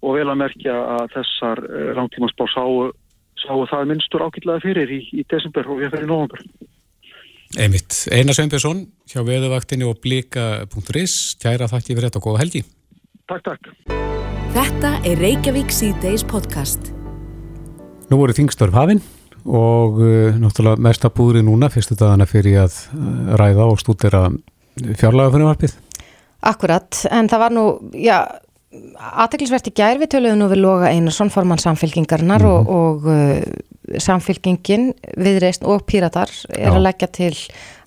og 0.05 0.17
vel 0.19 0.27
að 0.29 0.41
merkja 0.43 0.75
að 0.99 1.11
þessar 1.15 1.63
uh, 1.65 1.89
langtímaspár 1.97 2.51
sáu, 2.53 2.87
sáu 3.41 3.65
það 3.71 3.91
minnstur 3.91 4.25
ágætlega 4.25 4.63
fyrir 4.65 4.93
í, 4.93 5.01
í 5.15 5.25
desember 5.31 5.67
og 5.69 5.81
við 5.81 5.93
fyrir 5.95 6.09
november. 6.09 6.41
einmitt. 7.57 8.05
Einar 8.11 8.35
Sveinbjörnsson 8.37 8.85
hjá 9.09 9.21
veðuvaktinni 9.25 9.87
og 9.87 10.01
blika.is. 10.03 11.37
Kæra 11.41 11.69
þakki 11.71 11.93
fyrir 11.93 12.09
þetta 12.09 12.21
og 12.21 12.27
góða 12.27 12.43
helgi. 12.43 12.65
Takk, 13.29 13.45
takk. 13.47 13.71
Þetta 14.55 14.91
er 15.07 15.19
Reykjavík 15.19 15.73
C-Days 15.73 16.23
podcast. 16.27 16.91
Nú 18.11 18.19
voru 18.21 18.35
þingstörf 18.37 18.75
hafinn 18.77 19.01
og 19.45 19.97
uh, 20.01 20.37
náttúrulega 20.41 20.81
mesta 20.81 21.09
búri 21.13 21.41
núna 21.45 21.69
fyrstu 21.73 21.97
dagana 21.97 22.27
fyrir 22.29 22.61
að 22.63 22.77
uh, 22.93 23.33
ræða 23.39 23.69
og 23.71 23.81
stúdera 23.81 24.27
varpið. 24.29 25.73
Akkurat, 26.45 27.05
en 27.11 27.29
það 27.31 27.41
var 27.41 27.55
nú, 27.55 27.63
já, 27.97 28.17
aðteklisvert 29.15 29.69
í 29.71 29.73
gær 29.75 30.01
við 30.01 30.11
töluðum 30.15 30.43
nú 30.43 30.49
við 30.51 30.61
Loga 30.61 30.91
Einarsson, 30.91 31.31
formann 31.33 31.61
samfélkingarnar 31.61 32.45
og, 32.47 32.69
og 32.69 33.09
uh, 33.09 33.97
samfélkingin, 34.01 34.91
viðreist 35.17 35.65
og 35.65 35.85
píratar 35.89 36.31
er 36.49 36.69
Já. 36.69 36.73
að 36.73 36.85
leggja 36.87 37.09
til 37.13 37.33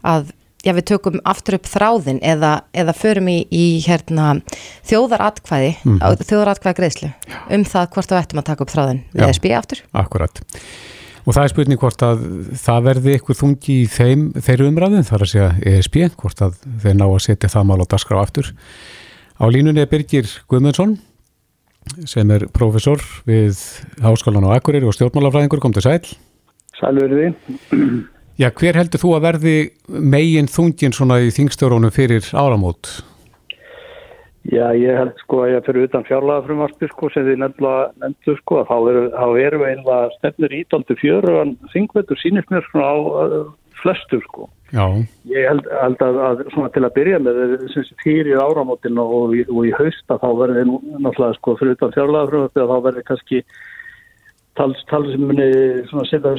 að 0.06 0.30
já, 0.64 0.72
við 0.74 0.84
tökum 0.92 1.18
aftur 1.28 1.58
upp 1.58 1.68
þráðin 1.70 2.20
eða, 2.24 2.52
eða 2.76 2.94
förum 2.96 3.30
í, 3.32 3.38
í 3.50 3.64
hérna, 3.86 4.38
þjóðaratkvæði, 4.88 5.72
mm 5.82 5.98
-hmm. 5.98 6.28
þjóðaratkvæði 6.30 6.78
greiðslu 6.80 7.10
um 7.54 7.66
það 7.66 7.90
hvort 7.94 8.14
við 8.14 8.22
ættum 8.22 8.42
að 8.42 8.48
taka 8.50 8.64
upp 8.64 8.74
þráðin 8.74 9.02
við. 9.12 9.26
SB 9.34 9.52
aftur. 9.58 9.84
Akkurat. 9.92 10.42
Og 11.28 11.34
það 11.36 11.44
er 11.44 11.50
spurning 11.52 11.80
hvort 11.82 12.02
að 12.06 12.22
það 12.56 12.84
verði 12.86 13.14
ykkur 13.18 13.36
þungi 13.36 13.74
í 13.82 13.88
þeim, 13.92 14.20
þeirri 14.40 14.68
umræðum, 14.70 15.02
þar 15.04 15.24
að 15.26 15.30
segja 15.34 15.48
ESB, 15.74 15.98
hvort 16.22 16.40
að 16.46 16.54
þeir 16.80 16.94
ná 16.96 17.04
að 17.04 17.18
setja 17.26 17.50
það 17.52 17.66
mál 17.68 17.84
á 17.84 17.90
dagskrá 17.92 18.20
aftur. 18.22 18.48
Á 19.36 19.44
línunni 19.52 19.82
er 19.84 19.90
Birgir 19.90 20.30
Guðmundsson, 20.48 20.94
sem 22.08 22.32
er 22.32 22.46
profesor 22.56 23.04
við 23.28 23.60
Háskólan 24.00 24.48
á 24.48 24.56
Akureyri 24.56 24.88
og 24.88 24.96
stjórnmálafræðingur, 24.96 25.60
kom 25.60 25.76
til 25.76 25.84
sæl. 25.84 26.00
Sælverði. 26.80 27.34
Já, 28.40 28.48
hver 28.48 28.80
heldur 28.80 29.04
þú 29.04 29.12
að 29.18 29.28
verði 29.28 29.54
megin 29.84 30.48
þungin 30.48 30.96
svona 30.96 31.20
í 31.20 31.28
þingstjórunum 31.34 31.92
fyrir 31.92 32.24
áramót? 32.32 33.02
Já, 34.46 34.70
ég 34.78 34.96
held 34.96 35.16
sko 35.20 35.42
að 35.44 35.50
ég 35.52 35.64
fyrir 35.66 35.88
utan 35.88 36.04
fjárlega 36.06 36.44
frumarstu 36.46 36.88
sko 36.88 37.10
sem 37.12 37.26
þið 37.26 37.40
nefndu 37.42 38.34
sko 38.38 38.60
að 38.62 38.68
þá 38.70 38.76
erum 38.94 39.40
er 39.42 39.56
við 39.58 39.72
einlega 39.72 40.12
stefnur 40.14 40.54
ídaldu 40.56 40.96
fjöru 41.00 41.34
en 41.42 41.56
þingvetur 41.74 42.20
sínist 42.22 42.52
mér 42.54 42.64
svona 42.70 42.88
á 42.88 42.96
flestu 43.82 44.20
sko. 44.24 44.48
Já. 44.72 44.84
Ég 45.28 45.48
held, 45.48 45.68
held 45.82 46.02
að, 46.04 46.20
að 46.28 46.40
svona 46.52 46.70
til 46.74 46.84
að 46.84 46.94
byrja 46.96 47.18
með 47.24 47.38
fyrir 48.02 48.40
áramótin 48.40 49.00
og, 49.00 49.14
og, 49.18 49.34
og 49.54 49.68
í 49.68 49.72
hausta 49.76 50.18
þá 50.20 50.28
verður 50.42 50.70
náttúrulega 50.70 51.38
sko 51.38 51.56
fyrir 51.60 51.76
utan 51.76 51.94
fjárlega 51.96 52.30
frumarstu 52.32 52.64
að 52.64 52.72
þá 52.72 52.86
verður 52.88 53.08
kannski 53.10 53.42
tals, 54.58 54.84
tals 54.90 55.12
svona 55.90 56.08
setja 56.08 56.34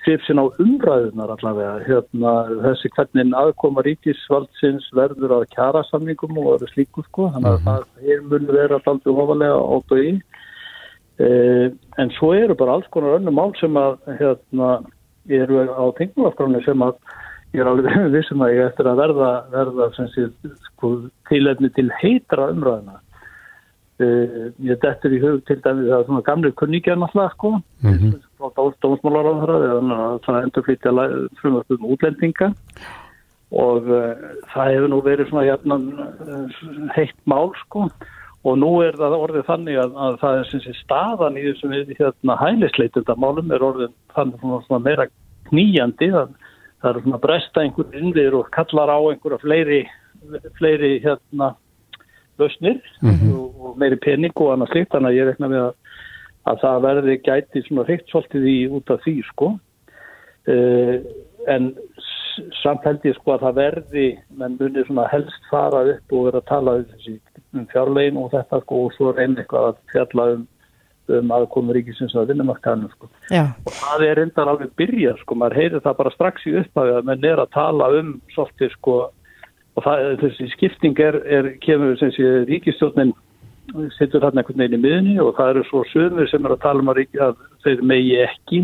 skrifsin 0.00 0.40
á 0.40 0.44
umræðunar 0.60 1.32
allavega 1.32 1.84
hérna, 1.86 2.32
þessi 2.64 2.90
hvernig 2.96 3.36
aðkoma 3.40 3.84
ríkisvaldsins 3.86 4.88
verður 4.96 5.38
að 5.38 5.46
kjara 5.54 5.84
samningum 5.88 6.36
og 6.42 6.50
verður 6.52 6.72
slíku 6.74 7.04
sko. 7.06 7.30
Þannig 7.34 7.54
að 7.54 7.64
það 7.68 8.12
er 8.14 8.26
mun 8.32 8.50
vera 8.52 8.78
alltaf 8.78 9.08
ofalega 9.24 9.56
átt 9.76 9.96
og 9.96 10.02
í. 10.02 10.12
Eh, 11.18 11.66
en 11.98 12.12
svo 12.18 12.34
eru 12.36 12.54
bara 12.58 12.76
alls 12.76 12.90
konar 12.94 13.18
önnum 13.18 13.38
mál 13.40 13.54
sem 13.58 13.74
að 13.80 13.96
hérna, 14.20 14.68
eru 15.40 15.64
á 15.66 15.84
tengumafgráni 15.98 16.62
sem 16.66 16.84
að 16.84 16.94
ég 17.56 17.64
er 17.64 17.72
alveg 17.72 17.98
vissum 18.16 18.44
að 18.44 18.54
ég 18.54 18.68
eftir 18.68 18.92
að 18.92 19.02
verða, 19.02 19.32
verða 19.56 19.90
sé, 19.98 20.28
sko, 20.70 20.94
tilefni 21.30 21.72
til 21.76 21.88
heitra 22.02 22.52
umræðuna 22.52 23.00
Uh, 23.98 24.52
ég 24.62 24.78
dettur 24.78 25.10
í 25.10 25.18
hug 25.18 25.40
til 25.48 25.56
dæmis 25.58 25.88
að 25.90 26.04
svona 26.06 26.22
gamlega 26.22 26.54
kunníkja 26.60 26.94
náttúrulega 26.94 27.32
sko. 27.32 27.48
Mm 27.82 27.94
-hmm. 27.98 28.27
Frá 28.38 28.70
dómsmálaráðara 28.84 29.58
eða 29.66 30.40
endurflýtja 30.44 30.94
frumvartum 31.40 31.90
útlendinga. 31.92 32.52
Og 33.48 33.86
uh, 33.88 34.12
það 34.52 34.72
hefur 34.74 34.90
nú 34.92 35.02
verið 35.04 35.30
svona 35.30 35.46
jæfnan 35.48 35.86
uh, 35.98 36.58
heitt 36.96 37.16
mál 37.30 37.52
sko. 37.64 37.86
Og 38.46 38.58
nú 38.60 38.72
er 38.84 38.96
það 38.96 39.16
orðið 39.18 39.46
þannig 39.48 39.78
að, 39.82 39.94
að 40.06 40.18
það 40.20 40.40
er 40.40 40.50
sem 40.50 40.60
sé 40.64 40.74
staðan 40.78 41.38
í 41.40 41.46
þessum 41.48 41.72
hérna, 41.74 42.36
hælisleitundamálum 42.38 43.54
er 43.54 43.64
orðið 43.66 43.96
þannig 44.14 44.42
svona, 44.42 44.60
svona 44.68 44.84
meira 44.84 45.08
kníjandi 45.48 46.10
það, 46.14 46.36
það 46.82 46.90
er 46.90 47.00
svona 47.06 47.22
bresta 47.24 47.64
einhver 47.64 47.96
innviður 47.98 48.38
og 48.42 48.52
kallar 48.54 48.92
á 48.94 48.98
einhverja 49.00 49.40
fleiri 49.42 49.80
fleiri 50.58 50.98
hérna 51.02 51.54
lausnir 52.38 52.80
mm 53.02 53.10
-hmm. 53.10 53.34
og, 53.34 53.60
og 53.60 53.78
meiri 53.78 53.96
pening 53.96 54.32
og 54.36 54.52
annað 54.52 54.72
slikt 54.72 54.92
þannig 54.92 55.10
að 55.10 55.18
ég 55.18 55.26
rekna 55.26 55.48
með 55.48 55.62
að, 55.64 55.74
að 56.48 56.60
það 56.64 56.84
verði 56.86 57.16
gæti 57.26 57.64
svona 57.66 57.86
hreitt 57.88 58.10
svolítið 58.10 58.50
í 58.50 58.58
út 58.78 58.92
af 58.94 59.02
því 59.04 59.16
sko 59.30 59.52
uh, 60.52 60.94
en 61.48 61.72
samt 62.62 62.84
held 62.86 63.06
ég 63.08 63.16
sko 63.18 63.34
að 63.34 63.46
það 63.46 63.58
verði 63.62 64.06
menn 64.38 64.58
munir 64.60 64.86
svona 64.86 65.08
helst 65.12 65.50
fara 65.50 65.82
upp 65.94 66.14
og 66.14 66.28
vera 66.28 66.42
að 66.42 66.50
tala 66.52 66.76
um, 66.82 67.66
fjárlegin 67.72 68.20
og 68.20 68.30
þetta 68.34 68.62
sko 68.62 68.84
og 68.86 68.94
svo 68.96 69.12
reynir 69.16 69.44
eitthvað 69.44 69.72
að 69.72 69.82
fjalla 69.94 70.30
um 70.36 70.46
um 71.08 71.30
aðkomi 71.32 71.72
ríkisins 71.76 72.14
að 72.18 72.32
vinnumarkaðinu 72.32 72.90
sko. 72.92 73.08
og 73.08 73.72
það 73.72 74.02
er 74.08 74.20
endar 74.24 74.50
alveg 74.52 74.72
byrja 74.76 75.14
sko, 75.22 75.38
maður 75.40 75.56
heyrir 75.62 75.84
það 75.84 75.96
bara 76.02 76.12
strax 76.14 76.44
í 76.48 76.56
upphafi 76.60 76.96
að 76.96 77.08
menn 77.08 77.24
er 77.24 77.40
að 77.40 77.54
tala 77.56 77.88
um 77.96 78.10
svolítið 78.34 78.74
sko 78.74 78.96
og 79.78 79.86
það, 79.86 80.04
þessi 80.22 80.50
skipting 80.56 81.00
er, 81.00 81.20
er 81.24 81.50
kemur 81.64 81.96
sem 82.00 82.12
sé 82.16 82.32
ríkistjórnin 82.50 83.14
sittur 83.96 84.22
þarna 84.24 84.42
einhvern 84.42 84.62
veginn 84.62 84.78
í 84.78 84.82
miðunni 84.82 85.16
og 85.22 85.34
það 85.36 85.50
eru 85.52 85.64
svo 85.68 85.82
sömur 85.92 86.30
sem 86.30 86.46
er 86.46 86.54
að 86.54 86.62
tala 86.64 86.84
um 86.84 86.92
að, 86.92 87.02
að 87.26 87.36
þeir 87.64 87.84
megi 87.90 88.16
ekki 88.24 88.62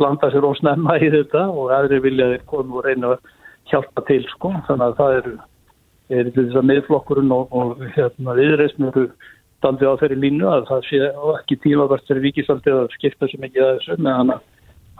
blanda 0.00 0.30
sér 0.32 0.46
ósnemma 0.48 0.96
í 1.00 1.10
þetta 1.12 1.46
og 1.52 1.72
aðri 1.76 2.00
vilja 2.06 2.30
þeir 2.32 2.46
koma 2.52 2.80
og 2.80 2.86
reyna 2.86 3.14
að 3.14 3.34
hjálpa 3.70 4.04
til 4.08 4.22
sko. 4.32 4.52
Þannig 4.68 4.86
að 4.86 4.96
það 5.00 5.16
eru 5.18 5.34
er 6.10 6.30
þess 6.34 6.56
að 6.58 6.70
miðflokkurinn 6.70 7.34
og, 7.34 7.52
og 7.54 7.84
hérna 7.94 8.34
viðreysn 8.38 8.88
eru 8.88 9.04
dandið 9.62 9.92
á 9.92 10.00
þeirri 10.00 10.20
línu 10.24 10.48
að 10.50 10.64
það 10.70 10.86
sé 10.88 11.02
ekki 11.36 11.58
tímavert 11.64 12.08
fyrir 12.08 12.24
ríkisaldið 12.26 12.78
að 12.78 12.94
skipta 12.96 13.28
sér 13.30 13.44
mikið 13.44 13.66
að 13.66 13.74
þessu 13.76 13.98
meðan 14.06 14.32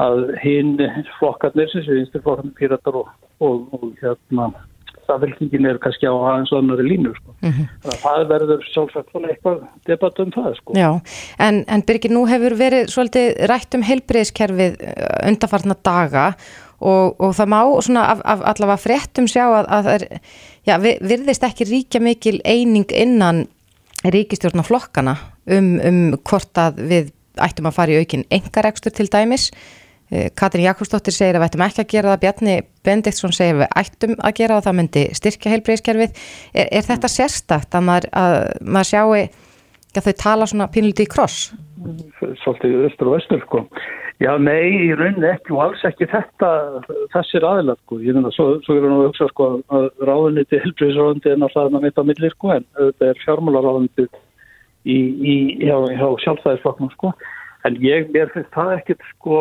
að 0.01 0.21
hinn 0.45 0.75
flokkarnir 1.19 1.73
sem 1.73 1.85
sé 1.85 1.97
einstaklega 1.99 2.53
píratar 2.59 3.01
og, 3.01 3.09
og, 3.41 3.65
og 3.77 3.89
hérna 4.01 4.51
samfélkingin 5.11 5.69
er 5.69 5.79
kannski 5.83 6.09
á 6.09 6.15
aðeins 6.15 6.53
annari 6.55 6.87
línu 6.87 7.13
sko. 7.17 7.35
Mm 7.43 7.53
-hmm. 7.53 7.93
Það 8.05 8.25
verður 8.31 8.65
sjálfsagt 8.71 9.15
eitthvað 9.19 9.61
debatt 9.87 10.21
um 10.23 10.33
það 10.37 10.57
sko. 10.57 10.75
Já, 10.79 10.91
en, 11.39 11.65
en 11.69 11.85
Birgir, 11.87 12.11
nú 12.15 12.25
hefur 12.31 12.57
verið 12.57 12.91
svolítið 12.95 13.47
rætt 13.51 13.75
um 13.75 13.83
heilbreyðskerfið 13.83 14.73
uh, 14.81 15.29
undarfarna 15.29 15.77
daga 15.83 16.27
og, 16.81 17.21
og 17.21 17.35
það 17.37 17.49
má 17.55 17.61
svona 17.83 18.05
af, 18.13 18.21
af 18.25 18.41
allavega 18.55 18.85
fréttum 18.85 19.29
sjá 19.29 19.45
að, 19.47 19.67
að 19.69 19.87
er, 19.95 20.03
já, 20.67 20.79
virðist 20.81 21.45
ekki 21.45 21.65
ríkja 21.65 22.01
mikil 22.01 22.41
eining 22.45 22.89
innan 22.93 23.47
ríkistjórnaflokkana 24.05 25.17
um, 25.47 25.81
um 25.85 26.01
hvort 26.25 26.57
að 26.57 26.81
við 26.89 27.13
ættum 27.41 27.69
að 27.69 27.77
fara 27.77 27.93
í 27.93 28.01
aukin 28.01 28.25
engaregstur 28.31 28.93
til 28.93 29.09
dæmis 29.13 29.51
Eh, 29.51 29.80
Katrin 30.11 30.67
Jakobsdóttir 30.67 31.15
segir 31.15 31.39
að 31.39 31.45
við 31.45 31.51
ættum 31.51 31.63
ekki 31.67 31.83
að 31.85 31.93
gera 31.93 32.11
það. 32.11 32.23
Bjarni 32.25 32.57
Bendiktsson 32.87 33.35
segir 33.37 33.61
við 33.61 33.69
ættum 33.79 34.17
að 34.19 34.35
gera 34.41 34.57
það. 34.57 34.67
Það 34.67 34.79
myndi 34.81 35.05
styrkja 35.21 35.53
heilbreyðskerfið 35.55 36.11
er, 36.11 36.67
er 36.67 36.89
þetta 36.89 37.11
sérstakt 37.13 37.79
að 37.79 37.87
maður, 37.87 38.11
að 38.19 38.37
maður 38.67 38.91
sjáu 38.91 39.07
að 39.15 40.05
þau 40.07 40.15
tala 40.23 40.49
svona 40.51 40.71
pínlítið 40.71 41.07
í 41.07 41.11
kross? 41.11 41.39
Svolítið 42.43 42.87
östur 42.91 43.11
og 43.11 43.19
östur 43.21 43.43
sko. 43.47 43.65
Já 44.21 44.35
nei, 44.37 44.69
í 44.85 44.91
rauninni 44.93 45.31
ekki 45.31 45.55
og 45.55 45.63
alls 45.65 45.83
ekki 45.89 46.11
þetta 46.11 46.49
þessir 47.15 47.47
aðilar 47.49 47.79
sko. 47.81 48.01
Ég 48.05 48.13
finna, 48.13 48.33
svo, 48.37 48.49
svo 48.67 48.77
er 48.77 48.83
það 48.85 48.93
nú 48.93 48.99
að 48.99 49.07
hugsa 49.09 49.29
sko 49.31 49.47
að 49.73 49.87
ráðunni 50.11 50.45
til 50.51 50.61
heilbreyðsráðundi 50.61 51.31
er 51.31 51.41
náttúrulega 51.41 51.81
mitt 51.87 52.03
á 52.03 52.05
millir 52.05 52.35
sko 52.35 52.53
en 52.59 52.67
þetta 52.77 53.09
er 53.09 53.23
fjármálaráðundi 53.23 54.07
í, 54.85 54.99
í, 54.99 55.37
hjá, 55.65 55.77
hjá 55.97 56.09
sjálfstæðisflokknum 56.27 56.93
sko. 56.99 57.15
En 57.65 57.79
ég, 57.81 58.11
mér 58.13 58.29
finnst 58.35 58.53
það 58.53 58.75
ekkit 58.77 59.09
sko 59.15 59.41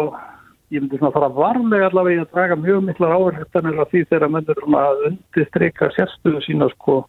ég 0.70 0.82
myndi 0.84 1.00
svona 1.00 1.14
fara 1.16 1.30
varlega 1.34 1.90
allavega 1.90 2.26
að 2.26 2.34
draga 2.34 2.58
mjög 2.60 2.84
miklar 2.86 3.16
áherftanir 3.16 3.80
af 3.82 3.90
því 3.90 4.04
þegar 4.12 4.34
mennur 4.36 4.62
að 4.80 5.06
undirstryka 5.10 5.90
sérstöðu 5.96 6.44
sína 6.46 6.70
sko 6.76 7.00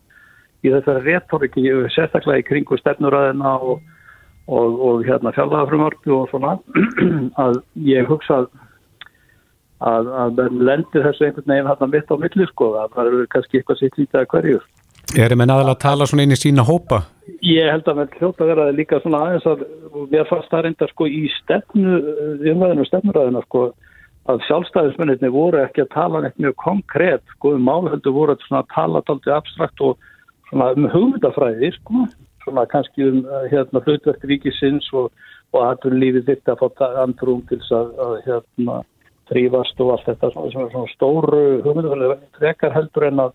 í 0.64 0.72
þessari 0.72 1.04
réttoriki, 1.06 1.66
sérstaklega 1.92 2.40
í 2.40 2.46
kringu 2.48 2.78
stefnuræðina 2.80 3.52
og, 3.61 3.82
og, 4.48 4.80
og 4.88 5.04
hérna 5.08 5.32
fjallagafrumvartu 5.36 6.16
og 6.16 6.32
svona 6.32 6.56
að 7.44 7.61
ég 7.84 8.08
hugsa 8.08 8.42
að, 9.80 10.11
að 10.24 10.42
lendir 10.56 11.04
þessu 11.08 11.28
einhvern 11.28 11.52
veginn 11.52 11.70
hérna 11.70 11.90
mitt 11.92 12.12
á 12.12 12.16
milli 12.20 12.48
sko 12.52 12.74
að 12.80 12.96
það 12.96 13.12
eru 13.12 13.26
kannski 13.34 13.61
eitthvað 13.61 13.82
sitt 13.82 14.00
lítið 14.00 14.22
að 14.22 14.30
hverjur 14.34 14.68
Erum 15.18 15.40
en 15.42 15.50
aðalega 15.50 15.74
að 15.74 15.82
tala 15.82 16.06
svona 16.06 16.22
inn 16.22 16.34
í 16.36 16.38
sína 16.38 16.62
hópa? 16.62 17.00
Ég 17.42 17.66
held 17.66 17.88
að 17.90 17.96
mér 17.98 18.12
hljóta 18.20 18.46
vera 18.46 18.66
líka 18.70 19.00
svona 19.02 19.24
aðeins 19.26 19.46
að 19.48 19.64
mér 20.12 20.28
fannst 20.28 20.52
það 20.52 20.62
reynda 20.66 20.86
sko 20.90 21.06
í 21.11 21.22
stefnu, 21.40 21.96
umvæðinu 22.52 22.86
stefnuræðina 22.86 23.42
sko 23.48 23.62
að 24.30 24.44
sjálfstæðismennirni 24.46 25.32
voru 25.34 25.64
ekki 25.64 25.82
að 25.82 25.90
tala 25.96 26.20
neitt 26.22 26.38
mjög 26.38 26.54
konkrétt 26.62 27.34
sko 27.34 27.56
um 27.56 27.66
málhöldu 27.66 28.12
voru 28.14 28.36
að 28.38 28.70
tala 28.74 29.02
taldi 29.08 29.34
abstrakt 29.34 29.82
og 29.82 29.98
svona 30.52 30.70
um 30.76 30.86
hugmyndafræði 30.94 31.72
sko 31.80 32.06
svona 32.44 32.66
kannski 32.70 33.11
um 33.11 33.20
hérna 33.50 33.82
hlutverk 33.82 34.22
ríkisins 34.30 34.86
og, 34.94 35.11
og 35.50 35.61
aðtur 35.72 35.98
lífið 35.98 36.30
þetta 36.30 36.54
að 36.54 36.62
fá 36.62 36.86
andrum 37.02 37.42
til 37.50 37.58
að, 37.74 37.94
að 37.98 38.16
hérna 38.28 38.80
þrývast 39.30 39.82
og 39.82 39.94
allt 39.96 40.06
þetta 40.06 40.34
svona, 40.36 40.54
svona, 40.54 40.72
svona 40.76 40.94
stóru 40.94 41.44
hugmyndafræði 41.66 43.30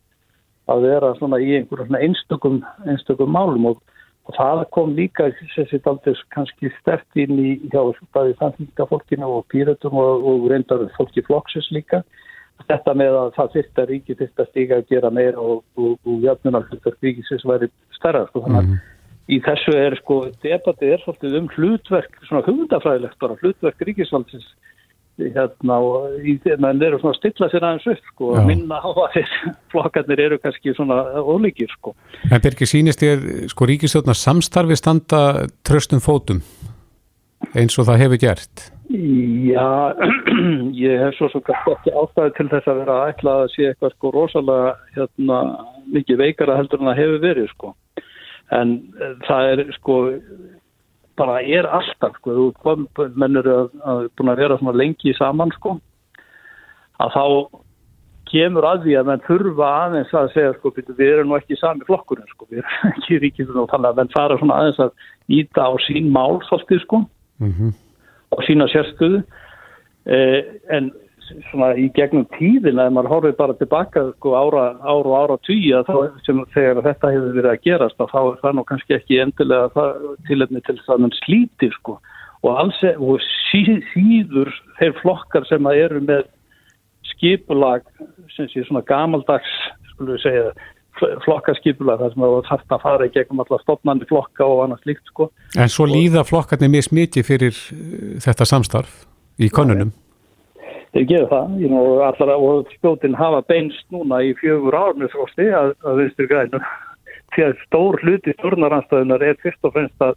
að 0.72 0.88
vera 0.88 1.14
svona 1.20 1.40
í 1.42 1.52
einhverjum 1.60 1.98
einstökum, 2.00 2.62
einstökum 2.90 3.32
málum 3.32 3.70
og, 3.72 3.82
og 4.26 4.38
það 4.38 4.64
kom 4.76 4.96
líka 4.98 5.30
þessi 5.54 5.82
daldir 5.86 6.22
kannski 6.34 6.72
stert 6.80 7.22
inn 7.22 7.38
í 7.38 7.52
hjá 7.74 7.82
bæði 8.16 8.38
samfélgafólkinu 8.40 9.30
og 9.38 9.46
pýrötum 9.54 10.00
og, 10.02 10.26
og 10.32 10.48
reyndar 10.52 10.88
fólki 10.98 11.26
flokksins 11.28 11.70
líka. 11.76 12.02
Þetta 12.66 12.96
með 12.96 13.18
að 13.20 13.32
það 13.36 13.58
að 13.62 13.90
ríki 13.92 14.16
þurft 14.16 14.42
að 14.42 14.52
stíga 14.52 14.78
að 14.80 14.92
gera 14.94 15.12
meira 15.12 15.42
og, 15.44 15.64
og 15.76 16.22
jöfnunar 16.24 16.68
hlutar 16.70 16.96
ríkisins 17.04 17.44
væri 17.46 17.70
stærra 17.98 18.24
sko. 18.30 18.46
Þannig 18.46 18.62
að 18.62 18.70
mm. 18.70 18.78
í 19.36 19.42
þessu 19.46 19.76
er 19.78 19.98
sko 20.00 20.22
debattið 20.46 20.94
er 20.96 21.04
svolítið 21.04 21.36
um 21.42 21.50
hlutverk 21.58 22.16
svona 22.24 22.46
hugundafræðilegt 22.48 23.20
bara 23.22 23.38
hlutverk 23.44 23.84
ríkisvaldsins 23.90 24.48
hérna 25.20 25.78
og 25.80 26.20
menn 26.60 26.84
eru 26.84 27.00
svona 27.00 27.16
að 27.16 27.20
stilla 27.22 27.50
sér 27.52 27.66
aðeins 27.66 27.88
upp 27.94 28.12
sko 28.12 28.32
og 28.36 28.48
minna 28.50 28.80
á 28.84 28.90
að 28.90 29.18
flokkarnir 29.72 30.24
eru 30.28 30.40
kannski 30.44 30.76
svona 30.76 31.02
ólíkir 31.24 31.72
sko. 31.78 31.96
En 32.30 32.44
Birgir 32.44 32.70
sínist 32.70 33.04
ég 33.06 33.50
sko 33.52 33.68
ríkistöðna 33.70 34.16
samstarfi 34.18 34.78
standa 34.80 35.22
tröstum 35.68 36.04
fótum 36.04 36.44
eins 37.56 37.78
og 37.80 37.88
það 37.88 38.02
hefur 38.04 38.22
gert? 38.26 38.68
Já, 38.96 39.96
ég 40.86 41.00
hef 41.02 41.16
svo 41.18 41.30
svo 41.32 41.42
ekki 41.42 41.94
ástæði 41.96 42.36
til 42.38 42.50
þess 42.52 42.70
að 42.70 42.82
vera 42.84 43.00
að 43.00 43.14
ætla 43.14 43.38
að 43.40 43.48
sé 43.56 43.70
eitthvað 43.70 43.96
sko 43.96 44.12
rosalega 44.14 44.76
hérna 44.98 45.40
mikið 45.96 46.22
veikara 46.22 46.60
heldur 46.60 46.84
en 46.84 46.92
það 46.92 47.02
hefur 47.02 47.24
verið 47.24 47.50
sko 47.54 47.74
en 48.54 48.76
eh, 49.02 49.16
það 49.26 49.52
er 49.54 49.64
sko 49.80 49.98
bara 51.18 51.42
er 51.42 51.68
alltaf 51.68 52.18
sko, 52.20 52.34
þú 52.36 52.48
kom, 52.64 52.88
menn 53.16 53.40
eru 53.40 53.54
að, 53.60 53.70
að 53.84 54.08
búin 54.18 54.34
að 54.34 54.42
vera 54.44 54.74
lengi 54.74 55.14
saman 55.18 55.54
sko 55.56 55.78
að 57.00 57.16
þá 57.16 57.26
kemur 58.26 58.66
að 58.68 58.86
því 58.86 58.96
að 59.00 59.10
menn 59.10 59.26
þurfa 59.28 59.68
aðeins 59.86 60.14
að 60.14 60.32
segja 60.34 60.54
sko, 60.58 60.72
við 60.76 61.08
erum 61.08 61.30
nú 61.30 61.38
ekki 61.38 61.58
sami 61.60 61.86
flokkurinn 61.88 62.32
sko, 62.34 62.48
við 62.50 62.64
erum 62.64 62.94
ekki 62.96 63.20
ríkisum 63.24 63.62
og 63.64 63.70
þannig 63.72 63.92
að 63.92 64.00
menn 64.02 64.16
fara 64.16 64.40
svona 64.40 64.62
aðeins 64.62 64.82
að 64.88 64.96
íta 65.40 65.68
á 65.68 65.72
sín 65.88 66.10
mál 66.14 66.42
svolítið 66.48 66.82
sko 66.86 67.06
Mm 67.40 67.52
-hmm. 67.52 67.74
og 68.32 68.44
sína 68.44 68.68
sérstöðu 68.68 69.24
eh, 70.06 70.44
en 70.70 70.92
svona 71.50 71.72
í 71.80 71.88
gegnum 71.96 72.26
tíðin 72.36 72.82
að 72.82 72.92
maður 72.96 73.12
horfið 73.14 73.38
bara 73.40 73.56
tilbaka 73.60 74.04
sko 74.16 74.36
ára, 74.38 74.66
ára 74.84 75.12
og 75.12 75.16
ára 75.18 75.38
tíu 75.48 75.82
sem 76.26 76.44
þegar 76.54 76.84
þetta 76.86 77.14
hefur 77.16 77.38
verið 77.40 77.52
að 77.52 77.64
gerast 77.66 77.98
þá 78.00 78.20
er 78.22 78.38
það 78.44 78.58
nú 78.58 78.66
kannski 78.70 78.98
ekki 78.98 79.22
endilega 79.24 79.88
tilhefni 80.30 80.62
til 80.66 80.78
þess 80.78 80.94
að 80.94 81.04
mann 81.06 81.18
slíti 81.22 81.72
sko 81.80 81.98
og 82.46 82.62
alls 82.62 82.80
og 82.94 83.26
sí, 83.50 83.64
síður 83.94 84.54
þeir 84.80 84.96
flokkar 85.02 85.48
sem 85.50 85.66
að 85.70 85.82
eru 85.88 86.04
með 86.06 86.30
skipulag 87.16 87.86
sem 88.36 88.50
sé 88.52 88.66
svona 88.68 88.86
gamaldags 88.86 89.52
skulum 89.94 90.16
við 90.16 90.24
segja 90.26 90.48
flokkaskipulag 91.26 92.00
þar 92.00 92.14
sem 92.14 92.24
það 92.24 92.34
var 92.34 92.48
þarft 92.50 92.72
að 92.72 92.84
fara 92.86 93.08
í 93.08 93.12
gegnum 93.12 93.44
alla 93.44 93.60
stofnandi 93.64 94.08
flokka 94.08 94.48
og 94.48 94.62
annars 94.64 94.86
líkt 94.88 95.12
sko. 95.12 95.28
En 95.60 95.72
svo 95.72 95.88
líða 95.90 96.24
flokkarnir 96.28 96.72
mjög 96.72 96.88
smikið 96.90 97.28
fyrir 97.28 97.62
þetta 98.24 98.48
samstarf 98.48 99.04
í 99.36 99.50
konunum? 99.52 99.92
Þeir 100.96 101.08
gefa 101.10 101.28
það, 101.28 101.56
you 101.60 101.68
know, 101.68 101.98
allar 102.08 102.30
og 102.40 102.70
spjótin 102.78 103.18
hafa 103.20 103.42
beinst 103.50 103.84
núna 103.92 104.22
í 104.24 104.30
fjögur 104.40 104.78
árnu 104.80 105.10
þrósti 105.12 105.50
að, 105.52 105.74
að 105.84 105.98
viðstur 106.00 106.30
grænum. 106.32 106.70
Því 107.36 107.44
að 107.44 107.58
stór 107.66 107.98
hluti 108.00 108.34
stjórnaranstæðunar 108.38 109.26
er 109.28 109.42
fyrst 109.42 109.68
og 109.68 109.74
fremst 109.76 110.06
að, 110.06 110.14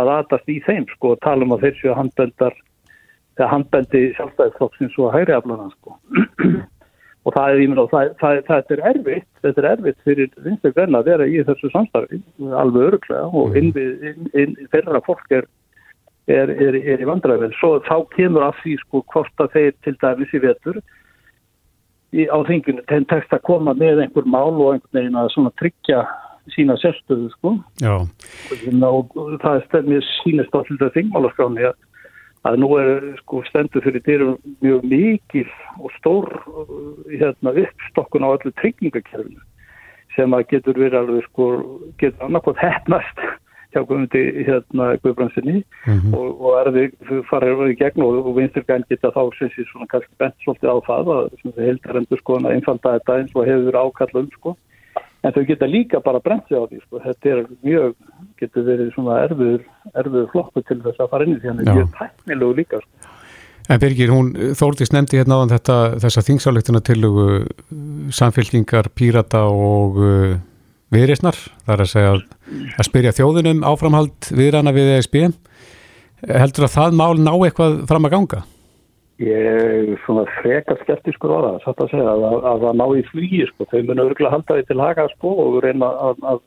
að 0.00 0.12
atast 0.14 0.48
í 0.48 0.56
þeim 0.64 0.86
sko 0.94 1.12
og 1.12 1.20
tala 1.26 1.44
um 1.44 1.52
að 1.52 1.66
þeir 1.66 1.76
séu 1.82 1.96
handbendar 1.98 2.56
þegar 3.36 3.52
handbendi 3.52 4.02
sjálfstæðisflokksins 4.16 4.96
og 5.02 5.12
hægriaflana 5.18 5.68
sko. 5.74 5.98
Og 7.26 7.34
það 7.34 7.52
er, 7.52 7.60
myndi, 7.66 7.84
það, 7.90 8.10
það, 8.20 8.36
það 8.46 8.68
er 8.70 8.80
erfitt 8.92 9.40
þetta 9.42 9.62
er 9.62 9.66
erfitt 9.72 10.04
fyrir 10.06 10.28
vinstur 10.44 10.74
græna 10.76 11.00
að 11.00 11.08
vera 11.10 11.24
í 11.26 11.40
þessu 11.48 11.70
samstarfi, 11.72 12.20
alveg 12.54 12.84
öruglega 12.86 13.24
og 13.40 13.56
inn 13.58 13.72
inn, 13.82 14.28
inn, 14.30 14.52
þeirra 14.70 15.00
fólk 15.02 15.34
er 15.34 15.48
er, 16.26 16.50
er, 16.50 16.76
er 16.76 17.02
í 17.02 17.08
vandræðin 17.08 17.54
svo 17.60 17.76
þá 17.86 17.96
kemur 18.16 18.46
af 18.48 18.58
því 18.62 18.76
sko 18.82 19.02
hvort 19.12 19.42
að 19.42 19.56
þeir 19.56 19.74
til 19.86 19.96
dæmis 20.02 20.34
í 20.34 20.42
vetur 20.42 20.78
í, 22.12 22.26
á 22.26 22.38
þingunni, 22.48 22.84
þeim 22.90 23.08
tekst 23.10 23.34
að 23.34 23.44
koma 23.48 23.74
með 23.78 24.04
einhver 24.04 24.28
mál 24.28 24.54
og 24.54 24.76
einhvern 24.76 25.00
veginn 25.00 25.20
að 25.20 25.32
svona 25.34 25.54
tryggja 25.60 26.04
sína 26.54 26.76
sérstöðu 26.78 27.26
sko. 27.32 27.56
Og, 27.82 29.16
og 29.18 29.32
það 29.42 29.56
er 29.56 29.64
stefnir 29.64 30.04
sínist 30.20 30.54
á 30.54 30.62
til 30.62 30.76
þetta 30.76 30.94
þingmálaskráni 30.94 31.66
að 31.66 31.80
að 32.46 32.60
nú 32.62 32.68
er 32.78 32.90
sko 33.22 33.40
stendur 33.48 33.84
fyrir 33.84 34.02
dyrum 34.06 34.36
mjög 34.62 34.84
mikil 34.86 35.48
og 35.80 35.90
stór 35.96 36.28
hérna 37.10 37.54
uppstokkun 37.62 38.26
á 38.26 38.34
öllu 38.36 38.52
tryggingakerfinu 38.60 39.42
sem 40.14 40.36
að 40.36 40.46
getur 40.52 40.78
verið 40.78 41.00
alveg 41.00 41.26
sko 41.30 41.48
getur 42.00 42.28
annarkot 42.28 42.60
hefnast 42.60 43.24
hjá 43.74 43.80
Guðmundi 43.82 44.22
hérna 44.46 44.86
Guðbransinni 45.02 45.56
mm 45.62 45.98
-hmm. 45.98 46.14
og, 46.18 46.28
og 46.40 46.60
er 46.60 46.70
þið 46.76 47.24
farið 47.30 47.64
í 47.70 47.78
gegn 47.80 48.04
og, 48.06 48.20
og 48.26 48.36
vinsturgæn 48.36 48.86
geta 48.90 49.14
þá 49.16 49.22
sem 49.38 49.50
sé 49.54 49.66
svona 49.70 49.90
kannski 49.90 50.14
bent 50.18 50.36
svolítið 50.44 50.72
á 50.72 50.76
það 50.88 51.12
að 51.16 51.66
heldar 51.68 52.00
endur 52.00 52.22
sko 52.22 52.38
að 52.38 52.54
einfalda 52.54 52.94
þetta 52.98 53.18
eins 53.18 53.34
og 53.34 53.46
hefur 53.50 53.80
ákallum 53.82 54.30
sko 54.36 54.56
en 55.26 55.34
þau 55.34 55.44
geta 55.48 55.66
líka 55.66 56.00
bara 56.00 56.20
brent 56.22 56.46
sig 56.48 56.58
á 56.58 56.64
því 56.68 56.80
sko 56.84 57.02
þetta 57.02 57.32
er 57.32 57.44
mjög, 57.66 57.94
getur 58.40 58.66
verið 58.66 58.94
svona 58.94 59.20
erfiður, 59.26 59.62
erfiður 59.94 60.32
flokku 60.32 60.62
til 60.62 60.80
þess 60.84 61.02
að 61.02 61.12
fara 61.12 61.26
inn 61.26 61.36
í 61.36 61.40
því 61.40 61.52
hann 61.52 61.62
er 61.62 61.70
mjög 61.72 61.92
tæknilegu 61.98 62.58
líka 62.60 62.80
sko. 62.80 63.14
En 63.66 63.80
Birgir, 63.82 64.12
hún 64.14 64.28
Þórdís 64.54 64.92
nefndi 64.94 65.18
hérna 65.18 65.40
á 65.42 65.50
þetta 65.50 65.76
þessa 66.04 66.22
þingsáleiktina 66.22 66.80
til 66.86 67.00
samfélkingar, 68.14 68.92
pírata 68.94 69.42
og 69.50 69.98
uh, 69.98 70.36
viðreysnar, 70.94 71.38
það 71.66 71.74
er 71.74 71.82
að 71.82 71.92
segja 71.92 72.10
að, 72.14 72.26
að 72.76 72.88
spyrja 72.88 73.14
þjóðunum 73.16 73.64
áframhald 73.66 74.28
viðrana 74.38 74.74
við 74.76 74.92
ESB 74.96 75.16
heldur 76.24 76.66
að 76.66 76.76
það 76.76 76.98
mál 76.98 77.14
ná 77.20 77.32
eitthvað 77.34 77.80
fram 77.90 78.06
að 78.08 78.14
ganga? 78.14 78.42
Ég 79.22 79.46
er 79.48 79.96
svona 80.04 80.26
frekar 80.42 80.76
skeptiskur 80.82 81.32
á 81.32 81.38
það, 81.40 81.58
satt 81.64 81.80
að 81.80 81.92
segja, 81.94 82.12
að, 82.12 82.36
að 82.50 82.64
það 82.66 82.78
ná 82.80 82.86
í 82.86 83.02
flugi, 83.08 83.42
sko, 83.48 83.66
þau 83.70 83.80
munu 83.88 84.04
örgulega 84.04 84.34
halda 84.34 84.58
því 84.58 84.66
til 84.68 84.78
haka, 84.82 85.06
sko, 85.14 85.32
og 85.44 85.58
reyna 85.64 85.88
að, 86.08 86.22
að, 86.32 86.42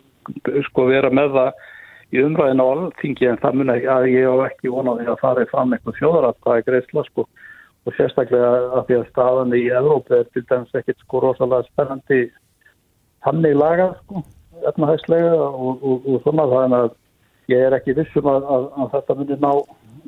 sko, 0.68 0.86
vera 0.92 1.10
með 1.10 1.34
það 1.38 1.64
í 2.10 2.22
umræðin 2.26 2.62
á 2.62 2.66
alltingi, 2.70 3.30
en 3.30 3.42
það 3.42 3.58
muni 3.58 3.78
að 3.90 4.10
ég 4.14 4.30
á 4.30 4.36
ekki 4.46 4.74
vonaði 4.74 5.10
að 5.10 5.24
fara 5.24 5.48
fram 5.50 5.74
eitthvað 5.74 5.98
þjóðarat, 5.98 6.40
það 6.46 6.60
er 6.60 6.68
greiðsla, 6.70 7.06
sko, 7.10 7.26
og 7.88 7.98
sérstaklega 7.98 8.54
að 8.78 8.86
því 8.86 9.00
að 9.00 9.10
staðan 9.10 9.58
í 9.58 9.64
Evrópi 9.80 10.18
er 10.20 10.30
til 10.30 10.46
dæmis 10.46 10.78
ekkert, 10.78 11.02
sko, 11.02 11.24
rosalega 11.26 11.70
spennandi 11.72 12.22
hannig 13.28 13.58
lagað, 13.58 13.98
sko, 14.04 14.24
efnahægslega 14.70 15.36
og, 15.36 15.84
og, 15.84 16.08
og 16.08 16.24
svona, 16.26 16.48
þannig 16.52 16.80
að 16.86 16.96
ég 17.50 17.66
er 17.66 17.78
ekki 17.80 17.98
vissum 17.98 18.30
að 18.30 18.90
þetta 18.96 19.20
muni 19.20 19.40
ná 19.42 19.52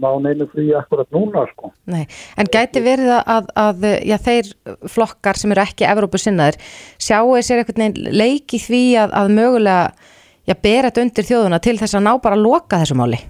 ná 0.02 0.08
neinu 0.24 0.48
frí 0.50 0.70
akkurat 0.78 1.10
núna 1.14 1.44
sko. 1.52 1.72
Nei, 1.92 2.06
en 2.40 2.50
gæti 2.52 2.82
verið 2.84 3.12
að, 3.20 3.50
að 3.60 3.88
já, 4.08 4.16
þeir 4.24 4.52
flokkar 4.90 5.38
sem 5.38 5.52
eru 5.54 5.64
ekki 5.66 5.88
Evrópu 5.90 6.22
sinnaðir, 6.22 6.58
sjáu 7.02 7.36
sér 7.44 7.62
einhvern 7.62 7.84
veginn 7.84 8.16
leiki 8.16 8.62
því 8.62 8.84
að, 9.04 9.16
að 9.20 9.34
mögulega 9.36 9.84
já, 10.48 10.56
bera 10.56 10.90
þetta 10.90 11.06
undir 11.06 11.28
þjóðuna 11.28 11.62
til 11.64 11.78
þess 11.82 11.98
að 11.98 12.08
ná 12.08 12.14
bara 12.24 12.40
að 12.40 12.46
loka 12.46 12.82
þessu 12.82 12.98
máli 13.00 13.22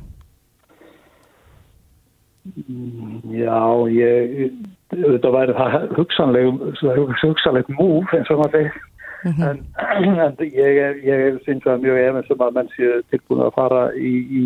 Já, 3.31 3.61
ég 3.93 4.55
þetta 4.91 5.33
væri 5.33 5.53
það 5.55 5.75
hugsanleg 5.97 7.69
múf 7.77 8.15
eins 8.17 8.31
og 8.33 8.41
maður 8.41 8.55
þeir 8.55 8.79
mm 9.23 9.31
-hmm. 9.31 9.49
en, 9.49 10.19
en 10.25 10.35
ég 10.39 10.81
er, 10.85 10.95
er 11.03 11.39
syns 11.45 11.65
að 11.65 11.83
mjög 11.85 11.97
efins 12.05 12.27
sem 12.27 12.41
að 12.41 12.55
menn 12.55 12.73
séu 12.75 13.01
tilbúin 13.09 13.45
að 13.45 13.53
fara 13.55 13.83
í, 13.93 14.13
í 14.39 14.43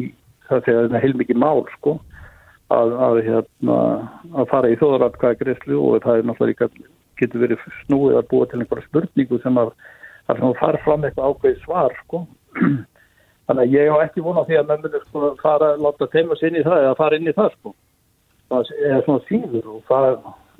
það 0.50 0.66
sé 0.66 0.76
að 0.80 1.00
heilmikið 1.04 1.42
mál 1.42 1.66
sko 1.78 2.00
að, 2.74 2.94
að, 3.08 3.22
hérna, 3.28 3.78
að 4.34 4.50
fara 4.50 4.70
í 4.70 4.80
þóðaratkvæða 4.82 5.40
greiðslu 5.42 5.80
og 5.82 6.04
það 6.04 6.18
er 6.18 6.28
náttúrulega 6.30 6.70
líka 6.70 6.90
getur 7.20 7.44
verið 7.46 7.68
snúið 7.86 8.18
að 8.20 8.28
búa 8.32 8.48
til 8.50 8.60
einhverja 8.60 8.88
spurningu 8.90 9.40
sem 9.44 9.58
að 9.62 9.72
það 10.28 10.60
fara 10.60 10.82
fram 10.84 11.06
eitthvað 11.06 11.32
ákveð 11.32 11.62
svar 11.64 11.98
sko. 12.04 12.26
Þannig 13.46 13.62
að 13.62 13.76
ég 13.78 13.94
á 13.94 13.96
ekki 14.02 14.26
vona 14.26 14.46
því 14.48 14.58
að 14.58 14.72
mönnir 14.72 15.04
sko 15.06 15.32
fara 15.42 15.76
láta 15.78 16.10
teima 16.10 16.38
sér 16.40 16.52
inn 16.52 16.62
í 16.64 16.66
það 16.66 16.88
eða 16.88 16.98
fara 16.98 17.20
inn 17.20 17.30
í 17.30 17.36
það 17.38 17.52
sko. 17.60 17.76
Það 18.50 18.74
er 18.90 19.06
svona 19.06 19.26
síður 19.30 19.72
og 19.76 19.84
það 19.90 20.10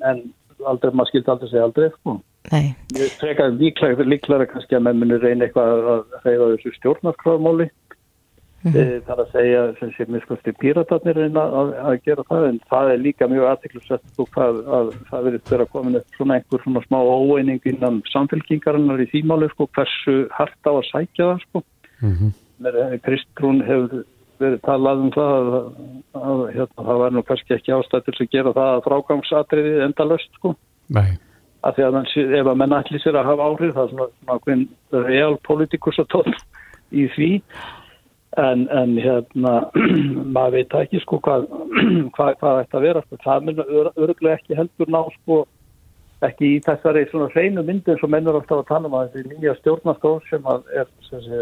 en 0.06 0.22
aldrei, 0.70 0.92
maður 0.92 1.10
skildi 1.10 1.32
aldrei 1.32 1.50
segja 1.50 1.66
aldrei 1.66 1.88
sko 1.96 2.16
Nei. 2.52 2.74
ég 2.94 3.16
treka 3.20 3.48
líklega, 3.50 4.04
líklega 4.06 4.46
kannski 4.50 4.76
að 4.78 4.86
mönnir 4.86 5.22
reyna 5.22 5.46
eitthvað 5.46 5.90
að 5.94 6.02
reyða 6.24 6.52
þessu 6.54 6.74
stjórnarskráðmáli 6.76 7.70
Mm 8.66 8.72
-hmm. 8.72 9.02
Það 9.06 9.18
er 9.18 9.22
að 9.24 9.32
segja 9.32 9.74
sem 9.78 9.90
sé 9.92 10.04
miskusti 10.08 10.52
píratarnir 10.60 11.18
að, 11.22 11.36
að, 11.60 11.68
að 11.88 12.00
gera 12.06 12.22
það 12.30 12.46
en 12.48 12.58
það 12.70 12.90
er 12.92 12.98
líka 12.98 13.28
mjög 13.28 13.44
aðtiklusett 13.50 14.18
og 14.22 14.28
það, 14.34 14.54
að, 14.78 14.86
það 15.10 15.24
verður 15.26 15.42
verið 15.50 15.64
að 15.66 15.72
koma 15.74 16.00
svona 16.16 16.34
einhver 16.34 16.62
svona 16.62 16.82
smá 16.86 16.98
óeining 16.98 17.62
innan 17.64 18.02
samfélkingarinnar 18.10 19.04
í 19.04 19.10
þýmáli 19.12 19.48
sko 19.52 19.68
hversu 19.76 20.16
hardt 20.38 20.66
á 20.66 20.72
að 20.72 20.88
sækja 20.90 21.28
það 21.30 21.38
sko. 21.44 21.62
Mm 22.00 22.14
-hmm. 22.16 22.98
Kristrún 23.06 23.60
hefur 23.68 24.04
verið 24.40 24.60
talað 24.60 24.98
um 25.04 25.12
það 25.14 25.46
að 26.12 26.40
hérna, 26.56 26.82
það 26.88 26.98
var 27.02 27.10
nú 27.12 27.22
kannski 27.22 27.54
ekki 27.54 27.76
ástættir 27.76 28.16
sem 28.16 28.28
gera 28.32 28.56
það 28.56 28.70
að 28.74 28.84
frágangsatriði 28.88 29.84
endalöst 29.86 30.32
sko. 30.40 30.56
Nei. 30.88 31.14
Af 31.66 31.74
því 31.76 31.86
að 31.86 31.96
mann, 31.96 32.12
ef 32.40 32.52
að 32.52 32.60
menn 32.62 32.76
allir 32.76 33.02
sér 33.02 33.18
að 33.18 33.30
hafa 33.32 33.48
áhrif 33.50 33.74
það 33.74 33.88
er 33.88 33.92
svona, 33.94 34.38
hvern 34.44 34.68
realpolitikus 35.08 35.98
að 36.02 36.12
tóla 36.14 36.38
í 36.94 37.08
því 37.16 37.30
En, 38.36 38.68
en 38.68 38.98
hérna, 39.00 39.52
maður 40.36 40.58
veit 40.58 40.74
ekki 40.76 40.98
sko 41.00 41.16
hvað, 41.24 41.46
hvað, 42.16 42.34
hvað 42.42 42.58
þetta 42.58 42.80
vera, 42.84 43.02
sko. 43.06 43.18
það 43.24 43.46
mun 43.46 43.62
öruglega 43.64 44.36
ekki 44.36 44.58
heldur 44.58 44.90
ná 44.92 44.98
sko, 45.14 45.38
ekki 46.26 46.50
í 46.58 46.58
þessari 46.66 47.06
svona 47.08 47.30
hreinu 47.32 47.64
myndi 47.64 47.94
eins 47.94 48.04
og 48.04 48.12
mennur 48.12 48.36
alltaf 48.36 48.60
að 48.60 48.68
tala 48.68 48.90
um 48.90 48.98
að 48.98 49.14
þessi 49.14 49.40
nýja 49.40 49.56
stjórnastóð 49.62 50.18
sem 50.28 50.50
er 50.52 50.92
sem 51.08 51.24
sé, 51.24 51.40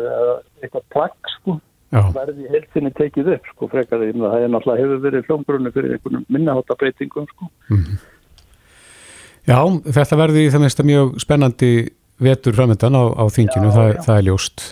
eitthvað 0.62 0.86
plagg 0.94 1.32
sko, 1.34 1.58
Já. 1.90 2.00
verði 2.14 2.46
heilsinni 2.54 2.94
tekið 3.00 3.32
upp 3.36 3.50
sko 3.50 3.70
frekar 3.74 4.02
því 4.04 4.12
að 4.14 4.26
það 4.28 4.46
er 4.46 4.54
náttúrulega 4.54 4.84
hefur 4.86 5.04
verið 5.08 5.28
hljómbrunni 5.30 5.74
fyrir 5.74 5.96
einhvern 5.96 6.26
minnahóttabreitingum 6.36 7.26
sko. 7.34 7.50
Mm 7.70 7.82
-hmm. 7.82 8.02
Já, 9.44 9.58
þetta 9.98 10.18
verði 10.20 10.46
í 10.46 10.54
það 10.54 10.64
mesta 10.64 10.86
mjög 10.86 11.18
spennandi 11.20 11.74
vetur 12.24 12.56
framöndan 12.56 12.96
á, 12.96 13.02
á 13.12 13.24
þinginu, 13.28 13.68
Já, 13.68 13.76
það, 13.76 13.92
það 14.06 14.16
er 14.16 14.26
ljóst. 14.30 14.66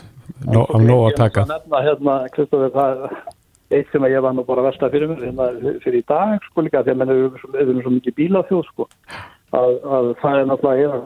Nó, 0.49 0.65
á 0.65 0.77
nóg 0.81 1.05
að 1.11 1.19
taka 1.21 1.45
nefna, 1.47 1.81
hérna, 1.85 2.15
það 2.75 3.03
eitt 3.73 3.93
sem 3.93 4.05
ég 4.11 4.25
var 4.25 4.35
nú 4.37 4.45
bara 4.47 4.65
velta 4.67 4.91
fyrir 4.93 5.11
mér 5.11 5.23
hérna, 5.27 5.49
fyrir 5.85 6.01
í 6.01 6.07
dag 6.09 6.43
sko 6.49 6.65
líka 6.65 6.83
að 6.83 6.91
við 6.93 7.61
erum 7.63 7.83
svo 7.85 7.93
mikið 7.95 8.17
bílafjóð 8.19 8.65
sko 8.69 8.89
að, 9.57 9.77
að 9.97 10.09
það 10.23 10.39
er 10.41 10.49
náttúrulega 10.51 11.01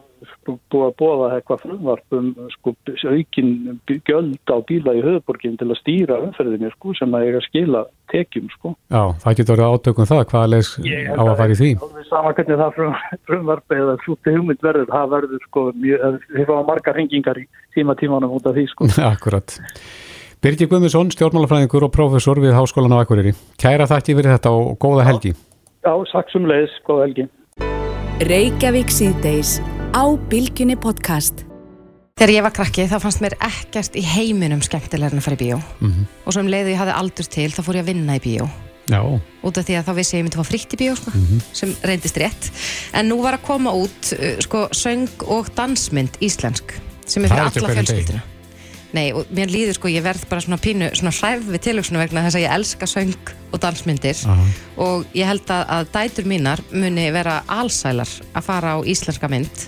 búið 0.47 0.85
að 0.87 0.95
bóða 1.01 1.29
eitthvað 1.37 1.62
frumvarp 1.64 2.16
um 2.16 2.29
sko, 2.55 2.74
aukin 3.11 3.51
gjöld 3.87 4.53
á 4.53 4.57
bíla 4.68 4.95
í 4.97 5.03
höfuborgin 5.05 5.59
til 5.61 5.68
að 5.70 5.81
stýra 5.81 6.18
umferðinni 6.24 6.70
sko, 6.74 6.95
sem 6.99 7.14
að 7.16 7.27
eiga 7.27 7.41
að 7.41 7.47
skila 7.49 7.83
tekjum 8.12 8.49
sko. 8.55 8.74
Já, 8.93 9.03
það 9.22 9.39
getur 9.41 9.57
verið 9.57 9.77
átökum 9.77 10.11
það, 10.11 10.24
hvaða 10.33 10.51
leis 10.55 10.72
á 10.81 11.22
að 11.27 11.35
fara 11.41 11.55
í 11.55 11.61
því. 11.61 11.70
Alveg 11.87 12.11
sama 12.11 12.35
hvernig 12.39 12.61
það 12.62 12.74
frum, 12.79 12.99
frumvarp 13.31 13.77
eða 13.79 13.97
flúti 14.05 14.37
hugmynd 14.37 14.66
verður, 14.66 14.91
það 14.93 15.14
verður 15.14 15.47
sko, 15.49 15.64
mjög, 15.85 16.18
þið 16.35 16.51
fá 16.51 16.57
margar 16.72 17.01
hengingar 17.01 17.41
í 17.43 17.47
tíma 17.77 17.97
tímanum 17.99 18.37
út 18.37 18.51
af 18.51 18.57
því 18.57 18.68
sko. 18.72 18.91
Akkurat. 19.12 19.59
Birgir 20.45 20.68
Guðmundsson, 20.70 21.11
stjórnmálafræðingur 21.14 21.89
og 21.89 21.95
prófessor 21.95 22.39
við 22.43 22.55
Háskólan 22.55 22.95
á 22.95 23.03
Akureyri. 23.03 23.33
Kæra 23.59 23.89
þakki 23.89 24.18
fyrir 24.18 24.37
þetta 24.37 24.53
og 24.55 24.77
góða 24.83 25.09
helgi. 25.09 25.33
Já, 25.87 25.95
saksum 26.12 26.47
leiðis, 26.51 26.77
góða 26.87 27.09
helgi. 27.09 27.27
Reykjavík 28.27 28.93
síðdeis 28.93 29.57
á 29.97 30.05
Bilginni 30.28 30.76
podcast. 30.76 31.47
Þegar 32.20 32.32
ég 32.34 32.44
var 32.44 32.53
krakki 32.53 32.84
þá 32.88 32.99
fannst 33.01 33.22
mér 33.24 33.36
ekkert 33.44 33.97
í 33.97 34.03
heiminum 34.05 34.61
skemmtilega 34.64 35.14
en 35.14 35.22
að 35.22 35.24
fara 35.24 35.38
í 35.38 35.40
bíó. 35.40 35.59
Og 36.24 36.34
svo 36.34 36.42
um 36.44 36.51
leiðu 36.53 36.74
ég 36.74 36.80
hafði 36.80 36.97
aldur 36.99 37.28
til 37.32 37.49
þá 37.53 37.62
fór 37.64 37.78
ég 37.78 37.86
að 37.86 37.90
vinna 37.94 38.18
í 38.18 38.22
bíó. 38.24 38.49
Já, 38.86 39.01
út 39.42 39.57
af 39.59 39.66
því 39.66 39.78
að 39.80 39.88
þá 39.88 39.92
vissi 39.97 40.12
ég 40.12 40.18
að 40.18 40.20
ég 40.20 40.26
myndi 40.28 40.38
fá 40.38 40.47
frítt 40.47 40.76
í 40.76 40.80
bíó 40.82 40.94
sko, 41.01 41.11
sem 41.57 41.72
reyndist 41.82 42.20
rétt. 42.20 42.53
En 42.94 43.09
nú 43.11 43.18
var 43.24 43.40
að 43.40 43.47
koma 43.49 43.72
út 43.74 44.12
uh, 44.14 44.36
sko, 44.44 44.68
söng 44.76 45.26
og 45.26 45.51
dansmynd 45.57 46.20
íslensk 46.20 46.76
sem 47.07 47.24
er 47.24 47.32
fyrir 47.32 47.49
alla 47.49 47.76
fjölskylduna 47.80 48.36
Nei, 48.97 49.11
og 49.12 49.26
mér 49.36 49.51
líður 49.53 49.76
sko, 49.76 49.90
ég 49.92 50.05
verð 50.07 50.22
bara 50.30 50.40
svona 50.44 50.57
pínu 50.62 50.88
svona 50.97 51.12
hræf 51.12 51.44
við 51.53 51.62
tilöksinu 51.68 52.01
vegna 52.01 52.22
þess 52.26 52.38
að 52.38 52.44
ég 52.47 52.55
elska 52.57 52.88
söng 52.88 53.32
og 53.53 53.61
dansmyndir 53.62 54.22
Aha. 54.32 54.47
og 54.86 55.05
ég 55.16 55.28
held 55.28 55.51
að, 55.53 55.64
að 55.76 55.90
dætur 55.97 56.28
mínar 56.30 56.62
muni 56.72 57.07
vera 57.14 57.42
allsælar 57.53 58.09
að 58.32 58.47
fara 58.49 58.74
á 58.74 58.78
íslenska 58.88 59.28
mynd 59.32 59.66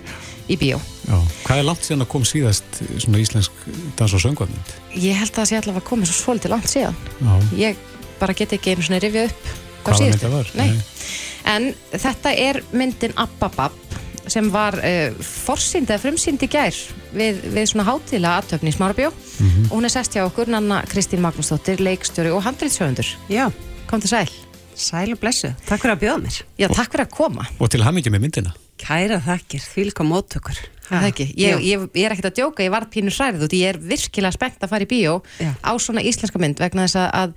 í 0.48 0.56
bíó 0.56 0.78
já. 0.80 1.18
Hvað 1.44 1.60
er 1.60 1.66
langt 1.68 1.84
síðan 1.84 2.04
að 2.06 2.10
kom 2.14 2.24
síðast 2.24 2.80
svona 3.04 3.20
íslensk 3.20 3.64
dans- 3.98 4.14
og 4.16 4.22
söngvamynd? 4.24 4.72
Ég 4.96 5.18
held 5.20 5.32
að 5.34 5.40
það 5.42 5.50
sé 5.52 5.58
allavega 5.60 5.86
komið 5.90 6.12
svo 6.12 6.18
svolítið 6.24 6.54
langt 6.54 6.70
síðan 6.72 6.96
Já, 7.20 7.34
ég 7.68 7.82
bara 8.20 8.34
get 8.38 8.54
ekki 8.56 8.72
einu 8.74 8.86
svona 8.88 9.02
rifja 9.04 9.26
upp 9.28 9.50
á 9.52 9.90
Hvaða 9.90 10.00
mynd 10.00 10.14
síðustu. 10.14 10.24
það 10.24 10.38
var? 10.38 10.54
Nei. 10.54 10.68
Nei. 10.72 10.80
En 11.48 11.68
þetta 11.92 12.32
er 12.48 12.62
myndin 12.76 13.14
Abbabab 13.16 13.76
sem 14.32 14.50
var 14.52 14.74
uh, 14.78 15.14
forsýnd 15.22 15.88
eða 15.90 16.02
frumsýnd 16.02 16.42
í 16.44 16.48
gær 16.52 16.76
við, 17.14 17.40
við 17.54 17.66
svona 17.70 17.86
hátíðlega 17.88 18.36
aðtöfni 18.42 18.72
í 18.72 18.76
Smárabjó 18.76 19.12
Mhm. 19.38 19.68
og 19.70 19.76
hún 19.78 19.84
er 19.86 19.92
sest 19.94 20.12
hjá 20.16 20.24
okkur 20.26 20.48
Nanna 20.50 20.82
Kristín 20.90 21.20
Magnúsdóttir, 21.22 21.78
leikstjóri 21.78 22.32
og 22.34 22.42
handreitshöfundur 22.44 23.06
Já, 23.30 23.50
Kom 23.86 24.00
til 24.00 24.10
sæl. 24.10 24.28
sæl 24.74 25.12
og 25.12 25.18
blessu. 25.20 25.48
Takk 25.66 25.80
fyrir 25.82 25.94
að 25.96 26.02
bjóða 26.02 26.22
mér. 26.22 26.42
Já, 26.58 26.68
takk 26.68 26.92
fyrir 26.92 27.06
að 27.06 27.10
koma. 27.16 27.46
Og 27.58 27.70
til 27.70 27.80
hamingi 27.82 28.10
með 28.10 28.20
myndina. 28.26 28.52
Kæra 28.78 29.16
þakkir, 29.24 29.62
því 29.74 29.84
líka 29.88 30.04
móttökur. 30.06 30.58
Það 30.88 31.06
ekki. 31.08 31.24
Ég, 31.36 31.58
ég, 31.66 31.86
ég 31.94 32.04
er 32.06 32.12
ekkert 32.14 32.28
að 32.30 32.36
djóka, 32.38 32.62
ég 32.62 32.70
var 32.70 32.86
pínu 32.92 33.10
hrærið 33.10 33.42
út, 33.48 33.52
ég 33.58 33.68
er 33.74 33.78
virkilega 33.78 34.32
spennt 34.32 34.62
að 34.62 34.68
fara 34.70 34.84
í 34.86 34.88
bíó 34.88 35.22
Já. 35.40 35.50
á 35.64 35.72
svona 35.82 36.00
íslenska 36.06 36.38
mynd 36.38 36.58
vegna 36.62 36.86
þess 36.86 36.96
að, 36.96 37.10
að 37.12 37.34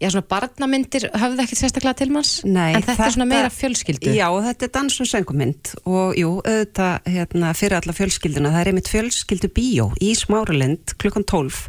já, 0.00 0.10
svona 0.10 0.26
barnamyndir 0.28 1.08
höfðu 1.16 1.44
ekkert 1.44 1.60
sérstaklega 1.62 2.00
til 2.02 2.12
manns 2.14 2.32
Nei, 2.44 2.74
en 2.76 2.84
þetta, 2.84 3.08
er 3.08 3.14
svona 3.16 3.28
meira 3.30 3.50
fjölskyldu. 3.52 4.12
Já, 4.16 4.28
þetta 4.48 4.68
er 4.68 4.72
dans 4.76 5.00
og 5.00 5.10
söngumynd 5.10 5.72
og 5.84 6.16
jú, 6.20 6.32
auðvitað 6.42 7.10
hérna, 7.16 7.52
fyrir 7.56 7.78
alla 7.80 7.96
fjölskylduna, 7.96 8.52
það 8.54 8.62
er 8.62 8.72
einmitt 8.72 8.92
fjölskyldu 8.92 9.52
bíó 9.56 9.90
í 10.02 10.12
Smáralind 10.18 10.96
klukkan 11.00 11.26
12 11.26 11.64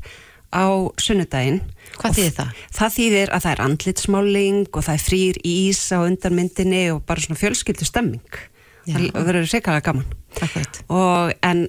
á 0.48 0.68
sunnudaginn. 1.04 1.62
Hvað 1.98 2.12
Og 2.12 2.18
þýðir 2.20 2.36
það? 2.38 2.62
Það 2.78 2.94
þýðir 2.98 3.34
að 3.36 3.42
það 3.44 3.54
er 3.54 3.64
andlitsmáling 3.66 4.62
og 4.72 4.86
það 4.86 4.94
er 4.94 5.04
frýr 5.04 5.42
ís 5.44 5.82
á 5.92 5.98
undanmyndinni 6.00 6.84
og 6.94 7.02
bara 7.08 7.24
svona 7.24 7.42
fjölskyldu 7.42 7.88
stemming. 7.88 8.40
Já. 8.88 8.96
Það 8.96 9.28
verður 9.28 9.50
reikalega 9.52 9.84
gaman. 9.90 10.08
Akkurat. 10.38 10.80
og 10.88 11.34
en 11.42 11.68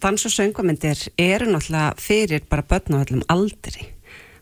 dans 0.00 0.26
og 0.26 0.32
söngvamyndir 0.32 1.08
eru 1.18 1.50
náttúrulega 1.50 1.94
fyrir 2.00 2.42
bara 2.48 2.62
börn 2.62 2.96
á 2.96 3.04
öllum 3.04 3.22
aldri 3.28 3.95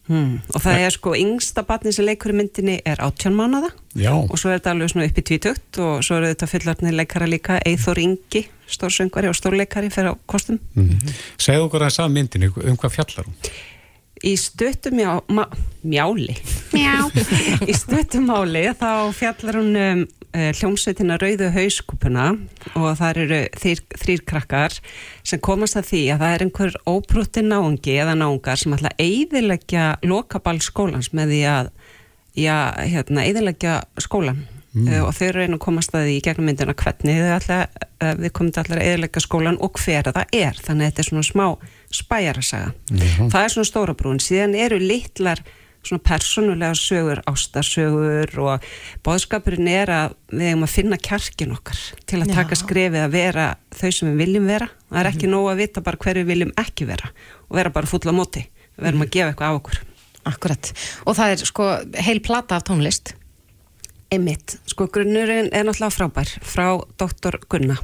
hmm. 0.09 0.32
og 0.55 0.64
það 0.64 0.86
er 0.86 0.94
sko 0.94 1.14
yngsta 1.18 1.64
barni 1.68 1.92
sem 1.94 2.07
leikur 2.07 2.34
í 2.34 2.38
myndinni 2.38 2.78
er 2.84 3.02
18 3.05 3.36
mánada 3.36 3.70
Já, 3.94 4.12
og 4.14 4.34
svo 4.40 4.50
er 4.50 4.59
þetta 4.59 4.74
alveg 4.74 4.90
svona 4.92 5.09
upp 5.11 5.20
í 5.20 5.26
tvítugt 5.30 5.80
og 5.84 6.00
svo 6.07 6.18
eru 6.18 6.32
þetta 6.32 6.50
fullarni 6.50 6.94
leikara 6.94 7.28
líka 7.30 7.61
Eithor 7.66 8.00
Ingi, 8.02 8.46
stórsöngvari 8.70 9.30
og 9.30 9.38
stórleikari 9.38 9.92
fyrir 9.94 10.12
á 10.12 10.14
kostum 10.26 10.59
mm. 10.74 11.14
segðu 11.38 11.68
okkur 11.68 11.86
að 11.86 11.96
sað 11.98 12.16
myndinu, 12.16 12.50
um 12.64 12.80
hvað 12.80 12.98
fjallar 12.98 13.30
hún? 13.30 13.38
í 14.24 14.34
stöttu 14.40 14.92
mjá, 14.94 15.18
mjáli 15.84 16.36
Mjá. 16.72 17.09
í 17.70 17.74
stöttu 17.76 18.22
máli 18.24 18.66
þá 18.78 19.12
fjallar 19.16 19.61
hún 19.61 19.80
um 19.80 20.05
hljómsveitina 20.35 21.18
Rauðu 21.20 21.51
hauskúpuna 21.55 22.26
og 22.74 22.89
það 22.99 23.20
eru 23.24 23.41
þýr, 23.61 23.82
þrýr 24.03 24.24
krakkar 24.26 24.78
sem 25.22 25.43
komast 25.45 25.78
að 25.78 25.91
því 25.93 26.03
að 26.14 26.24
það 26.24 26.35
er 26.35 26.45
einhver 26.47 26.78
óbrútti 26.91 27.45
náungi 27.47 27.99
eða 28.03 28.16
náungar 28.18 28.59
sem 28.61 28.74
ætla 28.74 28.91
að 28.95 29.05
eyðileggja 29.05 29.87
lokaball 30.11 30.59
skólans 30.64 31.12
með 31.14 31.35
því 31.37 31.43
að 31.53 31.70
já, 32.35 32.57
hérna, 32.82 33.24
eyðileggja 33.28 33.78
skólan 34.03 34.43
mm. 34.74 34.91
og 35.05 35.12
þau 35.16 35.28
reyna 35.37 35.59
að 35.59 35.64
komast 35.64 35.95
að 35.95 36.09
því 36.09 36.16
í 36.16 36.22
gegnum 36.26 36.49
myndina 36.51 36.76
hvernig 36.78 37.20
þau 37.20 37.35
ætla, 37.39 37.59
uh, 38.03 38.14
við 38.20 38.35
komum 38.37 38.55
til 38.55 38.62
allar 38.64 38.80
að 38.80 38.89
eyðileggja 38.91 39.24
skólan 39.24 39.61
og 39.62 39.78
hver 39.80 40.11
það 40.11 40.39
er. 40.41 40.62
Þannig 40.66 40.87
að 40.87 40.91
þetta 40.91 41.05
er 41.05 41.11
svona 41.11 41.28
smá 41.28 41.47
spæjarasaga. 41.95 42.72
Það 43.20 43.41
er 43.43 43.55
svona 43.55 43.70
stóra 43.70 43.95
brún, 43.99 44.22
síðan 44.22 44.57
eru 44.59 44.80
litlar 44.82 45.45
svona 45.89 46.05
persónulega 46.05 46.74
sögur, 46.78 47.20
ástarsögur 47.30 48.32
og 48.43 48.66
bóðskapurinn 49.07 49.70
er 49.70 49.93
að 49.93 50.16
við 50.32 50.51
eigum 50.51 50.66
að 50.66 50.74
finna 50.74 50.99
kjarkin 50.99 51.55
okkar 51.57 51.80
til 52.09 52.20
að 52.22 52.32
Já. 52.32 52.37
taka 52.41 52.59
skrefið 52.61 53.03
að 53.05 53.16
vera 53.16 53.49
þau 53.74 53.91
sem 53.91 54.11
við 54.11 54.22
viljum 54.24 54.49
vera. 54.51 54.70
Það 54.91 55.01
er 55.03 55.11
ekki 55.11 55.32
nóg 55.32 55.51
að 55.53 55.61
vita 55.64 55.85
bara 55.85 56.01
hverju 56.05 56.22
við 56.22 56.32
viljum 56.32 56.55
ekki 56.64 56.89
vera 56.89 57.11
og 57.49 57.59
vera 57.59 57.74
bara 57.74 57.91
fulla 57.91 58.14
móti. 58.16 58.47
Við 58.74 58.89
verum 58.89 59.05
að 59.05 59.12
gefa 59.14 59.32
eitthvað 59.32 59.53
á 59.53 59.59
okkur. 59.59 59.82
Akkurat. 60.24 60.72
Og 61.05 61.18
það 61.18 61.35
er 61.35 61.45
sko 61.53 61.68
heil 62.07 62.20
plata 62.24 62.59
af 62.59 62.66
tónlist. 62.68 63.14
Einmitt, 64.12 64.59
sko 64.70 64.87
grunnurinn 64.93 65.51
er 65.53 65.66
náttúrulega 65.66 65.95
frábær 65.95 66.30
frá 66.45 66.66
doktor 67.01 67.41
Gunna. 67.51 67.76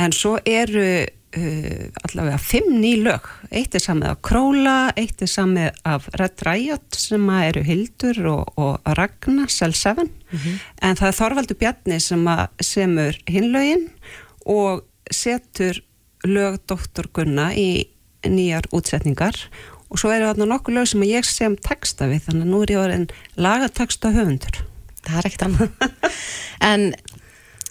En 0.00 0.12
svo 0.12 0.36
eru 0.44 1.06
uh, 1.36 1.86
allavega 2.08 2.38
fimm 2.40 2.78
ný 2.80 2.94
lög. 3.04 3.26
Eitt 3.50 3.76
er 3.76 3.84
samið 3.84 4.10
af 4.12 4.20
Króla, 4.26 4.76
eitt 4.98 5.22
er 5.24 5.30
samið 5.30 5.80
af 5.88 6.08
Red 6.20 6.44
Riot 6.46 6.98
sem 6.98 7.30
eru 7.36 7.64
Hildur 7.66 8.20
og, 8.32 8.52
og 8.60 8.94
Ragnar 8.98 9.52
Cell 9.52 9.76
7 9.76 10.04
en 10.82 10.98
það 10.98 11.08
er 11.08 11.16
Þorvaldur 11.18 11.58
Bjarni 11.60 12.00
sem 12.02 12.24
semur 12.64 13.18
hinlögin 13.30 13.86
og 14.50 14.82
setur 15.12 15.78
lög 16.26 16.58
doktor 16.66 17.06
Gunna 17.14 17.52
í 17.54 17.86
nýjar 18.24 18.66
útsetningar. 18.74 19.36
Og 19.92 20.00
svo 20.00 20.10
eru 20.10 20.26
þarna 20.30 20.48
nokkuð 20.50 20.78
lög 20.78 20.90
sem 20.90 21.04
ég 21.06 21.26
sem 21.28 21.54
texta 21.60 22.08
við 22.10 22.24
þannig 22.26 22.46
að 22.46 22.54
nú 22.54 22.62
er 22.64 22.72
ég 22.72 22.80
orðin 22.82 23.10
lagateksta 23.38 24.14
höfundur 24.14 24.64
Það 25.04 25.18
er 25.18 25.28
ekkert 25.28 25.44
annað. 25.46 25.74
en 26.70 26.86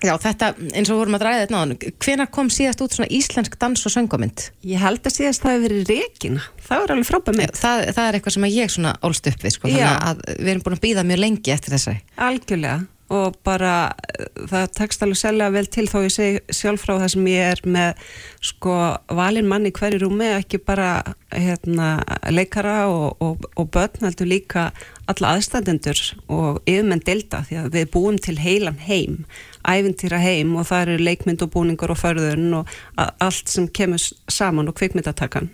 já, 0.04 0.14
þetta, 0.22 0.52
eins 0.76 0.92
og 0.92 1.00
vorum 1.00 1.18
að 1.18 1.24
dræða 1.24 1.42
þetta 1.44 1.56
náðan, 1.56 1.98
hvenar 2.06 2.32
kom 2.36 2.52
síðast 2.54 2.84
út 2.84 2.96
svona 2.96 3.10
íslensk 3.14 3.58
dans 3.62 3.86
og 3.88 3.94
söngvamynd? 3.96 4.48
Ég 4.68 4.84
held 4.84 5.04
að 5.04 5.18
síðast 5.18 5.44
það 5.44 5.58
hefur 5.58 5.68
verið 5.68 5.92
Regina. 5.94 6.48
Það 6.64 6.84
var 6.84 6.96
alveg 6.96 7.10
frábæð 7.10 7.40
með. 7.40 7.54
Það, 7.60 7.84
það 7.98 8.08
er 8.08 8.18
eitthvað 8.20 8.38
sem 8.38 8.50
ég 8.52 8.74
svona 8.74 8.96
ólst 9.04 9.30
upp 9.32 9.46
við, 9.46 9.58
sko, 9.58 9.72
Já. 9.72 9.78
þannig 9.78 10.10
að 10.10 10.26
við 10.34 10.54
erum 10.54 10.66
búin 10.66 10.78
að 10.80 10.84
býða 10.88 11.06
mjög 11.12 11.24
lengi 11.24 11.56
eftir 11.56 11.78
þessari. 11.78 12.04
Algjörlega. 12.30 12.82
Og 13.14 13.36
bara 13.46 13.74
eh, 14.16 14.30
það 14.50 14.70
tekst 14.78 15.04
alveg 15.04 15.20
sérlega 15.20 15.54
vel 15.54 15.66
til 15.70 15.86
þó 15.92 15.98
ég 16.06 16.14
segi 16.14 16.56
sjálf 16.56 16.86
frá 16.86 16.96
það 16.96 17.10
sem 17.14 17.28
ég 17.30 17.50
er 17.52 17.62
með 17.76 18.06
sko 18.48 18.78
valin 19.14 19.50
mann 19.50 19.68
í 19.68 19.74
hverju 19.76 20.00
rúmi, 20.06 20.30
ekki 20.40 20.62
bara 20.64 20.96
hérna 21.30 21.98
leikara 22.34 22.88
og, 22.90 23.22
og, 23.22 23.46
og 23.60 23.70
börn 23.76 24.08
heldur 24.08 24.30
líka 24.32 24.70
alla 25.12 25.36
aðstændendur 25.36 26.00
og 26.32 26.62
yfirmenn 26.64 27.04
delta 27.06 27.44
því 27.48 27.60
að 27.64 27.74
við 27.76 27.90
búum 27.94 28.20
til 28.24 28.38
heilan 28.40 28.80
heim 28.88 29.24
æfintýra 29.64 30.20
heim 30.22 30.56
og 30.60 30.68
það 30.70 30.84
eru 30.86 31.06
leikmynd 31.08 31.44
og 31.46 31.52
búningur 31.54 31.94
og 31.94 32.00
förðun 32.00 32.54
og 32.60 32.72
allt 32.98 33.50
sem 33.50 33.68
kemur 33.68 34.02
saman 34.32 34.68
og 34.68 34.76
kvikmyndatakan. 34.80 35.50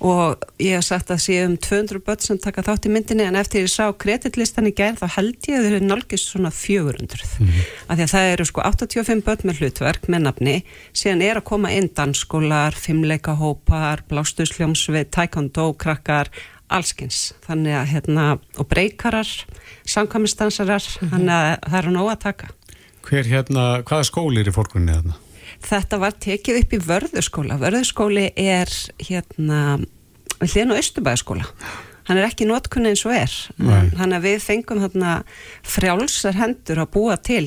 Og 0.00 0.42
ég 0.58 0.76
hef 0.78 0.86
sagt 0.86 1.10
að 1.10 1.22
séum 1.26 1.56
200 1.58 2.02
börn 2.06 2.22
sem 2.22 2.38
taka 2.38 2.62
þátt 2.62 2.88
í 2.88 2.92
myndinni 2.92 3.26
en 3.26 3.36
eftir 3.36 3.66
ég 3.66 3.72
sá 3.72 3.90
kreditlistan 3.92 4.70
í 4.70 4.74
gær 4.74 4.98
þá 5.00 5.06
held 5.18 5.48
ég 5.48 5.58
að 5.58 5.66
þau 5.66 5.72
eru 5.72 5.86
nálgist 5.86 6.32
svona 6.32 6.50
400 6.50 7.28
af 7.88 7.96
því 7.96 8.02
að 8.02 8.14
það 8.14 8.32
eru 8.32 8.48
sko 8.48 8.64
85 8.66 9.22
börn 9.26 9.46
með 9.48 9.60
hlutverk 9.60 10.08
með 10.08 10.26
nafni 10.26 10.56
síðan 10.92 11.22
er 11.22 11.40
að 11.40 11.48
koma 11.50 11.70
inn 11.74 11.90
dansskólar, 11.96 12.74
fimmleikahópar 12.74 14.04
blástusljómsvið, 14.10 15.10
taekwondo, 15.14 15.72
krakkar 15.78 16.30
allskins, 16.72 17.32
þannig 17.44 17.76
að 17.76 17.90
hérna, 17.92 18.26
og 18.56 18.68
breykarar, 18.70 19.28
samkvæmistansarar 19.88 20.86
þannig 21.02 21.34
að 21.34 21.48
það 21.66 21.78
eru 21.82 21.94
nóg 21.98 22.10
að 22.14 22.20
taka 22.26 22.52
Hver 23.02 23.28
hérna, 23.28 23.66
hvaða 23.86 24.08
skóli 24.08 24.42
er 24.42 24.50
í 24.50 24.54
fórgrunni 24.54 24.94
þarna? 24.94 25.18
Þetta 25.62 25.98
var 26.02 26.14
tekið 26.22 26.58
upp 26.62 26.74
í 26.74 26.80
Vörðuskóla. 26.82 27.58
Vörðuskóli 27.60 28.28
er 28.40 28.70
hérna 29.02 29.62
við 30.40 30.54
hliðin 30.54 30.74
á 30.74 30.80
Östubæðaskóla. 30.80 31.46
Hann 32.08 32.18
er 32.18 32.26
ekki 32.26 32.48
notkunni 32.48 32.90
eins 32.90 33.04
og 33.06 33.14
er. 33.14 33.34
Þannig 33.60 34.16
að 34.16 34.24
við 34.26 34.40
fengum 34.42 34.80
þarna 34.82 35.12
frjálsar 35.62 36.34
hendur 36.40 36.82
að 36.82 36.90
búa 36.96 37.14
til 37.22 37.46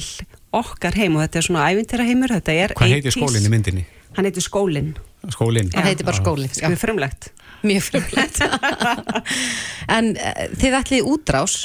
okkar 0.55 0.95
heim 0.95 1.17
og 1.17 1.25
þetta 1.25 1.41
er 1.41 1.47
svona 1.49 1.65
ævintýra 1.73 2.07
heimur. 2.07 2.31
Þetta 2.37 2.55
er 2.55 2.75
Hvað 2.77 2.93
heitir 2.95 3.11
80s. 3.11 3.19
skólinn 3.19 3.49
í 3.49 3.51
myndinni? 3.51 3.85
Hann 4.15 4.29
heitir 4.29 4.45
Skólinn. 4.45 4.93
Skólinn. 5.33 5.71
Hann 5.75 5.89
heitir 5.89 6.07
bara 6.07 6.15
skólinn. 6.15 6.51
já. 6.55 6.69
Mjög 6.71 6.79
frumlegt. 6.79 7.31
Mjög 7.67 7.83
frumlegt. 7.89 8.39
en 9.97 10.13
uh, 10.15 10.43
þið 10.55 10.77
ætlið 10.79 11.09
útrás 11.11 11.57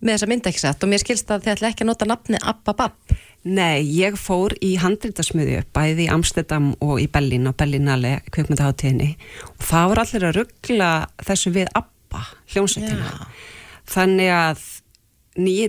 með 0.00 0.14
þessa 0.14 0.28
mynd 0.30 0.48
ekki 0.48 0.62
sett 0.62 0.84
og 0.86 0.92
mér 0.92 1.02
skilst 1.02 1.30
að 1.34 1.44
þið 1.44 1.54
ætlið 1.56 1.68
ekki 1.72 1.84
að 1.84 1.90
nota 1.90 2.08
nafni 2.08 2.40
Abba 2.40 2.74
Bab. 2.78 3.16
Nei, 3.48 3.80
ég 3.96 4.18
fór 4.20 4.52
í 4.60 4.74
handrítasmiðju 4.82 5.62
bæði 5.72 6.04
í 6.04 6.10
Amsterdam 6.12 6.72
og 6.84 6.98
í 7.00 7.06
Berlín 7.08 7.48
á 7.48 7.56
Berlínale 7.56 8.18
kvikmyndaháttíðinni 8.34 9.14
og 9.54 9.62
það 9.64 9.86
voru 9.92 10.02
allir 10.04 10.26
að 10.28 10.36
ruggla 10.42 10.90
þessu 11.24 11.52
við 11.54 11.70
Abba, 11.78 12.26
hljómsveitina. 12.52 13.14
Þannig 13.88 14.32
að 14.36 14.66
nýji 15.38 15.68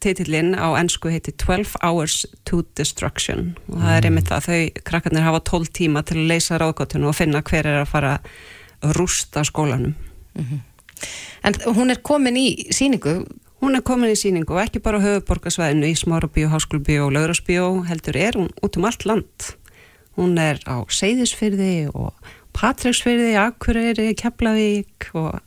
titillin 0.00 0.54
á 0.58 0.68
ennsku 0.80 1.12
heiti 1.12 1.34
12 1.38 1.76
Hours 1.84 2.22
to 2.48 2.64
Destruction. 2.78 3.52
Og 3.68 3.82
það 3.82 3.96
er 3.96 4.08
einmitt 4.08 4.30
það 4.32 4.48
þau 4.48 4.84
krakkarnir 4.90 5.26
hafa 5.28 5.42
12 5.52 5.74
tíma 5.78 6.02
til 6.08 6.18
að 6.18 6.30
leysa 6.32 6.58
ráðgóttinu 6.58 7.10
og 7.10 7.18
finna 7.18 7.44
hver 7.44 7.68
er 7.68 7.82
að 7.82 7.90
fara 7.92 8.14
að 8.82 8.96
rústa 8.98 9.44
skólanum. 9.46 9.94
En 11.46 11.60
hún 11.76 11.92
er 11.92 12.02
komin 12.02 12.38
í 12.40 12.48
síningu 12.74 13.20
Hún 13.58 13.74
er 13.74 13.82
komin 13.82 14.12
í 14.12 14.18
síningu 14.18 14.54
og 14.54 14.62
ekki 14.62 14.82
bara 14.82 15.00
á 15.02 15.06
höfuborgarsvæðinu 15.06 15.88
í 15.90 15.96
Smárabíu, 15.98 16.46
Háskólubíu 16.52 17.08
og 17.08 17.14
Laurasbíu 17.16 17.64
heldur 17.88 18.16
er 18.16 18.38
hún 18.38 18.52
út 18.62 18.78
um 18.78 18.86
allt 18.86 19.02
land. 19.08 19.48
Hún 20.18 20.38
er 20.38 20.62
á 20.62 20.86
Seyðisfyrði 20.86 21.90
og 21.90 22.14
Patræksfyrði, 22.54 23.34
Akureyri, 23.38 24.12
Keflavík 24.18 25.10
og 25.18 25.40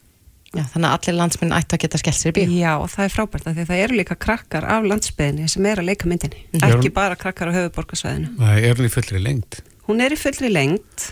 Já, 0.52 0.66
þannig 0.68 0.88
að 0.90 0.96
allir 0.98 1.16
landsminn 1.16 1.54
ættu 1.56 1.78
að 1.78 1.82
geta 1.86 2.00
skellt 2.02 2.18
sér 2.20 2.32
í 2.34 2.42
bíó. 2.42 2.56
Já, 2.60 2.72
og 2.84 2.90
það 2.92 3.06
er 3.06 3.14
frábært 3.14 3.46
af 3.48 3.54
því 3.56 3.64
að 3.64 3.70
það 3.70 3.84
eru 3.86 3.98
líka 4.02 4.16
krakkar 4.20 4.66
af 4.68 4.88
landsbyðinni 4.92 5.46
sem 5.48 5.68
er 5.70 5.80
að 5.80 5.88
leika 5.88 6.10
myndinni. 6.12 6.42
Mhm. 6.52 6.66
Ekki 6.68 6.92
bara 6.92 7.16
krakkar 7.16 7.48
á 7.48 7.56
höfuborgarsvæðinu. 7.56 8.34
Það 8.36 8.68
er 8.68 8.76
hún 8.76 8.90
í 8.90 8.92
fullri 8.92 9.22
lengt. 9.24 9.62
Hún 9.88 10.04
er 10.04 10.12
í 10.12 10.18
fullri 10.20 10.52
lengt. 10.52 11.06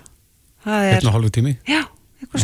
Er, 0.68 1.00
og 1.08 1.16
hálfu 1.16 1.32
tími. 1.32 1.56
já, 1.64 1.88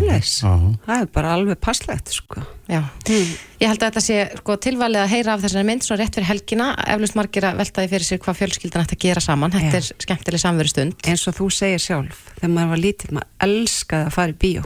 eitthvað. 0.01 0.65
Já. 0.75 0.83
Það 0.85 1.01
er 1.01 1.09
bara 1.15 1.33
alveg 1.35 1.59
passlegt, 1.63 2.11
sko. 2.13 2.43
Já, 2.65 2.81
ég 3.07 3.69
held 3.69 3.83
að 3.83 3.89
þetta 3.91 4.01
sé 4.01 4.17
sko, 4.39 4.55
tilvalið 4.65 5.01
að 5.03 5.11
heyra 5.11 5.33
af 5.35 5.43
þessari 5.43 5.67
mynd 5.67 5.85
svona 5.85 5.99
rétt 6.01 6.17
fyrir 6.17 6.29
helgina, 6.31 6.69
eflust 6.95 7.17
margir 7.19 7.45
að 7.45 7.59
veltaði 7.61 7.91
fyrir 7.91 8.07
sér 8.07 8.21
hvað 8.23 8.39
fjölskyldan 8.39 8.85
ætti 8.85 8.97
að 8.97 9.03
gera 9.05 9.21
saman, 9.21 9.53
þetta 9.53 9.69
Já. 9.69 9.81
er 9.81 10.05
skemmtileg 10.07 10.41
samveru 10.41 10.71
stund. 10.71 10.95
Eins 11.05 11.27
og 11.29 11.37
þú 11.37 11.49
segir 11.53 11.83
sjálf, 11.83 12.23
þegar 12.39 12.53
maður 12.55 12.71
var 12.73 12.81
lítið, 12.81 13.13
maður 13.19 13.49
elskaði 13.49 14.09
að 14.09 14.15
fara 14.17 14.33
í 14.33 14.39
bíó. 14.41 14.65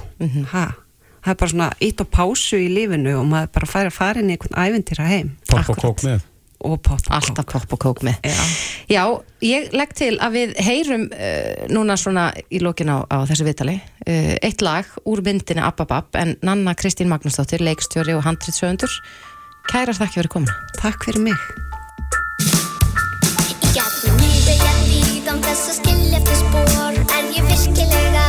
Ha, 0.53 0.65
það 1.19 1.33
er 1.33 1.39
bara 1.43 1.53
svona 1.53 1.69
ít 1.89 2.03
og 2.05 2.11
pásu 2.15 2.61
í 2.63 2.71
lífinu 2.71 3.17
og 3.19 3.27
maður 3.33 3.53
bara 3.59 3.71
færi 3.75 3.91
að 3.91 3.99
fara 3.99 4.23
inn 4.23 4.31
í 4.31 4.37
einhvern 4.37 4.59
æventýra 4.63 5.09
heim. 5.11 5.35
Popp 5.51 5.73
og 5.75 5.83
kók 5.83 6.05
með. 6.07 6.23
Og 6.67 6.75
popp 6.83 7.07
og 7.07 7.15
Alltaf 7.15 7.45
popp 7.47 7.73
og 7.77 7.79
kók 7.79 8.01
með. 8.03 8.17
Já. 8.27 8.39
Já, 8.89 9.03
ég 9.45 9.69
legg 9.71 9.93
til 9.95 10.15
að 10.19 10.35
við 10.35 10.55
heyrum 10.65 11.05
uh, 11.07 11.67
núna 11.71 11.95
svona 11.99 12.29
í 12.51 12.59
lokin 12.63 12.91
á, 12.91 13.07
á 13.07 13.23
þessu 13.29 13.47
viðtali 13.47 13.77
uh, 13.79 14.33
eitt 14.43 14.63
lag 14.65 14.89
úr 15.07 15.23
myndinni 15.23 15.63
Abba 15.63 15.87
Bab 15.87 16.19
en 16.19 16.35
Nanna 16.43 16.75
Kristín 16.75 17.11
Magnúsdóttir, 17.11 17.63
leikstjóri 17.63 18.17
og 18.17 18.25
handritsöfundur. 18.27 18.91
Kærar 19.69 19.95
þakki 19.95 20.19
fyrir 20.19 20.33
komuna. 20.33 20.57
Takk 20.81 21.05
fyrir 21.07 21.23
mig. 21.29 21.47
Í 23.45 23.55
gegnum 23.69 24.19
lífið 24.19 24.65
ég 24.65 24.83
líð 24.89 25.31
án 25.31 25.45
þess 25.45 25.69
að 25.69 25.79
skilja 25.83 26.19
eftir 26.23 26.43
spór 26.43 26.99
Er 27.19 27.31
ég 27.37 27.45
virkilega 27.53 28.28